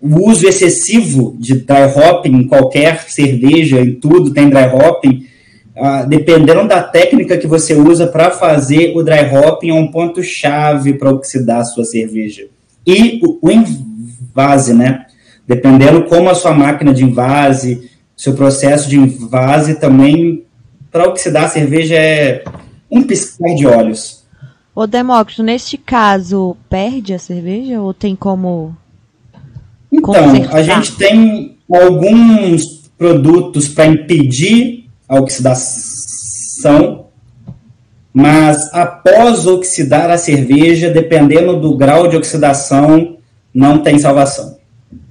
o 0.00 0.28
uso 0.30 0.46
excessivo 0.46 1.36
de 1.38 1.54
dry 1.54 1.84
hopping 1.96 2.30
em 2.36 2.46
qualquer 2.46 3.04
cerveja, 3.08 3.80
em 3.80 3.94
tudo 3.94 4.32
tem 4.32 4.48
dry 4.48 4.66
hopping, 4.72 5.26
ah, 5.76 6.04
dependendo 6.04 6.66
da 6.66 6.82
técnica 6.82 7.36
que 7.36 7.46
você 7.46 7.74
usa 7.74 8.06
para 8.06 8.30
fazer 8.30 8.96
o 8.96 9.02
dry 9.02 9.28
hopping, 9.30 9.70
é 9.70 9.74
um 9.74 9.90
ponto 9.90 10.22
chave 10.22 10.94
para 10.94 11.10
oxidar 11.10 11.60
a 11.60 11.64
sua 11.64 11.84
cerveja. 11.84 12.46
E 12.86 13.20
o, 13.22 13.38
o 13.42 13.50
invase, 13.50 14.72
né? 14.72 15.06
Dependendo 15.46 16.04
como 16.04 16.30
a 16.30 16.34
sua 16.34 16.52
máquina 16.52 16.94
de 16.94 17.04
invase, 17.04 17.90
seu 18.16 18.34
processo 18.34 18.88
de 18.88 18.98
invase 18.98 19.74
também, 19.74 20.44
para 20.90 21.08
oxidar 21.08 21.44
a 21.44 21.48
cerveja 21.48 21.94
é 21.94 22.42
um 22.90 23.02
piscar 23.02 23.54
de 23.54 23.66
olhos. 23.66 24.24
Ô, 24.74 24.86
Demócrito, 24.86 25.42
neste 25.42 25.76
caso, 25.76 26.56
perde 26.70 27.12
a 27.12 27.18
cerveja 27.18 27.80
ou 27.80 27.92
tem 27.92 28.16
como. 28.16 28.74
Então, 29.92 30.12
Consertar. 30.12 30.56
a 30.56 30.62
gente 30.62 30.96
tem 30.96 31.58
alguns 31.70 32.90
produtos 32.96 33.68
para 33.68 33.86
impedir 33.86 34.85
a 35.08 35.16
oxidação, 35.20 37.06
mas 38.12 38.72
após 38.72 39.46
oxidar 39.46 40.10
a 40.10 40.18
cerveja, 40.18 40.90
dependendo 40.90 41.58
do 41.60 41.76
grau 41.76 42.08
de 42.08 42.16
oxidação, 42.16 43.18
não 43.54 43.78
tem 43.82 43.98
salvação. 43.98 44.58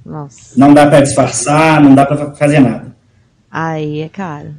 Nossa. 0.04 0.52
Não 0.56 0.72
dá 0.74 0.86
para 0.86 1.00
disfarçar, 1.00 1.82
não 1.82 1.94
dá 1.94 2.04
para 2.06 2.34
fazer 2.34 2.60
nada. 2.60 2.94
Aí 3.50 4.00
é 4.02 4.08
caro. 4.08 4.54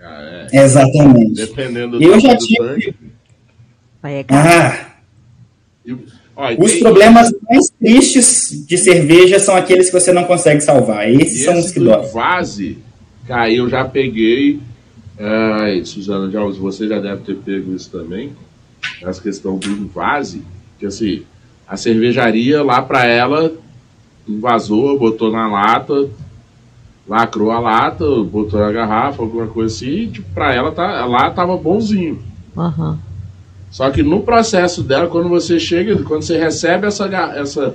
Ah, 0.00 0.46
é. 0.52 0.58
Exatamente. 0.64 1.34
Dependendo 1.34 1.98
do 1.98 2.02
Eu 2.04 2.18
já 2.20 2.34
do 2.34 2.38
tive- 2.46 2.58
tanque. 2.68 2.94
Aí 4.02 4.14
é 4.16 4.24
caro. 4.24 4.48
Ah, 6.34 6.50
os 6.58 6.72
tem- 6.72 6.80
problemas 6.80 7.30
mais 7.48 7.68
tristes 7.78 8.66
de 8.66 8.78
cerveja 8.78 9.38
são 9.38 9.54
aqueles 9.54 9.86
que 9.86 9.92
você 10.00 10.12
não 10.12 10.24
consegue 10.24 10.60
salvar. 10.60 11.08
Esses 11.10 11.40
E 11.40 11.44
são 11.44 11.54
os 11.54 11.66
esse 11.66 11.74
que 11.74 11.80
do 11.80 11.86
dói. 11.86 12.06
Vase, 12.06 12.78
cara, 13.26 13.50
eu 13.50 13.68
já 13.68 13.84
peguei. 13.84 14.60
Ai, 15.18 15.84
Suzana, 15.84 16.30
já, 16.30 16.42
você 16.44 16.88
já 16.88 16.98
deve 16.98 17.22
ter 17.22 17.36
pego 17.36 17.74
isso 17.74 17.90
também. 17.90 18.32
Essa 19.02 19.22
questão 19.22 19.56
do 19.56 19.68
invase. 19.68 20.42
Que 20.78 20.86
assim, 20.86 21.22
a 21.66 21.76
cervejaria 21.76 22.62
lá 22.62 22.82
pra 22.82 23.06
ela 23.06 23.52
invasou, 24.28 24.98
botou 24.98 25.30
na 25.30 25.48
lata, 25.48 26.08
lacrou 27.08 27.50
a 27.50 27.58
lata, 27.58 28.04
botou 28.24 28.60
na 28.60 28.70
garrafa, 28.70 29.22
alguma 29.22 29.46
coisa 29.46 29.74
assim, 29.74 29.86
e, 29.86 30.06
tipo, 30.08 30.28
pra 30.32 30.54
ela 30.54 30.70
tá, 30.70 31.04
lá 31.04 31.30
tava 31.30 31.56
bonzinho. 31.56 32.22
Aham. 32.56 32.98
Só 33.70 33.90
que 33.90 34.02
no 34.02 34.20
processo 34.20 34.82
dela, 34.82 35.08
quando 35.08 35.28
você 35.28 35.58
chega, 35.58 36.02
quando 36.02 36.22
você 36.22 36.38
recebe 36.38 36.86
essa, 36.86 37.06
essa, 37.34 37.74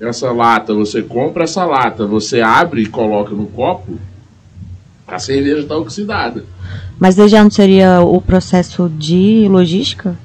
essa 0.00 0.32
lata, 0.32 0.74
você 0.74 1.00
compra 1.00 1.44
essa 1.44 1.64
lata, 1.64 2.04
você 2.06 2.40
abre 2.40 2.82
e 2.82 2.86
coloca 2.86 3.32
no 3.32 3.46
copo, 3.46 3.98
a 5.12 5.18
cerveja 5.18 5.60
está 5.60 5.76
oxidada. 5.76 6.44
Mas 6.98 7.18
aí 7.18 7.28
já 7.28 7.42
não 7.42 7.50
seria 7.50 8.00
o 8.00 8.20
processo 8.20 8.88
de 8.88 9.46
logística? 9.48 10.16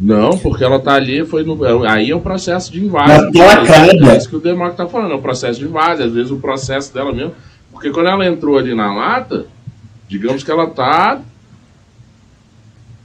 Não, 0.00 0.36
porque 0.38 0.62
ela 0.62 0.78
tá 0.78 0.94
ali, 0.94 1.24
foi 1.24 1.44
no, 1.44 1.84
aí 1.84 2.10
é 2.10 2.16
um 2.16 2.20
processo 2.20 2.70
de 2.72 2.86
lacrada. 2.88 4.12
É 4.12 4.16
isso 4.16 4.28
que 4.28 4.36
o 4.36 4.40
Demarco 4.40 4.76
tá 4.76 4.86
falando, 4.86 5.12
é 5.12 5.16
um 5.16 5.22
processo 5.22 5.58
de 5.58 5.64
invase, 5.66 6.02
às 6.02 6.12
vezes 6.12 6.30
o 6.30 6.36
processo 6.36 6.92
dela 6.92 7.12
mesmo. 7.12 7.32
Porque 7.72 7.90
quando 7.90 8.08
ela 8.08 8.26
entrou 8.26 8.58
ali 8.58 8.74
na 8.74 8.94
lata, 8.94 9.46
digamos 10.08 10.42
que 10.42 10.50
ela 10.50 10.68
tá. 10.68 11.20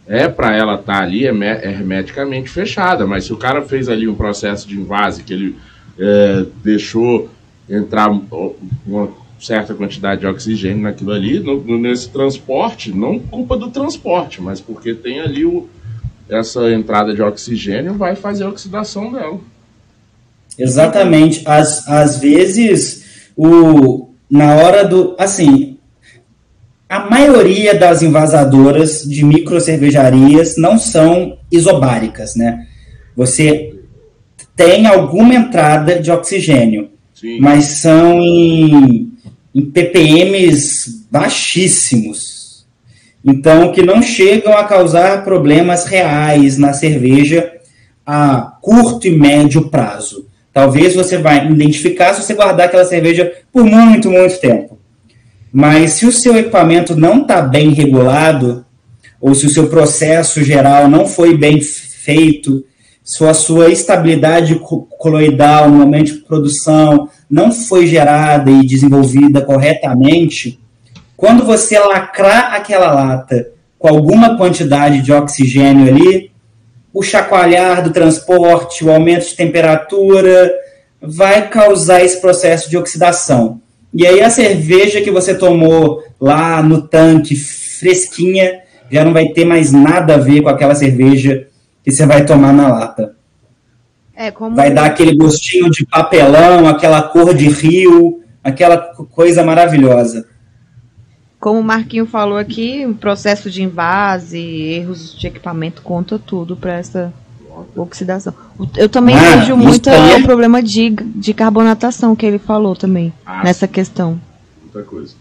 É 0.07 0.27
para 0.27 0.55
ela 0.57 0.73
estar 0.73 0.93
tá 0.93 1.03
ali 1.03 1.25
herme- 1.25 1.45
hermeticamente 1.45 2.49
fechada, 2.49 3.05
mas 3.05 3.25
se 3.25 3.33
o 3.33 3.37
cara 3.37 3.61
fez 3.61 3.87
ali 3.87 4.07
um 4.07 4.15
processo 4.15 4.67
de 4.67 4.75
invase, 4.75 5.23
que 5.23 5.31
ele 5.31 5.55
é, 5.99 6.45
deixou 6.63 7.29
entrar 7.69 8.09
um- 8.09 8.55
uma 8.87 9.09
certa 9.39 9.73
quantidade 9.73 10.21
de 10.21 10.27
oxigênio 10.27 10.83
naquilo 10.83 11.11
ali, 11.11 11.39
no- 11.39 11.77
nesse 11.79 12.09
transporte, 12.09 12.91
não 12.91 13.17
culpa 13.19 13.57
do 13.57 13.69
transporte, 13.69 14.41
mas 14.41 14.59
porque 14.59 14.93
tem 14.93 15.19
ali 15.19 15.45
o, 15.45 15.67
essa 16.29 16.71
entrada 16.71 17.13
de 17.13 17.21
oxigênio, 17.21 17.93
vai 17.95 18.15
fazer 18.15 18.43
a 18.43 18.49
oxidação 18.49 19.11
dela. 19.11 19.39
Exatamente. 20.57 21.41
Às, 21.45 21.87
às 21.87 22.19
vezes, 22.19 23.31
o, 23.35 24.09
na 24.29 24.55
hora 24.55 24.85
do. 24.85 25.15
Assim, 25.17 25.77
a 26.87 27.09
maioria 27.09 27.73
das 27.75 28.01
invasadoras 28.01 29.03
de 29.03 29.23
micro 29.23 29.59
cervejarias 29.61 30.55
não 30.57 30.77
são 30.77 31.37
isobáricas, 31.51 32.35
né? 32.35 32.67
Você 33.15 33.75
tem 34.55 34.85
alguma 34.87 35.33
entrada 35.33 35.99
de 35.99 36.11
oxigênio, 36.11 36.89
Sim. 37.13 37.39
mas 37.39 37.65
são 37.65 38.19
em, 38.19 39.08
em 39.53 39.65
ppms 39.65 41.05
baixíssimos. 41.09 42.65
Então, 43.25 43.71
que 43.71 43.81
não 43.81 44.01
chegam 44.01 44.57
a 44.57 44.63
causar 44.63 45.23
problemas 45.23 45.85
reais 45.85 46.57
na 46.57 46.73
cerveja 46.73 47.51
a 48.05 48.57
curto 48.61 49.07
e 49.07 49.11
médio 49.11 49.69
prazo. 49.69 50.27
Talvez 50.53 50.95
você 50.95 51.17
vai 51.17 51.47
identificar 51.47 52.13
se 52.13 52.23
você 52.23 52.33
guardar 52.33 52.67
aquela 52.67 52.85
cerveja 52.85 53.31
por 53.51 53.63
muito, 53.63 54.09
muito 54.09 54.39
tempo. 54.39 54.79
Mas 55.51 55.93
se 55.93 56.05
o 56.05 56.11
seu 56.11 56.37
equipamento 56.37 56.95
não 56.95 57.21
está 57.21 57.41
bem 57.41 57.71
regulado, 57.71 58.65
ou 59.19 59.35
se 59.35 59.45
o 59.45 59.49
seu 59.49 59.67
processo 59.67 60.43
geral 60.43 60.87
não 60.87 61.05
foi 61.05 61.35
bem 61.37 61.61
feito, 61.61 62.63
se 63.09 63.25
a 63.25 63.33
sua 63.33 63.71
estabilidade 63.71 64.53
co- 64.59 64.87
coloidal 64.99 65.67
no 65.67 65.79
momento 65.79 66.13
de 66.13 66.19
produção 66.19 67.09
não 67.27 67.51
foi 67.51 67.87
gerada 67.87 68.51
e 68.51 68.63
desenvolvida 68.63 69.41
corretamente, 69.41 70.59
quando 71.17 71.43
você 71.43 71.79
lacrar 71.79 72.53
aquela 72.53 72.93
lata 72.93 73.49
com 73.79 73.87
alguma 73.87 74.37
quantidade 74.37 75.01
de 75.01 75.11
oxigênio 75.11 75.87
ali, 75.87 76.29
o 76.93 77.01
chacoalhar 77.01 77.81
do 77.81 77.89
transporte, 77.89 78.85
o 78.85 78.91
aumento 78.91 79.25
de 79.25 79.35
temperatura, 79.35 80.53
vai 81.01 81.49
causar 81.49 82.03
esse 82.03 82.21
processo 82.21 82.69
de 82.69 82.77
oxidação. 82.77 83.59
E 83.91 84.05
aí 84.05 84.21
a 84.21 84.29
cerveja 84.29 85.01
que 85.01 85.09
você 85.09 85.33
tomou 85.33 86.03
lá 86.21 86.61
no 86.61 86.83
tanque 86.83 87.35
fresquinha 87.35 88.59
já 88.91 89.03
não 89.03 89.13
vai 89.13 89.29
ter 89.29 89.45
mais 89.45 89.71
nada 89.71 90.13
a 90.13 90.17
ver 90.19 90.43
com 90.43 90.49
aquela 90.49 90.75
cerveja 90.75 91.47
que 91.89 91.95
você 91.95 92.05
vai 92.05 92.25
tomar 92.25 92.53
na 92.53 92.67
lata. 92.67 93.15
É, 94.15 94.31
como. 94.31 94.55
Vai 94.55 94.71
dar 94.73 94.85
aquele 94.85 95.15
gostinho 95.15 95.69
de 95.69 95.85
papelão, 95.85 96.67
aquela 96.67 97.01
cor 97.01 97.33
de 97.33 97.47
rio, 97.49 98.21
aquela 98.43 98.77
co- 98.77 99.05
coisa 99.05 99.43
maravilhosa. 99.43 100.27
Como 101.39 101.59
o 101.59 101.63
Marquinho 101.63 102.05
falou 102.05 102.37
aqui, 102.37 102.85
o 102.85 102.93
processo 102.93 103.49
de 103.49 103.63
invase, 103.63 104.37
erros 104.39 105.17
de 105.17 105.25
equipamento 105.27 105.81
conta 105.81 106.19
tudo 106.19 106.55
para 106.57 106.73
essa 106.77 107.13
oxidação. 107.75 108.33
Eu 108.75 108.89
também 108.89 109.15
Ah, 109.15 109.37
vejo 109.37 109.55
muito 109.55 109.89
é- 109.89 110.17
o 110.17 110.23
problema 110.23 110.61
de, 110.61 110.89
de 110.89 111.33
carbonatação 111.33 112.13
que 112.15 112.25
ele 112.25 112.39
falou 112.39 112.75
também, 112.75 113.13
Ah. 113.25 113.41
nessa 113.43 113.67
questão. 113.69 114.19
Muita 114.61 114.83
coisa. 114.83 115.15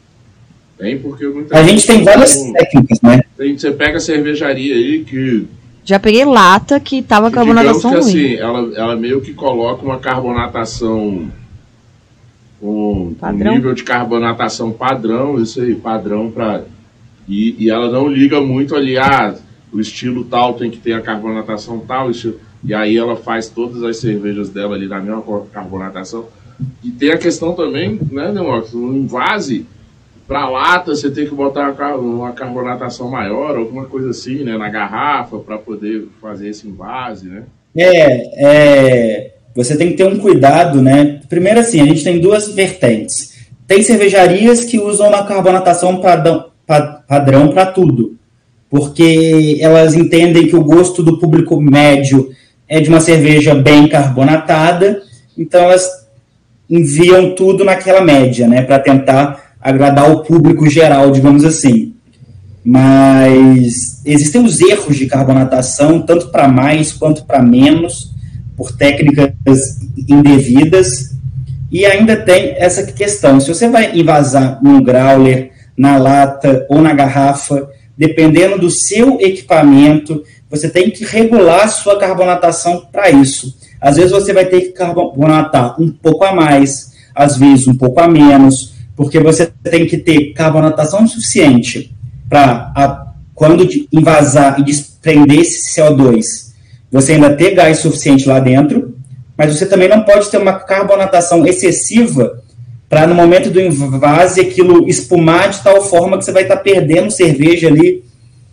Tem 0.77 0.99
porque 0.99 1.27
muita 1.29 1.57
A 1.57 1.62
gente 1.62 1.87
tem 1.87 2.03
várias 2.05 2.37
técnicas, 2.53 3.01
né? 3.01 3.21
tem- 3.37 3.57
Você 3.57 3.71
pega 3.73 3.97
a 3.99 4.01
cervejaria 4.01 4.75
aí 4.75 5.05
que 5.05 5.47
Já 5.89 5.99
peguei 5.99 6.22
lata 6.22 6.78
que 6.78 7.01
tava 7.01 7.30
carbonatação 7.30 7.93
que 7.93 7.97
ruim. 7.97 8.11
assim, 8.11 8.34
ela, 8.34 8.70
ela 8.76 8.95
meio 8.95 9.22
que 9.22 9.32
coloca 9.32 9.82
uma 9.82 9.99
carbonatação 9.99 11.30
um, 12.61 13.16
um 13.22 13.32
nível 13.32 13.72
de 13.72 13.84
carbonatação 13.84 14.70
padrão, 14.70 15.41
isso 15.41 15.62
aí, 15.62 15.74
padrão 15.74 16.30
para 16.30 16.64
e, 17.26 17.57
e 17.59 17.70
ela 17.70 17.91
não 17.91 18.07
liga 18.07 18.39
muito 18.39 18.76
ali, 18.76 18.99
ah, 18.99 19.34
o 19.72 19.80
estilo 19.80 20.24
tal 20.24 20.53
tem 20.53 20.70
que 20.70 20.76
ter 20.76 20.93
a 20.93 21.01
carbonatação 21.01 21.78
tal, 21.78 22.11
estilo, 22.11 22.39
e 22.62 22.74
aí 22.74 22.95
ela 22.95 23.16
faz 23.16 23.49
todas 23.49 23.82
as 23.82 23.97
cervejas 23.97 24.51
dela 24.51 24.74
ali 24.74 24.89
na 24.89 25.01
mesma 25.01 25.22
carbonatação. 25.51 26.26
E 26.84 26.91
tem 26.91 27.12
a 27.12 27.18
questão 27.18 27.55
também, 27.55 27.99
né, 28.12 28.30
Demox, 28.30 28.74
no 28.74 28.95
invase, 28.95 29.64
para 30.29 30.47
lata 30.49 30.95
você 30.95 31.11
tem 31.11 31.26
que 31.26 31.35
botar 31.35 31.62
uma, 31.62 31.72
car- 31.72 31.99
uma 31.99 32.33
carbonatação 32.33 33.11
maior, 33.11 33.57
alguma 33.57 33.87
coisa 33.87 34.11
assim, 34.11 34.45
né, 34.45 34.59
na 34.59 34.68
garrafa, 34.68 35.39
para 35.39 35.57
poder 35.57 36.07
fazer 36.20 36.51
esse 36.51 36.68
invase, 36.68 37.26
né? 37.26 37.45
É, 37.74 38.45
é, 38.47 39.35
você 39.57 39.74
tem 39.76 39.89
que 39.89 39.97
ter 39.97 40.07
um 40.07 40.18
cuidado, 40.18 40.83
né? 40.83 41.20
Primeiro 41.31 41.61
assim, 41.61 41.81
a 41.81 41.87
gente 41.87 42.05
tem 42.05 42.20
duas 42.20 42.53
vertentes. 42.53 43.39
Tem 43.66 43.83
cervejarias 43.83 44.64
que 44.64 44.79
usam 44.79 45.09
uma 45.09 45.24
carbonatação 45.26 46.01
padrão, 46.01 46.51
pa- 46.66 47.03
padrão 47.09 47.49
para 47.49 47.64
tudo, 47.66 48.16
porque 48.68 49.57
elas 49.61 49.95
entendem 49.95 50.47
que 50.47 50.57
o 50.57 50.64
gosto 50.64 51.03
do 51.03 51.18
público 51.18 51.59
médio 51.59 52.29
é 52.68 52.81
de 52.81 52.91
uma 52.91 53.01
cerveja 53.01 53.55
bem 53.55 53.89
carbonatada, 53.89 55.03
então 55.39 55.62
elas 55.62 56.07
enviam 56.68 57.35
tudo 57.35 57.64
naquela 57.64 58.03
média, 58.03 58.47
né, 58.47 58.61
para 58.61 58.79
tentar 58.79 59.48
agradar 59.61 60.11
o 60.11 60.23
público 60.23 60.69
geral, 60.69 61.11
digamos 61.11 61.45
assim. 61.45 61.95
Mas 62.65 64.03
existem 64.05 64.45
os 64.45 64.61
erros 64.61 64.97
de 64.97 65.07
carbonatação, 65.07 66.03
tanto 66.03 66.29
para 66.29 66.49
mais 66.49 66.93
quanto 66.93 67.25
para 67.25 67.43
menos, 67.43 68.13
por 68.57 68.73
técnicas 68.73 69.79
indevidas. 70.09 71.17
E 71.71 71.87
ainda 71.87 72.17
tem 72.17 72.55
essa 72.57 72.83
questão: 72.85 73.41
se 73.41 73.49
você 73.49 73.69
vai 73.69 73.99
invasar 73.99 74.59
num 74.63 74.83
growler, 74.83 75.51
na 75.77 75.97
lata 75.97 76.67
ou 76.69 76.83
na 76.83 76.93
garrafa, 76.93 77.69
dependendo 77.97 78.59
do 78.59 78.71
seu 78.71 79.19
equipamento, 79.21 80.23
você 80.51 80.69
tem 80.69 80.91
que 80.91 81.05
regular 81.05 81.65
a 81.65 81.69
sua 81.69 81.99
carbonatação 81.99 82.87
para 82.91 83.11
isso. 83.11 83.57
Às 83.81 83.97
vezes 83.97 84.11
você 84.11 84.33
vai 84.33 84.47
ter 84.47 84.61
que 84.61 84.73
carbonatar 84.73 85.81
um 85.81 85.91
pouco 85.91 86.25
a 86.25 86.35
mais, 86.35 86.93
às 87.15 87.37
vezes 87.37 87.69
um 87.69 87.75
pouco 87.75 88.01
a 88.01 88.09
menos, 88.09 88.78
porque 88.99 89.21
você 89.21 89.47
tem 89.63 89.87
que 89.87 89.97
ter 89.97 90.33
carbonatação 90.33 91.07
suficiente 91.07 91.95
para 92.29 93.15
quando 93.33 93.65
invasar 93.93 94.59
e 94.59 94.65
desprender 94.65 95.39
esse 95.39 95.73
CO2, 95.73 96.49
você 96.91 97.13
ainda 97.13 97.37
ter 97.37 97.53
gás 97.53 97.79
suficiente 97.79 98.29
lá 98.29 98.41
dentro, 98.41 98.99
mas 99.37 99.57
você 99.57 99.67
também 99.67 99.89
não 99.89 100.03
pode 100.03 100.29
ter 100.29 100.37
uma 100.37 100.55
carbonatação 100.55 101.47
excessiva 101.47 102.43
para 102.89 103.07
no 103.07 103.15
momento 103.15 103.51
do 103.51 103.61
invase 103.61 104.41
aquilo 104.41 104.89
espumar 104.89 105.51
de 105.51 105.61
tal 105.61 105.81
forma 105.81 106.19
que 106.19 106.25
você 106.25 106.33
vai 106.33 106.43
estar 106.43 106.57
perdendo 106.57 107.09
cerveja 107.09 107.69
ali 107.69 108.03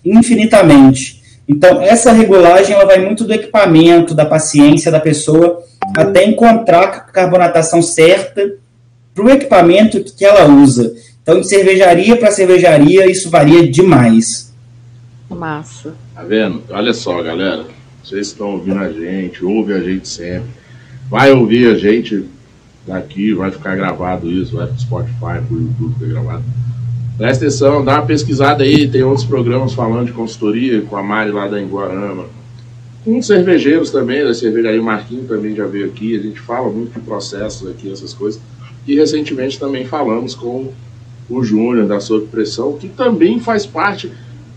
infinitamente. 0.05 1.23
Então, 1.49 1.81
essa 1.81 2.11
regulagem 2.11 2.75
ela 2.75 2.85
vai 2.85 2.99
muito 2.99 3.23
do 3.23 3.33
equipamento, 3.33 4.13
da 4.13 4.27
paciência 4.27 4.91
da 4.91 4.99
pessoa 4.99 5.63
até 5.97 6.23
encontrar 6.23 6.83
a 6.83 6.99
carbonatação 6.99 7.81
certa 7.81 8.63
para 9.15 9.23
o 9.23 9.29
equipamento 9.29 10.03
que 10.13 10.25
ela 10.25 10.45
usa. 10.45 10.93
Então, 11.23 11.39
de 11.39 11.47
cervejaria 11.47 12.17
para 12.17 12.29
cervejaria, 12.29 13.09
isso 13.09 13.29
varia 13.29 13.65
demais. 13.65 14.53
Massa. 15.29 15.95
Tá 16.13 16.21
vendo? 16.21 16.61
Olha 16.69 16.93
só, 16.93 17.21
galera. 17.23 17.65
Vocês 18.03 18.27
estão 18.27 18.51
ouvindo 18.51 18.77
a 18.77 18.91
gente, 18.91 19.43
ouve 19.43 19.73
a 19.73 19.79
gente 19.79 20.07
sempre. 20.07 20.49
Vai 21.09 21.31
ouvir 21.31 21.67
a 21.67 21.75
gente 21.75 22.25
daqui, 22.85 23.33
vai 23.33 23.49
ficar 23.49 23.75
gravado 23.75 24.29
isso, 24.29 24.57
vai 24.57 24.67
pro 24.67 24.79
Spotify, 24.79 25.43
pro 25.47 25.59
YouTube 25.59 25.93
ficar 25.95 26.05
gravado. 26.05 26.43
Presta 27.17 27.45
atenção, 27.45 27.83
dá 27.83 27.93
uma 27.95 28.05
pesquisada 28.05 28.63
aí, 28.63 28.87
tem 28.87 29.01
outros 29.01 29.25
programas 29.25 29.73
falando 29.73 30.05
de 30.05 30.11
consultoria 30.11 30.81
com 30.81 30.95
a 30.95 31.01
Mari 31.01 31.31
lá 31.31 31.47
da 31.47 31.59
Enguarama. 31.59 32.25
Com 33.03 33.21
cervejeiros 33.21 33.89
também, 33.89 34.23
da 34.23 34.33
cervejaria 34.33 34.81
Marquinho 34.81 35.23
também 35.23 35.55
já 35.55 35.65
veio 35.65 35.85
aqui, 35.87 36.15
a 36.15 36.21
gente 36.21 36.39
fala 36.39 36.69
muito 36.69 36.93
de 36.93 36.99
processos 36.99 37.67
aqui, 37.69 37.91
essas 37.91 38.13
coisas. 38.13 38.39
E 38.87 38.95
recentemente 38.95 39.59
também 39.59 39.85
falamos 39.85 40.35
com 40.35 40.71
o 41.29 41.43
Júnior 41.43 41.87
da 41.87 41.99
Sob 41.99 42.27
Pressão, 42.27 42.73
que 42.73 42.87
também 42.87 43.39
faz 43.39 43.65
parte, 43.65 44.11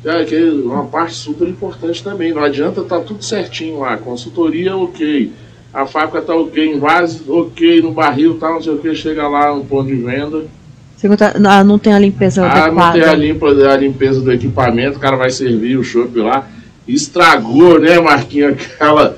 é, 0.05 0.25
que 0.25 0.35
é 0.35 0.51
uma 0.51 0.85
parte 0.85 1.15
super 1.15 1.49
importante 1.49 2.03
também. 2.05 2.33
Não 2.33 2.43
adianta 2.43 2.83
tá 2.83 3.01
tudo 3.01 3.25
certinho 3.25 3.81
lá, 3.81 3.97
consultoria 3.97 4.77
ok, 4.77 5.33
a 5.73 5.87
fábrica 5.87 6.21
tá 6.21 6.35
ok, 6.35 6.75
em 6.75 6.79
vase 6.79 7.23
ok, 7.27 7.81
no 7.81 7.93
barril 7.93 8.35
tá, 8.39 8.51
não 8.51 8.63
sei 8.63 8.75
o 8.75 8.79
que, 8.79 8.95
chega 8.95 9.27
lá 9.29 9.55
no 9.55 9.65
ponto 9.65 9.87
de 9.89 9.95
venda. 9.97 10.45
Você 10.97 11.09
conta- 11.09 11.35
ah, 11.49 11.63
não 11.65 11.79
tem 11.79 11.93
a 11.93 11.99
limpeza 11.99 12.45
Ah, 12.45 12.55
não 12.55 12.63
adequada. 12.83 12.93
tem 13.01 13.09
a, 13.09 13.15
limpa, 13.15 13.49
a 13.51 13.77
limpeza 13.77 14.21
do 14.21 14.33
equipamento, 14.33 14.99
o 14.99 15.01
cara 15.01 15.17
vai 15.17 15.31
servir 15.31 15.77
o 15.79 15.85
chopp 15.85 16.19
lá. 16.19 16.47
Estragou, 16.87 17.79
né, 17.79 17.99
Marquinhos, 18.01 18.57
aquela, 18.75 19.17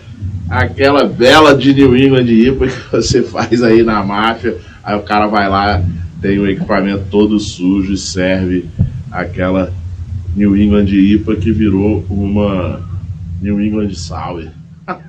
aquela 0.50 1.04
bela 1.04 1.54
de 1.54 1.72
New 1.72 1.96
England 1.96 2.26
IPA 2.30 2.66
que 2.68 2.92
você 2.92 3.22
faz 3.22 3.62
aí 3.62 3.82
na 3.82 4.04
máfia. 4.04 4.56
Aí 4.82 4.96
o 4.96 5.02
cara 5.02 5.26
vai 5.26 5.48
lá, 5.48 5.82
tem 6.20 6.38
o 6.38 6.48
equipamento 6.48 7.04
todo 7.10 7.38
sujo 7.38 7.92
e 7.92 7.98
serve 7.98 8.64
aquela 9.10 9.72
New 10.34 10.56
England 10.56 10.86
IPA 10.86 11.36
que 11.36 11.52
virou 11.52 12.04
uma 12.08 12.80
New 13.40 13.60
England 13.60 13.94
Sour. 13.94 14.48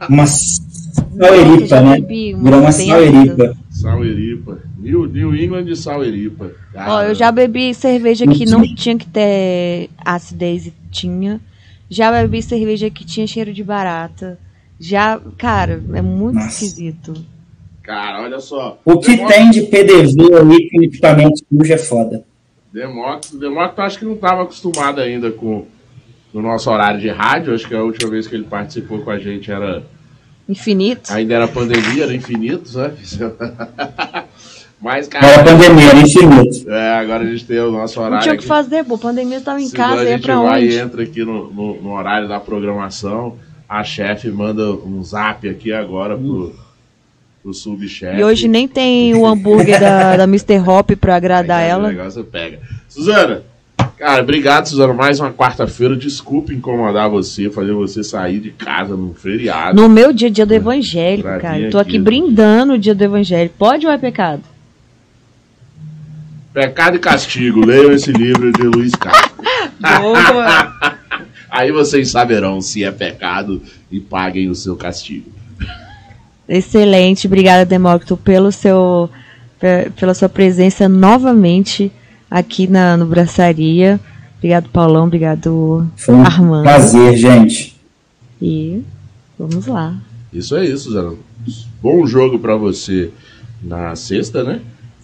Uma 0.10 0.26
saueripa, 0.26 1.82
né? 1.82 2.02
Virou 2.02 2.62
uma 2.62 2.72
saueripa. 2.72 3.56
Souripa. 3.70 4.60
New, 4.78 5.08
New 5.08 5.36
England 5.36 5.76
Souripa. 5.76 6.52
Ó, 6.76 7.02
eu 7.02 7.16
já 7.16 7.32
bebi 7.32 7.74
cerveja 7.74 8.28
que 8.28 8.46
não 8.46 8.62
tinha 8.76 8.98
que 8.98 9.08
ter 9.08 9.90
acidez 9.98 10.68
e 10.68 10.74
tinha. 10.92 11.42
Já 11.90 12.12
bebi 12.12 12.42
cerveja 12.42 12.90
que 12.90 13.04
tinha 13.04 13.26
cheiro 13.26 13.54
de 13.54 13.64
barata. 13.64 14.40
Já, 14.80 15.20
cara, 15.38 15.84
é 15.94 16.02
muito 16.02 16.36
Nossa. 16.36 16.64
esquisito. 16.64 17.14
Cara, 17.84 18.22
olha 18.24 18.40
só. 18.40 18.80
O 18.86 19.00
que 19.00 19.16
Demócrito- 19.16 19.40
tem 19.42 19.50
de 19.52 19.62
PDV 19.64 20.36
aí 20.36 20.70
com 20.70 20.84
equipamento 20.84 21.40
sujo 21.50 21.74
é 21.74 21.78
foda. 21.78 22.24
Demócrito, 22.72 23.38
Demócrito 23.40 23.82
acho 23.82 24.00
que 24.00 24.06
não 24.06 24.14
estava 24.14 24.44
acostumado 24.44 25.02
ainda 25.02 25.32
com 25.32 25.66
o 26.34 26.42
nosso 26.42 26.70
horário 26.72 27.00
de 27.02 27.10
rádio. 27.10 27.54
Acho 27.54 27.68
que 27.68 27.76
a 27.76 27.84
última 27.84 28.10
vez 28.12 28.28
que 28.28 28.36
ele 28.36 28.44
participou 28.46 29.00
com 29.00 29.10
a 29.12 29.18
gente 29.20 29.52
era 29.52 29.84
Infinito. 30.48 31.12
ainda 31.12 31.34
era 31.34 31.48
pandemia, 31.48 32.04
era 32.04 32.14
infinitos, 32.16 32.76
né? 32.76 32.94
Mas, 34.82 35.08
Não 35.10 35.20
era 35.20 35.44
cara, 35.44 35.44
pandemia, 35.44 35.90
era 35.90 36.00
infinito. 36.00 36.72
é, 36.72 36.90
agora 36.98 37.24
a 37.24 37.28
gente 37.32 37.46
tem 37.46 37.60
o 37.60 37.72
nosso 37.72 38.00
Não 38.00 38.06
horário. 38.08 38.24
tinha 38.24 38.34
o 38.36 38.38
que 38.40 38.46
fazer, 38.48 38.84
pô. 38.84 38.98
Pandemia 38.98 39.40
tava 39.40 39.62
em 39.62 39.70
casa, 39.70 40.02
a 40.02 40.04
ia 40.06 40.12
gente 40.18 40.24
pra 40.24 40.40
vai 40.42 40.64
onde? 40.66 40.74
e 40.76 40.80
entra 40.80 41.04
aqui 41.04 41.24
no, 41.24 41.52
no- 41.52 41.82
no 41.82 41.92
horário 41.94 42.28
da 42.28 42.40
programação. 42.40 43.38
A 43.70 43.84
chefe 43.84 44.30
manda 44.32 44.72
um 44.72 45.04
zap 45.04 45.48
aqui 45.48 45.72
agora 45.72 46.18
pro, 46.18 46.56
pro 47.42 47.54
subchefe. 47.54 48.20
E 48.20 48.24
hoje 48.24 48.48
nem 48.48 48.68
tem 48.68 49.14
o 49.16 49.26
hambúrguer 49.26 49.80
da, 49.80 50.18
da 50.18 50.24
Mr. 50.24 50.60
Hop 50.68 50.92
pra 50.92 51.16
agradar 51.16 51.60
Aí, 51.64 51.70
O 51.70 51.72
ela. 51.72 51.88
negócio 51.90 52.24
pega. 52.24 52.60
Suzana, 52.88 53.44
cara, 53.98 54.22
obrigado, 54.22 54.68
Suzana. 54.68 54.94
Mais 54.94 55.20
uma 55.20 55.32
quarta-feira. 55.32 55.96
Desculpe 55.96 56.54
incomodar 56.54 57.10
você, 57.10 57.50
fazer 57.50 57.74
você 57.74 58.04
sair 58.04 58.40
de 58.40 58.52
casa 58.52 58.96
num 58.96 59.14
feriado. 59.14 59.82
No 59.82 59.90
meu 59.90 60.14
dia, 60.14 60.30
dia 60.30 60.46
do 60.46 60.54
evangélico, 60.54 61.24
Pra 61.28 61.40
cara. 61.40 61.70
tô 61.70 61.80
aqui. 61.80 61.92
aqui 61.92 62.00
brindando 62.00 62.74
o 62.74 62.78
dia 62.80 62.94
do 62.94 63.04
evangelho. 63.04 63.50
Pode 63.58 63.86
ou 63.88 63.92
é 63.92 63.98
pecado? 63.98 64.44
Pecado 66.54 66.98
e 66.98 67.00
Castigo. 67.00 67.66
Leiam 67.66 67.92
esse 67.94 68.12
livro 68.12 68.52
de 68.52 68.64
Luiz 68.64 68.92
Castro. 68.94 69.32
Aí 71.50 71.72
vocês 71.72 72.10
saberão 72.12 72.62
se 72.62 72.84
é 72.84 72.92
pecado 72.92 73.62
e 73.92 74.00
paguem 74.00 74.50
o 74.50 74.56
seu 74.56 74.76
castigo. 74.76 75.30
Excelente, 76.56 77.28
obrigada 77.28 77.66
Demócrito 77.66 78.18
pelo 78.18 78.52
seu 78.52 79.10
pe- 79.60 79.90
pela 79.98 80.14
sua 80.14 80.28
presença 80.28 80.90
novamente 80.90 81.92
aqui 82.30 82.68
na 82.68 82.98
no 82.98 83.06
Braçaria. 83.06 84.00
Obrigado 84.38 84.68
Paulão, 84.70 85.06
obrigado 85.06 85.88
Foi 85.96 86.14
um 86.16 86.22
Armando. 86.24 86.64
prazer, 86.64 87.16
gente. 87.16 87.76
e 88.42 88.82
vamos 89.40 89.66
lá. 89.68 89.96
Isso 90.34 90.56
é 90.56 90.66
isso, 90.66 90.86
Suzana. 90.86 91.14
Bom 91.82 92.06
jogo 92.06 92.38
pra 92.40 92.56
você 92.56 93.12
na 93.64 93.96
sexta, 93.96 94.44
né? 94.44 94.60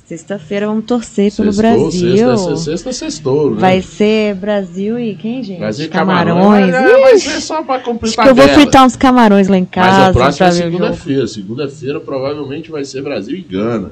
Sexta-feira 0.07 0.67
vamos 0.67 0.85
torcer 0.85 1.29
pelo 1.35 1.51
Sextou, 1.51 1.81
Brasil. 1.81 2.37
Sexta, 2.37 2.55
sexta, 2.55 2.93
sextou, 2.93 3.51
né? 3.51 3.59
Vai 3.59 3.81
ser 3.81 4.35
Brasil 4.35 4.97
e 4.97 5.13
quem, 5.15 5.43
gente? 5.43 5.59
Brasil 5.59 5.85
e 5.85 5.89
camarões. 5.89 6.73
É, 6.73 7.01
vai 7.01 7.17
ser 7.17 7.41
só 7.41 7.61
pra 7.61 7.79
cumprir 7.79 8.07
acho 8.07 8.21
que 8.21 8.29
eu 8.29 8.33
vou 8.33 8.47
fritar 8.47 8.85
uns 8.85 8.95
camarões 8.95 9.49
lá 9.49 9.57
em 9.57 9.63
Mas 9.63 9.69
casa 9.69 10.07
a 10.07 10.13
próxima 10.13 10.47
é 10.47 10.51
segunda-feira. 10.51 11.27
Segunda-feira 11.27 11.99
provavelmente 11.99 12.71
vai 12.71 12.85
ser 12.85 13.01
Brasil 13.01 13.35
e 13.35 13.41
Gana. 13.41 13.91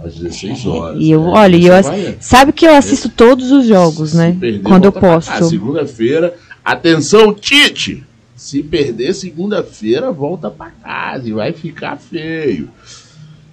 Às 0.00 0.16
16 0.16 0.66
horas. 0.66 1.00
E 1.00 1.12
eu, 1.12 1.22
né? 1.22 1.30
olha, 1.32 1.56
eu, 1.56 2.16
sabe 2.18 2.52
que 2.52 2.66
eu 2.66 2.74
assisto 2.74 3.08
todos 3.08 3.52
os 3.52 3.66
jogos, 3.66 4.10
se 4.10 4.16
né? 4.16 4.36
perder, 4.38 4.62
Quando 4.64 4.86
eu 4.86 4.92
posso. 4.92 5.30
cá. 5.30 5.42
Segunda-feira, 5.44 6.34
atenção, 6.64 7.32
Tite! 7.32 8.04
Se 8.34 8.64
perder 8.64 9.14
segunda-feira, 9.14 10.10
volta 10.10 10.50
pra 10.50 10.70
casa 10.70 11.28
e 11.28 11.32
vai 11.32 11.52
ficar 11.52 11.98
feio. 11.98 12.68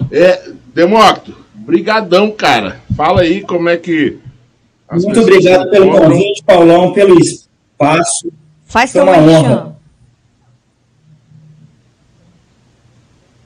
É, 0.10 0.50
Demócrito, 0.74 1.36
brigadão, 1.68 2.32
cara. 2.32 2.80
Fala 2.95 3.22
aí 3.22 3.41
como 3.41 3.68
é 3.68 3.76
que... 3.76 4.18
as 4.88 5.03
Muito 5.03 5.20
obrigado 5.20 5.70
pelo 5.70 5.91
convite, 5.91 6.41
Paulão, 6.45 6.93
pelo 6.93 7.20
espaço. 7.20 8.32
Faz 8.65 8.93
Foi 8.93 9.01
seu 9.01 9.03
uma 9.03 9.18
merchan. 9.18 9.38
honra. 9.38 9.78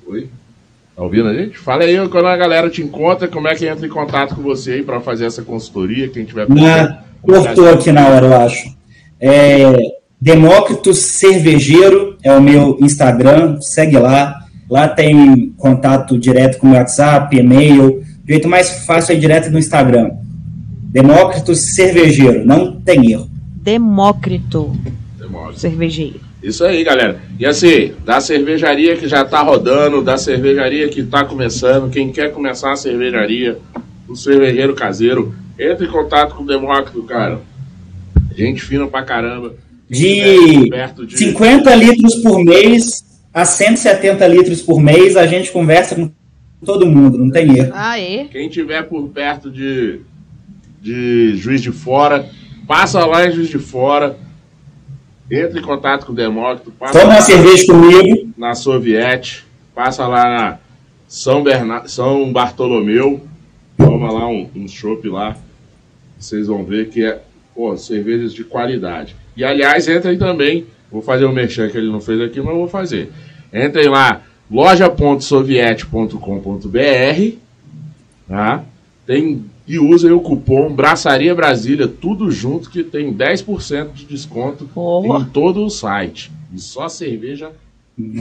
Oi? 0.07 0.29
Tá 0.95 1.01
ouvindo 1.01 1.29
a 1.29 1.33
gente? 1.33 1.57
Fala 1.57 1.83
aí 1.83 2.07
quando 2.09 2.27
a 2.27 2.37
galera 2.37 2.69
te 2.69 2.83
encontra, 2.83 3.27
como 3.27 3.47
é 3.47 3.55
que 3.55 3.67
entra 3.67 3.87
em 3.87 3.89
contato 3.89 4.35
com 4.35 4.43
você 4.43 4.73
aí 4.73 4.83
pra 4.83 5.01
fazer 5.01 5.25
essa 5.25 5.41
consultoria, 5.41 6.07
quem 6.07 6.23
tiver... 6.23 6.47
Na, 6.47 7.03
cortou 7.23 7.69
aqui 7.69 7.91
na 7.91 8.07
hora, 8.07 8.27
eu 8.27 8.35
acho. 8.35 8.75
É, 9.19 9.73
Demócrito 10.19 10.93
Cervejeiro 10.93 12.17
é 12.21 12.31
o 12.31 12.41
meu 12.41 12.77
Instagram, 12.79 13.59
segue 13.61 13.97
lá. 13.97 14.41
Lá 14.69 14.87
tem 14.87 15.49
contato 15.57 16.17
direto 16.17 16.59
com 16.59 16.67
o 16.67 16.73
WhatsApp, 16.73 17.35
e-mail. 17.35 18.03
O 18.31 18.33
jeito 18.33 18.47
mais 18.47 18.85
fácil 18.85 19.11
é 19.11 19.17
direto 19.17 19.51
no 19.51 19.59
Instagram. 19.59 20.11
Demócrito 20.89 21.53
Cervejeiro, 21.53 22.45
não 22.45 22.79
tem 22.79 23.11
erro. 23.11 23.29
Demócrito, 23.57 24.71
Demócrito. 25.19 25.59
cervejeiro. 25.59 26.21
Isso 26.41 26.63
aí, 26.63 26.81
galera. 26.81 27.19
E 27.37 27.45
assim, 27.45 27.91
da 28.05 28.21
cervejaria 28.21 28.95
que 28.95 29.05
já 29.05 29.25
tá 29.25 29.41
rodando, 29.41 30.01
da 30.01 30.15
cervejaria 30.17 30.87
que 30.87 31.03
tá 31.03 31.25
começando, 31.25 31.91
quem 31.91 32.09
quer 32.09 32.31
começar 32.31 32.71
a 32.71 32.77
cervejaria, 32.77 33.59
o 34.07 34.15
cervejeiro 34.15 34.75
caseiro, 34.75 35.35
entre 35.59 35.85
em 35.85 35.91
contato 35.91 36.33
com 36.33 36.43
o 36.43 36.47
Demócrito, 36.47 37.03
cara. 37.03 37.41
Gente 38.33 38.61
fina 38.61 38.87
pra 38.87 39.03
caramba. 39.03 39.55
De 39.89 40.69
de 41.05 41.17
50 41.17 41.75
litros 41.75 42.15
por 42.23 42.41
mês 42.41 43.03
a 43.33 43.43
170 43.43 44.25
litros 44.27 44.61
por 44.61 44.79
mês, 44.79 45.17
a 45.17 45.27
gente 45.27 45.51
conversa 45.51 45.95
com 45.95 46.09
todo 46.65 46.85
mundo, 46.85 47.17
não 47.17 47.29
tem 47.29 47.57
erro. 47.57 47.71
Aê. 47.73 48.25
Quem 48.25 48.49
tiver 48.49 48.83
por 48.83 49.07
perto 49.09 49.49
de, 49.49 50.01
de 50.81 51.35
Juiz 51.35 51.61
de 51.61 51.71
Fora, 51.71 52.29
passa 52.67 53.05
lá 53.05 53.25
em 53.25 53.31
Juiz 53.31 53.49
de 53.49 53.59
Fora. 53.59 54.17
Entre 55.29 55.59
em 55.59 55.63
contato 55.63 56.05
com 56.05 56.11
o 56.11 56.15
Demócrito. 56.15 56.71
Passa 56.71 56.99
Toma 56.99 57.13
uma 57.13 57.21
cerveja 57.21 57.65
comigo. 57.67 58.33
na 58.37 58.53
Soviete. 58.53 59.45
Passa 59.73 60.05
lá 60.05 60.23
na 60.25 60.59
São, 61.07 61.41
Berna... 61.41 61.87
São 61.87 62.33
Bartolomeu. 62.33 63.25
Toma 63.77 64.11
lá 64.11 64.27
um, 64.27 64.49
um 64.53 64.67
chopp 64.67 65.07
lá. 65.07 65.37
Vocês 66.19 66.47
vão 66.47 66.65
ver 66.65 66.89
que 66.89 67.05
é 67.05 67.21
pô, 67.55 67.77
cervejas 67.77 68.33
de 68.33 68.43
qualidade. 68.43 69.15
E 69.35 69.43
aliás, 69.43 69.87
entrem 69.87 70.17
também. 70.17 70.65
Vou 70.91 71.01
fazer 71.01 71.23
o 71.23 71.31
merchan 71.31 71.69
que 71.69 71.77
ele 71.77 71.89
não 71.89 72.01
fez 72.01 72.19
aqui, 72.19 72.41
mas 72.41 72.49
eu 72.49 72.57
vou 72.57 72.67
fazer. 72.67 73.09
Entrem 73.53 73.87
lá, 73.87 74.21
loja.soviete.com.br 74.51 77.35
tá? 78.27 78.63
Tem, 79.05 79.43
e 79.67 79.77
usem 79.79 80.11
o 80.11 80.19
cupom 80.19 80.71
Braçaria 80.71 81.33
Brasília, 81.35 81.87
tudo 81.87 82.31
junto, 82.31 82.69
que 82.69 82.83
tem 82.83 83.13
10% 83.13 83.93
de 83.93 84.05
desconto 84.05 84.65
Porra. 84.73 85.19
em 85.21 85.25
todo 85.25 85.63
o 85.65 85.69
site. 85.69 86.31
E 86.53 86.59
só 86.59 86.87
cerveja 86.89 87.51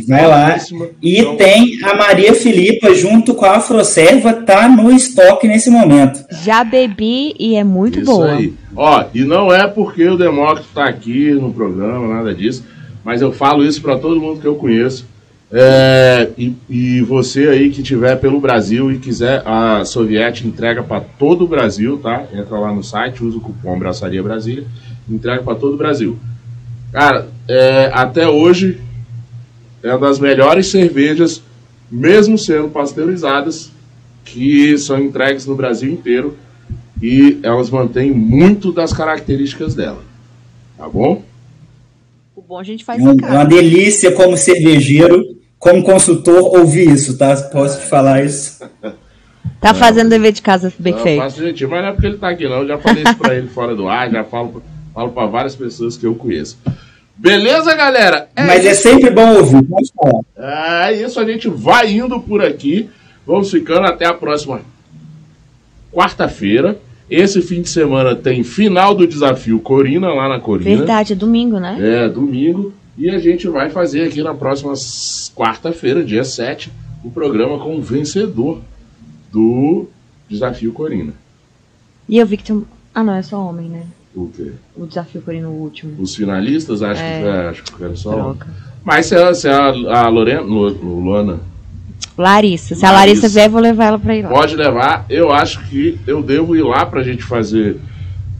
Vai 0.08 0.26
lá. 0.26 0.56
E 1.00 1.20
Então- 1.20 1.36
tem 1.36 1.78
a 1.84 1.94
Maria 1.94 2.34
Filipa 2.34 2.92
junto 2.92 3.34
com 3.34 3.46
a 3.46 3.56
Afroserva, 3.56 4.32
tá 4.34 4.68
no 4.68 4.90
estoque 4.92 5.46
nesse 5.48 5.70
momento. 5.70 6.22
Já 6.42 6.62
bebi 6.64 7.34
e 7.38 7.54
é 7.54 7.64
muito 7.64 8.00
Isso 8.00 8.10
boa. 8.10 8.32
aí. 8.34 8.52
Ó, 8.76 9.04
e 9.14 9.24
não 9.24 9.50
é 9.50 9.66
porque 9.68 10.06
o 10.06 10.18
Demócrito 10.18 10.68
tá 10.74 10.84
aqui 10.86 11.30
no 11.32 11.50
programa, 11.54 12.14
nada 12.14 12.34
disso, 12.34 12.62
mas 13.02 13.22
eu 13.22 13.32
falo 13.32 13.64
isso 13.64 13.80
para 13.80 13.96
todo 13.96 14.20
mundo 14.20 14.40
que 14.40 14.46
eu 14.46 14.56
conheço. 14.56 15.06
É, 15.52 16.30
e, 16.38 16.54
e 16.68 17.00
você 17.02 17.48
aí 17.48 17.70
que 17.70 17.82
tiver 17.82 18.16
pelo 18.16 18.40
Brasil 18.40 18.92
e 18.92 18.98
quiser, 18.98 19.42
a 19.44 19.84
Soviete 19.84 20.46
entrega 20.46 20.82
para 20.82 21.00
todo 21.00 21.44
o 21.44 21.48
Brasil, 21.48 21.98
tá? 21.98 22.24
Entra 22.32 22.56
lá 22.58 22.72
no 22.72 22.84
site, 22.84 23.24
usa 23.24 23.38
o 23.38 23.40
cupom 23.40 23.76
Braçaria 23.78 24.22
Brasília, 24.22 24.64
entrega 25.08 25.42
para 25.42 25.56
todo 25.56 25.74
o 25.74 25.76
Brasil. 25.76 26.16
Cara, 26.92 27.28
é, 27.48 27.90
até 27.92 28.28
hoje 28.28 28.78
é 29.82 29.88
uma 29.90 29.98
das 29.98 30.20
melhores 30.20 30.68
cervejas, 30.68 31.42
mesmo 31.90 32.38
sendo 32.38 32.68
pasteurizadas, 32.68 33.72
que 34.24 34.78
são 34.78 35.00
entregues 35.00 35.46
no 35.46 35.56
Brasil 35.56 35.90
inteiro 35.90 36.36
e 37.02 37.40
elas 37.42 37.70
mantêm 37.70 38.12
muito 38.12 38.72
das 38.72 38.92
características 38.92 39.74
dela. 39.74 40.02
Tá 40.78 40.88
bom? 40.88 41.24
O 42.36 42.42
bom 42.42 42.58
a 42.58 42.62
gente 42.62 42.84
faz 42.84 43.02
É 43.02 43.08
um- 43.08 43.16
é 43.20 43.30
uma 43.32 43.44
delícia 43.44 44.12
como 44.12 44.36
cervejeiro, 44.36 45.39
como 45.60 45.84
consultor, 45.84 46.56
ouvir 46.58 46.90
isso, 46.90 47.16
tá? 47.18 47.36
Posso 47.36 47.80
te 47.80 47.86
falar 47.86 48.24
isso. 48.24 48.64
Tá 49.60 49.74
fazendo 49.74 50.08
dever 50.08 50.32
de 50.32 50.40
casa 50.40 50.72
bem 50.78 50.94
Eu 50.94 50.98
feito. 51.00 51.20
faço 51.22 51.42
gentil, 51.42 51.68
mas 51.68 51.82
não 51.82 51.88
é 51.90 51.92
porque 51.92 52.06
ele 52.06 52.16
tá 52.16 52.30
aqui, 52.30 52.48
não. 52.48 52.62
Eu 52.62 52.66
já 52.68 52.78
falei 52.78 53.02
isso 53.04 53.16
pra 53.18 53.34
ele 53.34 53.46
fora 53.48 53.76
do 53.76 53.86
ar, 53.86 54.10
já 54.10 54.24
falo, 54.24 54.62
falo 54.94 55.10
pra 55.10 55.26
várias 55.26 55.54
pessoas 55.54 55.98
que 55.98 56.06
eu 56.06 56.14
conheço. 56.14 56.58
Beleza, 57.14 57.74
galera? 57.74 58.28
É 58.34 58.46
Mas 58.46 58.64
é 58.64 58.72
isso. 58.72 58.82
sempre 58.82 59.10
bom 59.10 59.34
ouvir, 59.36 59.62
pode 59.64 59.92
falar. 59.94 60.88
É 60.88 60.94
isso, 60.94 61.20
a 61.20 61.24
gente 61.26 61.46
vai 61.50 61.92
indo 61.92 62.18
por 62.20 62.42
aqui. 62.42 62.88
Vamos 63.26 63.50
ficando 63.50 63.86
até 63.86 64.06
a 64.06 64.14
próxima 64.14 64.62
quarta-feira. 65.92 66.78
Esse 67.10 67.42
fim 67.42 67.60
de 67.60 67.68
semana 67.68 68.16
tem 68.16 68.42
final 68.42 68.94
do 68.94 69.06
desafio 69.06 69.58
Corina, 69.60 70.08
lá 70.14 70.26
na 70.28 70.40
Corina. 70.40 70.74
Verdade, 70.74 71.12
é 71.12 71.16
domingo, 71.16 71.58
né? 71.60 71.76
É, 71.78 72.08
domingo. 72.08 72.72
E 73.00 73.08
a 73.08 73.18
gente 73.18 73.48
vai 73.48 73.70
fazer 73.70 74.06
aqui 74.06 74.22
na 74.22 74.34
próxima 74.34 74.74
quarta-feira, 75.34 76.04
dia 76.04 76.22
7, 76.22 76.70
o 77.02 77.10
programa 77.10 77.58
com 77.58 77.76
o 77.76 77.80
vencedor 77.82 78.60
do 79.32 79.86
Desafio 80.28 80.70
Corina. 80.72 81.14
E 82.06 82.18
eu 82.18 82.26
vi 82.26 82.36
que 82.36 82.44
tem. 82.44 82.62
Ah, 82.94 83.02
não, 83.02 83.14
é 83.14 83.22
só 83.22 83.42
homem, 83.42 83.70
né? 83.70 83.84
O 84.14 84.26
quê? 84.28 84.52
O 84.76 84.84
desafio 84.86 85.22
Corino, 85.22 85.48
o 85.48 85.62
último. 85.62 85.94
Os 86.02 86.14
finalistas, 86.14 86.82
acho, 86.82 87.00
É. 87.00 87.22
que, 87.22 87.28
acho 87.48 87.62
que 87.64 87.82
era 87.84 87.96
só. 87.96 88.12
Troca. 88.12 88.48
Mas 88.84 89.06
se 89.06 89.14
a, 89.14 89.32
se 89.32 89.48
a, 89.48 89.68
a 89.68 90.08
Lorena, 90.08 90.40
Lu- 90.42 90.68
Lu- 90.68 91.00
Luana 91.00 91.40
Larissa. 92.18 92.74
Se 92.74 92.84
a 92.84 92.90
Larissa. 92.92 93.28
Vier, 93.28 93.48
vou 93.48 93.60
levar 93.62 93.84
ela 93.86 93.98
pra 93.98 94.14
ir 94.14 94.22
lá. 94.22 94.28
pode 94.28 94.56
levar, 94.56 95.06
eu 95.08 95.32
acho 95.32 95.64
que 95.68 95.98
eu 96.06 96.22
devo 96.22 96.54
ir 96.54 96.62
lá 96.62 96.84
pra 96.84 97.02
gente 97.02 97.22
fazer 97.22 97.78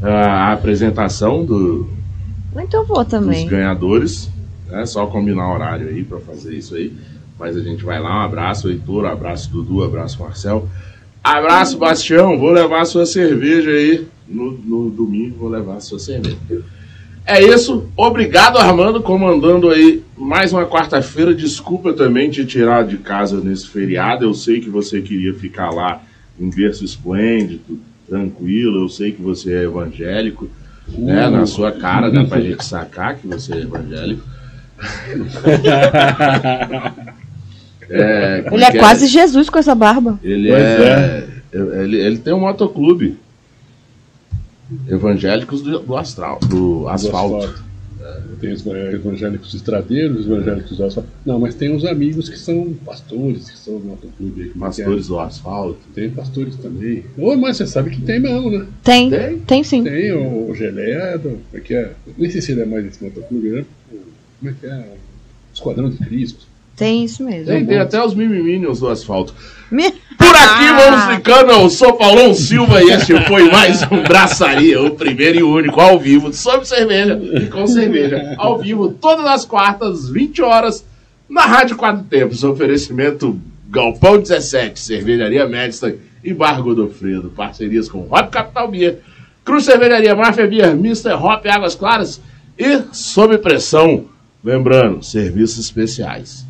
a 0.02 0.52
apresentação 0.52 1.44
do, 1.46 1.88
Então 2.56 2.80
eu 2.80 2.86
vou 2.86 2.98
dos 3.04 3.11
também. 3.11 3.46
ganhadores. 3.46 4.28
É 4.73 4.87
só 4.87 5.07
combinar 5.07 5.53
horário 5.53 5.89
aí 5.89 6.05
pra 6.05 6.18
fazer 6.21 6.55
isso 6.57 6.75
aí. 6.75 6.93
Mas 7.39 7.57
a 7.57 7.61
gente 7.61 7.85
vai 7.85 8.01
lá. 8.01 8.21
Um 8.21 8.25
abraço, 8.25 8.68
Heitor. 8.68 9.07
Abraço, 9.07 9.51
Dudu. 9.51 9.83
Abraço, 9.83 10.21
Marcel. 10.21 10.68
Abraço, 11.23 11.79
Bastião. 11.79 12.39
Vou 12.39 12.51
levar 12.51 12.83
a 12.83 12.85
sua 12.85 13.07
cerveja 13.07 13.71
aí. 13.71 14.07
No, 14.29 14.53
no 14.53 14.91
domingo 14.91 15.37
vou 15.39 15.49
levar 15.49 15.77
a 15.77 15.81
sua 15.81 15.99
cerveja. 15.99 16.39
É 17.27 17.43
isso. 17.43 17.89
Obrigado, 17.97 18.59
Armando, 18.59 19.01
comandando 19.03 19.68
aí 19.68 20.03
mais 20.16 20.53
uma 20.53 20.66
quarta-feira. 20.66 21.35
Desculpa 21.35 21.93
também 21.93 22.31
te 22.31 22.45
tirar 22.45 22.85
de 22.85 22.97
casa 22.99 23.41
nesse 23.41 23.68
feriado. 23.68 24.25
Eu 24.25 24.35
sei 24.35 24.61
que 24.61 24.71
você 24.71 25.01
queria 25.01 25.35
ficar 25.35 25.71
lá 25.71 26.03
em 26.39 26.49
berço 26.49 26.85
esplêndido, 26.85 27.79
tranquilo. 28.09 28.83
Eu 28.83 28.89
sei 28.89 29.12
que 29.12 29.23
você 29.23 29.53
é 29.55 29.64
evangélico. 29.64 30.49
Né, 30.89 31.31
na 31.31 31.47
sua 31.47 31.71
cara, 31.71 32.11
dá 32.11 32.25
pra 32.25 32.41
gente 32.41 32.64
sacar 32.64 33.16
que 33.16 33.27
você 33.27 33.55
é 33.55 33.61
evangélico. 33.61 34.23
É, 37.91 38.45
Ele 38.53 38.64
é 38.64 38.70
que 38.70 38.78
quase 38.78 39.09
Jesus 39.09 39.51
com 39.51 39.59
essa 39.59 39.74
barba. 39.74 40.18
Ele 40.22 40.49
Pois 40.49 40.62
é, 40.62 41.28
Ele, 41.53 41.97
ele 41.99 42.18
tem 42.18 42.33
um 42.33 42.41
motoclube. 42.41 43.18
Evangélicos 44.89 45.62
do, 45.62 45.81
do 45.81 45.97
astral, 45.97 46.39
do 46.49 46.87
asfalto. 46.89 47.68
Tem 48.41 48.53
os 48.53 48.64
evangélicos 48.64 49.53
estradeiros, 49.53 50.20
os 50.20 50.26
evangélicos 50.26 50.76
do 50.76 50.85
asfalto. 50.85 51.09
Não, 51.26 51.41
mas 51.41 51.57
tem 51.57 51.74
uns 51.74 51.85
amigos 51.85 52.28
que 52.28 52.39
são 52.39 52.72
pastores, 52.85 53.51
que 53.51 53.59
são 53.59 53.78
do 53.78 53.87
motoclube. 53.87 54.43
aí, 54.43 54.49
como 54.51 54.64
é 54.64 54.68
é? 54.68 54.70
Pastores 54.70 55.09
do 55.09 55.18
asfalto. 55.18 55.78
Tem 55.93 56.09
pastores 56.09 56.55
também. 56.57 57.05
Ô, 57.18 57.37
mas 57.37 57.57
você 57.57 57.66
sabe 57.66 57.91
que 57.91 58.01
tem 58.01 58.20
mesmo, 58.20 58.51
né? 58.51 58.66
Tem, 58.85 59.11
Tem? 59.11 59.39
tem 59.41 59.64
sim. 59.64 59.83
Tem 59.83 60.12
o 60.12 60.55
Geleia, 60.55 61.18
do, 61.18 61.31
como 61.31 61.41
é 61.55 61.61
que 61.61 61.74
é? 61.74 61.93
Nem 62.16 62.31
sei 62.31 62.41
se 62.41 62.53
ele 62.53 62.62
é 62.62 62.66
mais 62.66 62.85
desse 62.85 63.03
motoclube, 63.03 63.51
né? 63.51 63.64
Como 64.41 64.51
é 64.51 64.55
que 64.59 64.66
é? 64.66 64.84
Esquadrão 65.55 65.91
de 65.91 65.99
Cristo. 65.99 66.47
Tem 66.76 67.05
isso 67.05 67.22
mesmo. 67.22 67.45
Tem, 67.47 67.66
tem 67.66 67.78
até 67.78 68.03
os 68.03 68.14
Mimiminions 68.14 68.80
do 68.80 68.88
asfalto. 68.88 69.34
Me- 69.70 69.93
Por 70.16 70.34
aqui 70.34 70.66
vamos 70.72 71.14
ficando. 71.16 71.53
Eu 71.53 71.68
sou 71.68 71.93
Paulão 71.93 72.32
Silva 72.32 72.82
e 72.82 72.88
este 72.91 73.12
foi 73.26 73.51
mais 73.51 73.82
um 73.82 74.03
Braçaria, 74.03 74.80
o 74.82 74.93
primeiro 74.93 75.38
e 75.38 75.43
único 75.43 75.78
ao 75.80 75.99
vivo, 75.99 76.32
sobre 76.32 76.66
cerveja 76.66 77.20
e 77.34 77.47
com 77.49 77.66
cerveja. 77.66 78.34
Ao 78.38 78.59
vivo, 78.59 78.88
todas 78.93 79.26
as 79.26 79.45
quartas, 79.45 80.09
20 80.09 80.41
horas, 80.41 80.84
na 81.28 81.43
Rádio 81.43 81.76
Quatro 81.76 82.03
Tempos. 82.05 82.43
Oferecimento 82.45 83.38
Galpão 83.68 84.18
17, 84.18 84.80
Cervejaria 84.80 85.47
Madison 85.47 85.93
e 86.24 86.32
Bar 86.32 86.62
Godofredo. 86.62 87.28
Parcerias 87.36 87.88
com 87.91 88.01
Hop 88.11 88.30
Capital 88.30 88.70
Beer, 88.70 89.01
Cruz 89.45 89.64
Cervejaria 89.64 90.14
Máfia 90.16 90.47
Beer, 90.47 90.70
Mr. 90.70 91.12
Hop 91.12 91.45
Águas 91.47 91.74
Claras 91.74 92.20
e 92.59 92.80
Sob 92.93 93.36
Pressão. 93.38 94.07
Lembrando, 94.43 95.03
serviços 95.03 95.59
especiais. 95.59 96.47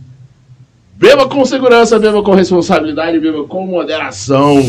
Beba 0.95 1.29
com 1.29 1.45
segurança, 1.45 1.99
beba 1.99 2.23
com 2.23 2.35
responsabilidade, 2.35 3.19
beba 3.19 3.45
com 3.45 3.67
moderação. 3.67 4.63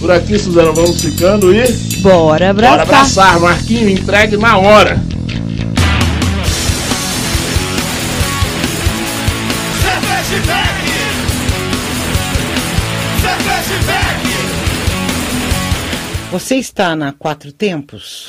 Por 0.00 0.10
aqui, 0.10 0.38
Suzana, 0.38 0.72
vamos 0.72 1.00
ficando 1.00 1.54
e. 1.54 1.70
Bora 2.00 2.12
Bora 2.12 2.50
abraçar. 2.50 2.80
abraçar, 2.80 3.40
Marquinho, 3.40 3.88
entregue 3.90 4.36
na 4.36 4.58
hora. 4.58 4.98
Você 16.32 16.56
está 16.56 16.96
na 16.96 17.12
Quatro 17.12 17.52
Tempos? 17.52 18.28